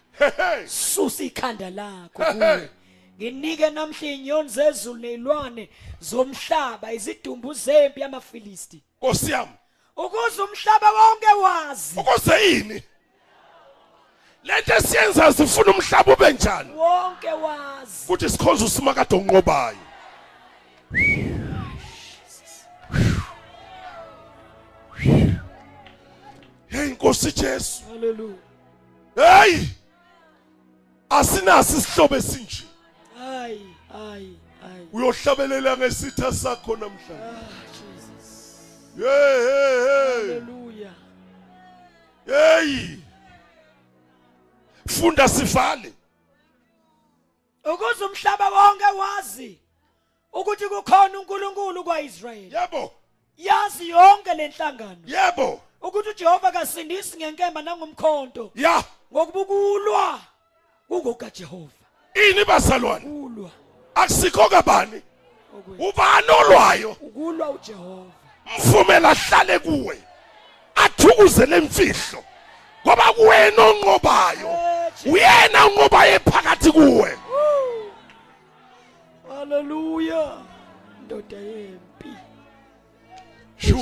Susa 0.66 1.24
ikhanda 1.24 1.70
lakho 1.70 2.24
kuwe. 2.24 2.70
Nginike 3.18 3.70
namhla 3.70 4.08
inyoni 4.08 4.48
zezulu 4.48 4.98
nezilwane 5.00 5.68
zomhlaba 6.00 6.92
izidumbu 6.92 7.54
zempi 7.54 8.00
yamaFilisti. 8.00 8.82
Nkosi 8.98 9.30
yami 9.32 9.52
Ukuze 9.96 10.42
umhlaba 10.42 10.88
wonke 10.92 11.26
wazi. 11.42 12.00
ukuze 12.00 12.34
yini 12.46 12.82
lento 14.44 14.74
esiyenza 14.74 15.32
sifuna 15.32 15.70
umhlaba 15.72 16.12
ube 16.12 16.32
njani 16.32 16.70
Wonke 16.74 17.28
wazi. 17.32 18.06
futhi 18.06 18.28
sikhonza 18.30 18.64
usimakade 18.64 19.16
onqobayo 19.16 19.76
hey 26.68 26.90
Nkosi 26.92 27.32
Jesu 27.32 27.82
Hallelujah. 27.88 28.36
Hey! 29.20 29.66
Asinazi 31.10 31.76
isihlobo 31.78 32.16
esinje. 32.16 32.64
Ay, 33.20 33.58
ay, 33.94 34.26
ay. 34.64 34.86
uyohlabelela 34.92 35.76
ngesitha 35.76 36.32
sakho 36.32 36.76
namhlanje. 36.76 37.24
Ah, 37.24 37.48
Jesus. 37.72 38.58
hey 38.96 39.38
hey 39.48 39.78
hey. 39.86 40.28
Hallelujah. 40.28 40.94
hey! 42.26 42.96
Funda 44.88 45.28
sivale. 45.28 45.92
Ukuze 47.64 48.04
umhlaba 48.04 48.48
wonke 48.50 48.84
wazi 48.84 49.58
ukuthi 50.32 50.68
kukhona 50.68 51.18
uNkulunkulu 51.20 51.84
kwaIsrayeli. 51.84 52.54
yebo. 52.54 52.92
Yazi 53.36 53.88
yonke 53.88 54.34
lenhlangano 54.34 55.00
yebo. 55.06 55.60
Ukuthi 55.82 56.08
uJehova 56.08 56.52
kasindisi 56.52 57.16
ngenkemba 57.16 57.62
nangomkhonto. 57.62 58.52
Ya. 58.54 58.84
Ngokubukulwa 59.12 60.20
kukoka 60.88 61.30
Jehova. 61.30 61.72
ini 62.14 62.44
bazalwane 62.44 63.04
Ulwa. 63.06 63.50
akusikho 63.94 64.48
kabani? 64.48 65.02
Ubani 65.78 66.28
olwayo? 66.40 66.90
Ukulwa 67.00 67.50
uJehova. 67.50 68.12
Mvumela 68.58 69.11
ahlale 69.11 69.58
kuwe 69.58 69.98
athukuze 70.74 71.46
lemfihlo 71.46 72.24
ngoba 72.86 73.12
kuwena 73.12 73.62
onqobayo. 73.62 74.50
Uyena 75.06 75.64
onqobayo 75.66 76.20
phakathi 76.20 76.72
kuwe. 76.72 77.18
Haleluya 79.28 80.38
ndoda 81.04 81.36
yempi. 81.36 82.12
Shu. 83.56 83.78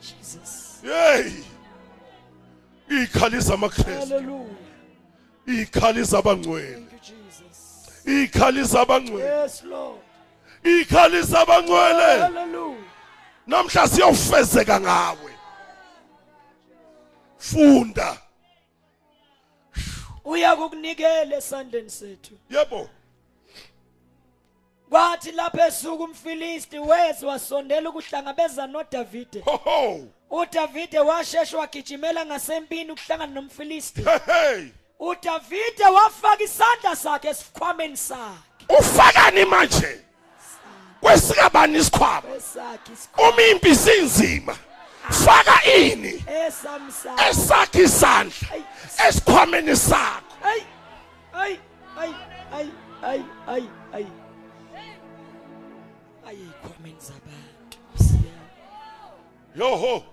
Jesus. 0.00 0.80
Hey. 0.82 1.32
iy'khali 2.92 3.40
zamakristu 3.40 4.46
iy'khali 5.46 6.02
zabangcwele. 6.04 6.86
Iy'khali 8.06 8.64
zabangcwele. 8.64 9.48
Iy'khali 10.64 11.22
zabangcwele. 11.22 12.10
Namhla 13.46 13.88
siyofezeka 13.88 14.80
ngawe. 14.80 15.32
Funda. 17.38 18.16
Uya 20.24 20.56
kukunikela 20.56 21.36
esandleni 21.36 21.90
sethu. 21.90 22.34
Yebo. 22.50 22.76
yeah, 22.76 22.88
kwathi 24.92 25.32
lapho 25.32 25.60
esuka 25.60 26.04
umfilisti 26.04 26.78
weze 26.78 27.26
wasondela 27.26 27.90
ukuhlangabeza 27.90 28.66
noDavide. 28.66 29.44
uDavide 30.30 30.98
washesha 30.98 31.58
wagijimela 31.58 32.26
ngasempini 32.26 32.90
ukuhlangana 32.90 33.32
nomfilisti. 33.32 34.04
uDavide 34.98 35.84
wafaka 35.84 36.42
isandla 36.44 36.96
sakhe 36.96 37.28
esikhwameni 37.28 37.96
sakhe. 37.96 38.38
Ufakani 38.78 39.44
manje? 39.44 40.00
Kwesikabani 41.00 41.78
isikhwama? 41.78 42.28
Uma 43.18 43.42
impi 43.42 43.74
sinzima 43.76 44.56
faka 45.10 45.64
ini 45.64 46.24
esamsakhe 46.46 47.30
esakhe 47.30 47.82
isandla 47.82 48.48
esikhwameni 49.08 49.76
sakho. 49.76 50.36
Ay 50.44 50.62
ay 51.34 51.56
ay 51.96 52.12
ay 53.02 53.22
ay 53.46 53.62
ay. 53.94 54.21
Yoho 59.56 60.04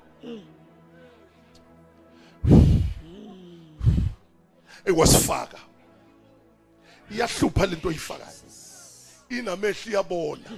ekwasifaka 4.86 5.60
iyahlupha 7.12 7.66
lento 7.66 7.88
oyifakayo. 7.88 8.40
Inamehlo 9.30 9.92
iyabona. 9.92 10.50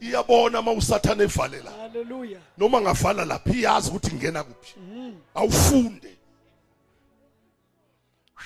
Iyabona 0.00 0.60
uma 0.60 0.72
usathane 0.72 1.24
evalela 1.24 1.70
haleluya 1.70 2.40
noma 2.58 2.80
ngavala 2.80 3.24
lapha 3.24 3.50
iyazi 3.50 3.90
ukuthi 3.90 4.14
ngena 4.14 4.44
kuphi. 4.44 4.74
Awufunde. 5.34 6.16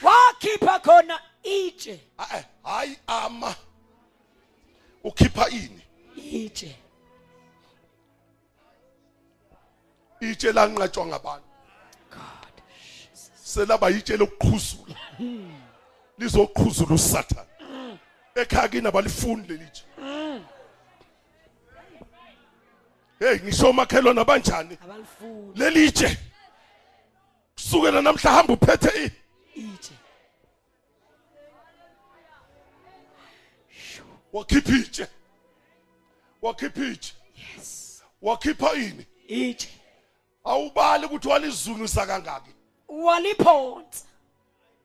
Wakhipha 0.02 0.78
khona 0.80 1.20
itshe. 1.42 2.00
Ah, 2.18 2.42
hayi 2.62 2.96
ama. 3.06 3.54
Ukhipha 5.04 5.48
ini? 5.48 5.82
Itshe. 6.16 6.76
Itshe 10.20 10.52
lanqatshwa 10.52 11.06
ngabantu. 11.06 11.48
God 12.10 12.54
selaba 13.42 13.90
itshe 13.90 14.16
lokuqhuzula 14.16 14.96
lizoqhuzula 16.18 16.94
usathane. 16.94 17.48
Ekhaya 18.34 18.68
kini 18.68 18.88
abalifundi 18.88 19.48
lelitshe 19.48 19.84
hey 23.18 23.38
ngisho 23.38 23.68
omakhelwane 23.70 24.20
abanjani 24.20 24.78
abalifuni 24.84 25.52
lelitshe 25.54 26.18
kusukela 27.54 28.02
namhla 28.02 28.30
hamba 28.30 28.52
uphethe 28.54 28.90
i 29.04 29.10
itshe 29.60 29.94
wakhipha 34.32 34.72
itshe 34.72 35.06
wakhipha 36.42 36.84
itshe 36.84 37.14
yes. 37.56 38.02
Wakhipha 38.22 38.74
ini? 38.74 39.06
Itshe 39.28 39.68
awubali 40.44 41.06
ukuthi 41.06 41.28
walizungisa 41.28 42.06
kangaki 42.06 42.50
waliphonsa. 42.88 44.04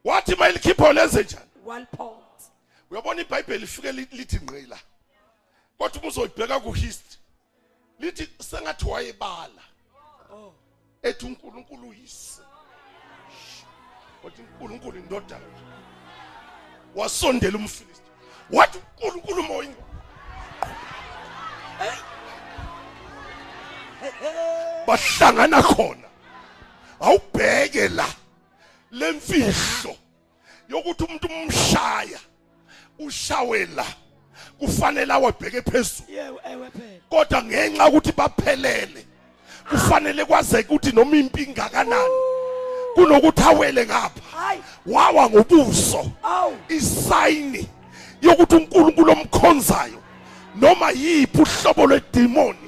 Wathi 0.03 0.36
mayilikhipho 0.36 0.93
lenze 0.93 1.24
njani? 1.24 1.49
Waliphonsa. 1.66 2.49
Uyabona 2.91 3.22
ibhayibheli 3.22 3.60
lifike 3.60 3.91
li- 3.91 4.08
lithi 4.12 4.36
ngqila 4.39 4.80
kodwa 5.78 6.01
uma 6.01 6.08
uzoyibheka 6.08 6.60
kuhistory. 6.60 7.20
Lithi 7.99 8.30
sengathi 8.43 8.86
wayebala. 8.86 9.62
Oh. 10.34 10.53
Ethi 11.03 11.26
uNkulunkulu 11.26 11.89
uyise. 11.89 12.41
Wathi 14.24 14.41
uNkulunkulu 14.41 14.97
indodana. 14.99 15.45
Wasondela 16.95 17.58
umfilisti. 17.58 18.01
Wathi 18.51 18.78
uNkulunkulu 18.78 19.43
moya 19.43 19.70
bahlangana 24.88 25.62
khona. 25.62 26.08
Awubheke 27.01 27.89
la. 27.89 28.06
Lemfihlo 28.91 29.95
yokuthi 30.70 31.03
umuntu 31.03 31.28
umshaya 31.28 32.20
ushawela 32.99 33.86
kufanele 34.60 35.14
awabheke 35.14 35.62
phezulu. 35.62 36.10
Yewe 36.10 36.39
ewe 36.51 36.70
phela 36.70 36.99
kodwa 37.10 37.43
ngenxa 37.43 37.88
ukuthi 37.88 38.12
baphelele 38.12 39.06
kufanele 39.70 40.26
kwazeke 40.26 40.70
ukuthi 40.70 40.91
noma 40.91 41.18
impi 41.18 41.43
ingakanani 41.43 42.14
kunokuthi 42.95 43.43
awele 43.43 43.86
ngapha. 43.86 44.22
Wawa 44.86 45.30
ngobuso. 45.30 46.12
Isayini 46.70 47.70
yokuthi 48.22 48.56
uNkulunkulu 48.56 49.12
omkhonzayo 49.12 50.01
noma 50.56 50.91
yiphi 50.91 51.41
uhlobo 51.41 51.86
lwedemoni 51.86 52.64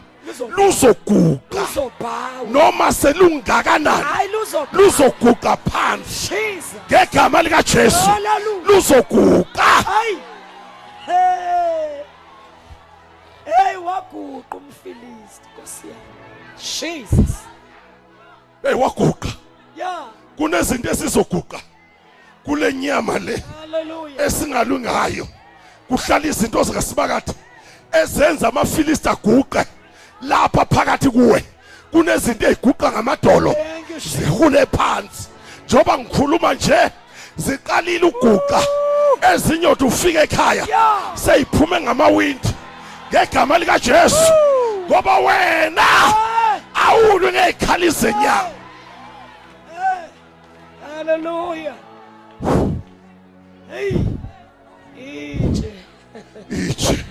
luzoguqa 0.57 1.59
luzobhawa 1.59 2.49
noma 2.49 2.91
selungakanani. 2.91 4.03
Hayi 4.03 4.29
luzobhawa 4.31 4.67
luzoguqa 4.73 5.57
phansi. 5.57 6.29
Jesus. 6.29 6.81
Ngegama 6.89 7.43
lika 7.43 7.63
Jesu 7.63 7.97
Hallelujah. 7.97 8.67
luzoguqa 8.67 9.63
hayi. 9.63 10.17
Hey 11.05 12.03
hey 13.45 13.75
waguqa 13.77 14.57
umfilisti 14.57 15.47
Nkosi 15.57 15.87
yami. 15.87 16.57
Jesus. 16.57 17.35
Hey 18.63 18.73
waguqa. 18.73 19.29
Yeah 19.77 20.07
kunezinto 20.37 20.89
esizoguqa. 20.89 21.59
Kule 22.45 22.73
nyama 22.73 23.19
le 23.19 23.43
hallelujah. 23.59 24.25
esingalungayo. 24.25 25.27
Kuhlala 25.89 26.27
izinto 26.27 26.63
zikasibakade 26.63 27.33
ezenza 27.91 28.47
amafilisti 28.47 29.09
aguqe. 29.09 29.65
Lapha 30.21 30.65
phakathi 30.65 31.09
kuwe 31.09 31.43
kunezinto 31.91 32.47
eziguqa 32.47 32.91
ngamadolo 32.91 33.55
zihule 33.97 34.65
phansi. 34.65 35.29
Njoba 35.65 35.97
ngikhuluma 35.97 36.53
nje 36.53 36.91
ziqalile 37.37 38.05
uguqa. 38.05 38.61
Ezinye 39.33 39.67
uthi 39.67 39.83
ufike 39.83 40.17
ekhaya 40.17 40.67
seyiphume 41.15 41.81
ngamawindi. 41.81 42.49
Ngegama 43.09 43.57
lika 43.57 43.79
Jesu 43.79 44.33
ngoba 44.85 45.17
wena 45.17 45.83
awulwe 46.73 47.31
ngezikhali 47.31 47.89
zenyama. 47.89 48.49
Hey, 49.69 50.09
hallelujah. 50.87 51.75
Hey. 53.71 53.91
Itshe 54.97 55.73
itshe 56.49 57.05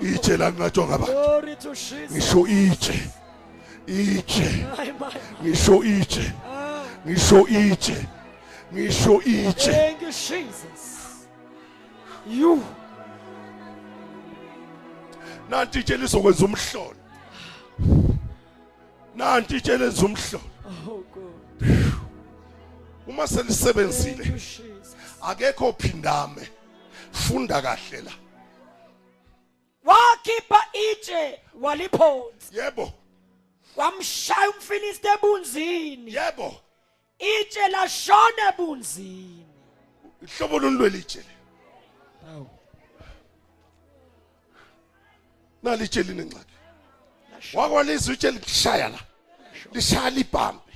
itshe 0.00 0.36
la 0.36 0.52
ngatshwa 0.52 0.86
ngabantu 0.86 1.12
ngisho 2.10 2.46
itshe 2.46 3.10
itshe 3.86 4.66
ngisho 5.42 5.84
itshe 5.84 6.32
ah. 6.46 6.62
Ngisho 7.06 7.46
itshe 7.48 8.06
ngisho 8.72 9.22
itshe 9.22 9.72
thank 9.72 10.02
you 10.02 10.08
Jesus. 10.08 11.26
You. 12.26 12.62
Nanti 15.50 15.80
itshe 15.80 15.96
lizokwenza 15.96 16.44
umhlolo. 16.44 16.96
Nanti 19.16 19.56
itshe 19.56 19.78
lenza 19.78 20.06
umhlolo. 20.06 20.44
Oh 20.86 21.04
god. 21.14 21.72
Uma 23.06 23.26
selisebenzile 23.26 24.40
akekho 25.22 25.68
ophindame 25.68 26.48
funda 27.12 27.62
kahle 27.62 28.02
la. 28.02 28.12
Wakhipha 29.84 30.60
itshe 30.92 31.40
waliphonsa 31.60 32.64
yebo. 32.64 32.92
Wamshaya 33.76 34.50
umfilisti 34.50 35.08
ebunzini. 35.08 36.14
Yebo. 36.14 36.54
Itshe 37.18 37.68
lashona 37.68 38.48
ebunzini. 38.48 39.46
Ihlobo 40.22 40.58
lolu 40.58 40.78
lwelitshe 40.78 41.18
le. 41.18 41.24
hawu 42.26 42.48
nalitsheli 45.62 46.14
nengxaki 46.14 46.54
Lasho. 47.32 47.58
wakwalizwe 47.58 48.14
itshe 48.14 48.30
lishaya 48.30 48.88
la. 48.88 48.98
Lishaya 49.72 50.10
libhambe 50.10 50.72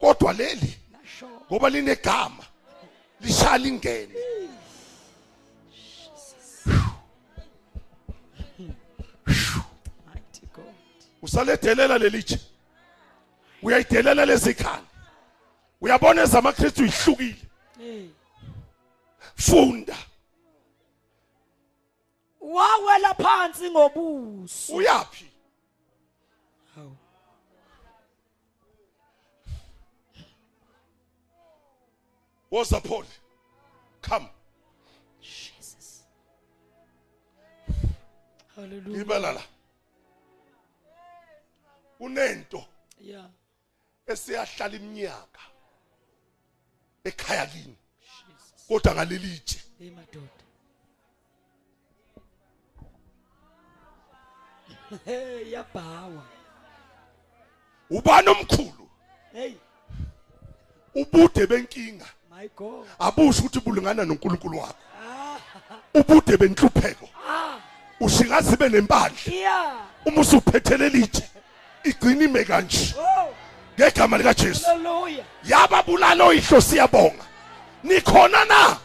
kodwa 0.00 0.32
leli 0.32 0.78
Lasho. 0.92 1.28
ngoba 1.46 1.70
linegama 1.70 2.44
lishaya 3.20 3.58
lingene. 3.58 4.14
Usaledelela 11.24 11.98
lelitshe 11.98 12.38
uyayidelela 13.62 14.24
lezikhani 14.24 14.86
uyabona 15.80 16.22
ezamaKristu 16.22 16.84
ihlukile 16.84 17.36
Hey. 17.78 18.08
funda 19.36 19.96
Wawela 22.40 23.14
phansi 23.14 23.70
ngobuso. 23.70 24.72
uyapi 24.76 25.26
Hawu. 26.74 26.96
woza 32.50 32.80
Paul 32.80 33.04
come 34.02 34.28
Jesus. 35.20 36.04
Hallelujah. 38.56 38.96
ngibala 38.98 39.32
la 39.32 39.42
unento 42.00 42.64
Yeah. 43.00 43.26
esiyahlala 44.06 44.76
iminyaka 44.76 45.40
ekhaya 47.04 47.46
kini 47.46 47.76
kodwa 48.68 48.94
ngalelitshe 48.94 49.60
Hey 49.78 49.90
madoda. 49.90 50.44
Hey 55.04 55.50
yabawa. 55.52 56.22
ubani 57.90 58.28
omkhulu 58.28 58.88
Hey 59.32 59.54
ubude 60.94 61.46
benkinga 61.46 62.06
my 62.30 62.48
God. 62.56 62.86
abusho 62.98 63.40
ukuthi 63.42 63.60
bulingana 63.60 64.04
noNkulunkulu 64.04 64.58
wakho 64.58 64.74
Ah. 65.02 65.38
ubude 66.00 66.36
benhlupheko 66.36 67.08
Ah. 67.28 67.58
ushingazi 68.00 68.56
benempandla 68.56 69.32
Yeah. 69.32 69.86
uma 70.06 70.20
usuphethele 70.20 70.88
litshe 70.88 71.30
igcina 71.84 72.24
ime 72.24 72.44
kanje 72.44 72.94
Oh. 72.98 73.34
ngegama 73.78 74.18
lika 74.18 74.34
Jesu 74.34 74.64
Hallelujah. 74.66 75.24
yababulala 75.44 76.24
oyihlo 76.24 76.60
siyabonga 76.60 77.24
nikhona 77.84 78.44
na? 78.44 78.76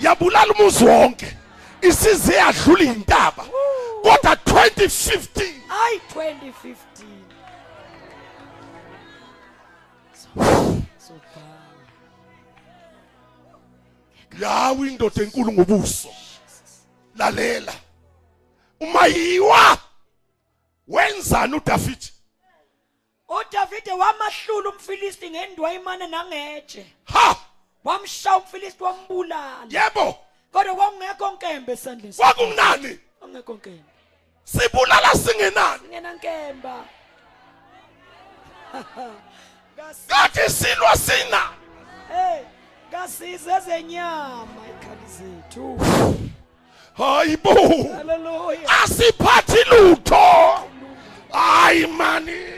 Yabulala 0.00 0.52
umuzi 0.54 0.84
wonke. 0.84 1.36
Isize 1.82 2.32
yadlula 2.34 2.82
intaba 2.84 3.44
kodwa 4.02 4.34
2015 4.34 5.54
I 5.70 6.00
2015. 6.14 6.74
So, 10.12 10.28
so 10.98 11.14
power. 11.34 11.58
yawo 14.40 14.86
indoda 14.86 15.22
enkulu 15.22 15.52
ngobuso. 15.52 16.08
Lalela. 17.16 17.72
Uma 18.80 19.06
yiwa 19.06 19.78
wenzani 20.88 21.54
uDavid? 21.54 21.98
uDavide 23.28 23.92
wamahlula 23.92 24.70
umfilisti 24.70 25.30
ngendwayimana 25.30 26.06
nangetshe 26.06 26.86
ha! 27.04 27.36
Wamshaya 27.84 28.36
umfilisti 28.36 28.82
wambulala. 28.82 29.66
Yebo! 29.70 30.18
Kodwa 30.52 30.74
kwakungekho 30.74 31.30
nkembe 31.32 31.72
esandleni 31.72 32.12
sakhe. 32.12 32.34
kwakunani 32.34 32.98
kwakungekho 33.18 33.54
nkembe. 33.54 33.84
Sibulala 34.44 35.14
singenani? 35.14 35.88
Ngena 35.88 36.12
nkemba. 36.14 36.84
Kasi- 39.76 40.08
kathi 40.08 40.50
silwa 40.50 40.96
sina. 40.96 41.42
Hey 42.08 42.44
kasize 42.90 43.50
ezenyama 43.56 44.62
ikhali 44.70 45.06
zethu. 45.16 45.80
Hayibo 46.96 47.54
haleluya. 47.96 48.68
Asiphathi 48.82 49.64
lutho. 49.70 50.58
Hayi 51.32 51.86
mani. 51.86 52.32
Shwe. 52.32 52.57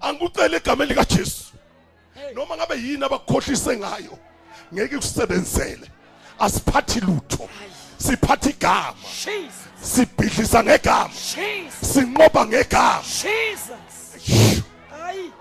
angikucela 0.00 0.56
egameni 0.56 0.88
lika 0.88 1.04
Jesu. 1.04 1.52
Hey. 2.14 2.34
noma 2.34 2.56
ngabe 2.56 2.74
yini 2.76 3.04
abakukhohlise 3.04 3.76
ngayo 3.76 4.18
ngeke 4.74 4.96
kusebenzele 4.96 5.90
asiphathi 6.38 7.00
lutho 7.00 7.48
siphatha 7.98 8.50
igama. 8.50 8.94
Sibhidlisa 9.82 10.62
ngegama. 10.64 11.14
Sinqoba 11.82 12.46
ngegama. 12.46 13.02
Jesus! 13.02 13.72
Hayi 14.90 15.32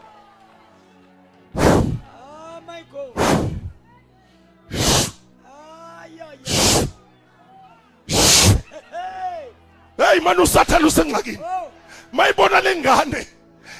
hey 10.01 10.19
manje 10.19 10.41
usathana 10.41 10.87
usengxakini. 10.87 11.37
Oh. 11.37 11.71
Mayibona 12.13 12.61
lengane 12.61 13.27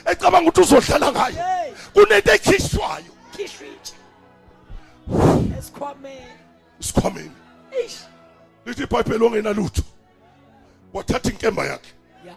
ecabanga 0.05 0.49
ukuthi 0.49 0.61
uzodlala 0.61 1.11
ngayo. 1.11 1.43
Kunento 1.93 2.31
ekhishwayo. 2.33 3.11
Esikhwameni. 5.57 6.31
Isikhwameni 6.79 7.31
ish 7.85 7.97
lithi 8.65 8.83
ibhayibheli 8.83 9.25
ongenalutho 9.25 9.83
wathatha 10.93 11.29
inkemba 11.29 11.65
yakhe. 11.65 11.93
Ya. 12.25 12.35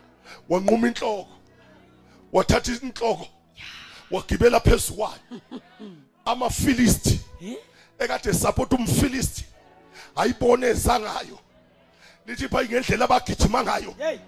Wanquma 0.48 0.88
inhloko. 0.88 1.28
Wathatha 2.32 2.72
inhloko. 2.72 3.26
Wagibela 4.10 4.60
phezu 4.60 4.94
kwayo. 4.94 5.40
Amafilisti. 6.24 7.20
Ekade 7.98 8.34
support 8.34 8.72
umfilisti. 8.72 9.44
Ayibone 10.16 10.66
ezangayo. 10.66 11.38
Lithi 12.26 12.48
pha 12.48 12.64
ngendlela 12.64 13.04
abagijima 13.04 13.62
ngayo 13.62 13.94
hey. 13.98 14.18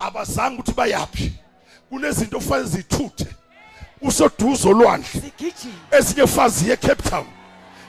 abazange 0.00 0.54
ukuthi 0.54 0.72
bayaphi. 0.72 1.32
Kunezinto 1.90 2.36
ofanele 2.36 2.68
zithuthe 2.68 3.26
usoduzo 4.02 4.68
olwandle 4.70 5.08
sigijima. 5.08 5.74
Ezinye 5.90 6.26
fazi 6.26 6.70
ye 6.70 6.76
Cape 6.76 7.10
Town 7.10 7.26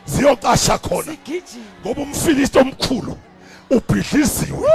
ziyoqasha 0.06 0.78
khona. 0.78 1.12
Sigijima. 1.12 1.66
Ngoba 1.82 2.02
umfilisti 2.02 2.58
omkhulu 2.60 3.18
ubhidliziwe. 3.70 4.70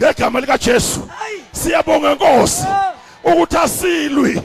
Ngegama 0.00 0.40
lika 0.40 0.58
Jesu 0.58 1.00
hayi 1.06 1.44
siyabonga 1.52 2.14
Nkosi 2.14 2.64
Ah. 2.66 2.94
ukuthi 3.24 3.56
asilwi. 3.56 4.42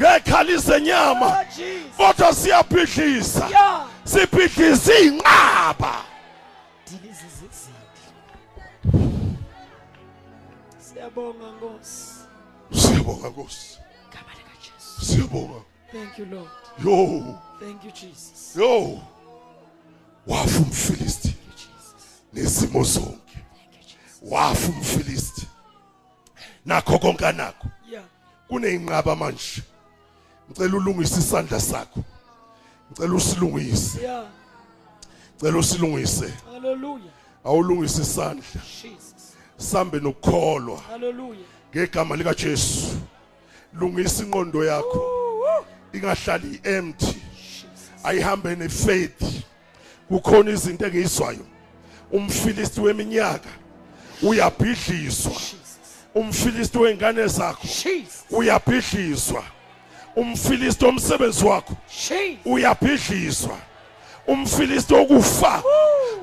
Ngekhali 0.00 0.56
zenyama 0.58 1.26
oh 1.26 1.44
jesus. 1.56 1.96
kodwa 1.96 2.34
siyabhidlisa 2.34 3.48
ya 3.48 3.80
sibhidlisa 4.04 4.92
siyabonga 10.98 11.46
nkosi. 11.50 12.12
Siyabonga 12.72 13.28
Nkosi. 13.28 13.78
Gama 14.12 14.32
lika 14.34 14.54
jesu. 14.62 15.04
Siyabonga. 15.04 15.60
Thank 15.92 16.18
you 16.18 16.26
lord. 16.26 16.50
Yo. 16.84 17.38
Thank 17.60 17.84
you 17.84 17.90
jesus. 17.90 18.56
Yo. 18.56 19.00
Wafa 20.26 20.58
umfilisti 20.58 21.28
thank 21.28 21.46
you 21.46 21.52
jesus. 21.52 22.22
Nezimo 22.32 22.84
zonke. 22.84 23.38
Wafa 24.22 24.68
umfilisti 24.68 25.46
nakho 26.66 26.98
konke 26.98 27.26
anakho. 27.26 27.68
Ya 27.90 28.02
kuneyinqaba 28.48 29.16
manje. 29.16 29.62
Ngicela 30.50 30.76
ulungise 30.76 31.18
isandla 31.20 31.60
sakho. 31.60 32.04
Ngicela 32.90 33.14
usilungise. 33.14 34.02
Ya 34.02 34.24
ngicela 35.36 35.58
usilungise. 35.58 36.32
Hallelujah. 36.52 37.12
Awulungise 37.44 38.02
isandla. 38.02 38.44
Jesus. 38.82 39.07
Sambe 39.58 40.00
nokukholwa 40.00 40.80
hallelujah. 40.80 41.44
Ngegama 41.74 42.16
lika 42.16 42.34
Jesu. 42.34 42.96
Lungisa 43.74 44.22
inqondo 44.22 44.64
yakho. 44.64 45.64
Ingahlali 45.92 46.60
empty 46.64 47.16
ayihambe 48.04 48.56
nefaith. 48.56 49.42
Kukhona 50.08 50.50
izinto 50.50 50.86
engizwayo 50.86 51.46
umfilisti 52.12 52.80
weminyaka 52.80 53.48
uyabhidliswa 54.22 55.32
jesus. 55.32 55.78
Umfilisti 56.14 56.78
wengane 56.78 57.26
zakho 57.26 57.66
jesus. 57.66 58.24
uyabhidliswa 58.30 59.44
umfilisti 60.16 60.84
omsebenzi 60.86 61.44
wakho 61.44 61.76
jesus. 61.88 62.38
uyabhidliswa 62.44 63.58
umfilisti 64.26 64.94
okufa 64.94 65.62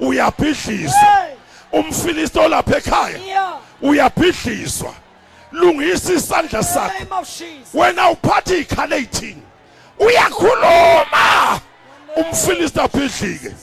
uyabhidliswa 0.02 1.00
hey. 1.00 1.35
Umfilisti 1.76 2.40
olapha 2.40 2.78
ekhaya 2.78 3.18
ya 3.18 3.54
uyabhidliswa 3.82 4.94
lungisa 5.52 6.14
isandla 6.14 6.64
sakho. 6.64 7.00
name 7.00 7.12
of 7.12 7.28
jesus. 7.40 7.74
Wena 7.74 8.10
uphatha 8.10 8.56
ikhala 8.56 8.96
ezithini 8.96 9.42
uyakhuluma. 10.00 11.62
Umfilisti 12.16 12.80
abhidlike. 12.80 13.56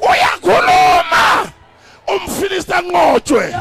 Uyakhuluma. 0.00 1.52
Umfilisti 2.06 2.72
anqotshwe. 2.72 3.54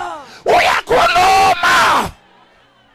Uyakhuluma. 0.45 2.11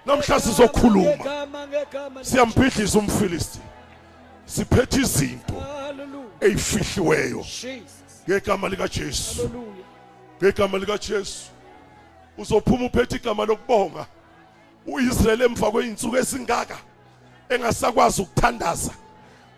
Namhla 0.07 0.41
sizokhuluma. 0.41 1.11
ngegama 1.17 1.67
ngegama 1.67 2.25
siyambhidliza 2.25 2.99
umfilisti. 2.99 3.59
Siphethe 4.47 5.01
izinto 5.01 5.55
haleluya 5.61 6.25
eyifihliweyo. 6.41 7.39
Jesus. 7.39 7.83
Ngegama 8.29 8.69
likaJesu. 8.69 9.37
Haleluya 9.37 9.80
ngegama 10.43 10.79
likaJesu. 10.79 11.51
Uzophuma 12.39 12.87
uphethe 12.87 13.17
igama 13.17 13.45
lokubonga. 13.45 14.07
uIsrael 14.87 15.41
emva 15.43 15.71
kweinsuku 15.71 16.17
esingaka 16.17 16.79
engasakwazi 17.49 18.23
ukuthandaza 18.23 18.93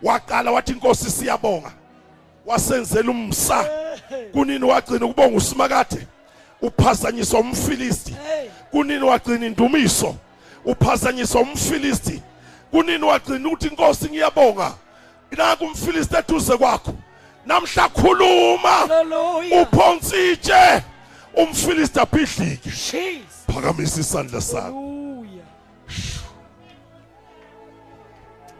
waqala 0.01 0.51
wathi 0.51 0.71
inkosi 0.71 1.11
siyabonga. 1.11 1.71
Wasenzela 2.45 3.11
umsa. 3.11 3.69
Kunini 4.31 4.65
wagcina 4.65 5.05
ukubonga 5.05 5.37
usimakade? 5.37 6.07
Uphazanyiswa 6.61 7.39
umfilisti. 7.39 8.11
Hey. 8.11 8.49
Kunini 8.71 9.03
wagcina 9.03 9.45
indumiso? 9.45 10.15
Uphazanyiswa 10.65 11.41
umfilisti. 11.41 12.21
Kunini 12.71 13.03
wagcina 13.03 13.47
ukuthi 13.47 13.67
inkosi 13.67 14.09
ngiyabonga. 14.09 14.73
Naku 15.31 15.63
umfilisti 15.65 16.15
eduze 16.15 16.57
kwakho. 16.57 16.93
Namhla 17.45 17.89
khuluma. 17.89 18.87
Uphonsitshe 19.61 20.83
umfilisti 21.35 21.99
aphidlike 21.99 22.69
jesus. 22.69 23.45
Phakamisa 23.47 24.01
isandla 24.01 24.41
sakho 24.41 24.93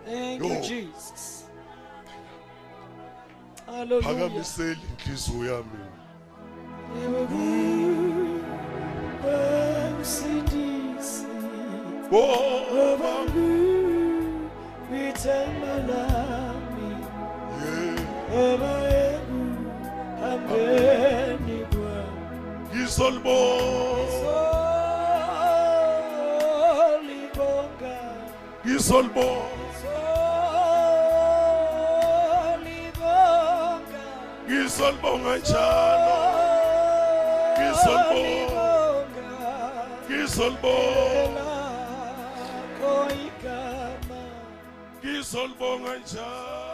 thank 0.05 0.43
you 0.43 0.53
Yo. 0.53 0.61
jesus. 0.61 1.43
Haleluya 3.65 4.01
phakamiseli 4.03 4.79
inhliziyo 4.91 5.45
yami. 5.53 5.79
Msidisi 10.01 11.25
ngoba 12.07 13.13
Withemba 14.91 15.73
lami 15.87 16.89
yeah, 17.63 18.02
ngizolibonga 22.73 24.37
ngizolibonga 28.65 29.53
ngizolibonga 34.47 35.33
njalo 35.37 36.17
Ngizolibonga. 37.57 38.67
ngizolibonga 40.09 41.49
ngizolibonga 45.03 45.93
njalo 46.03 46.72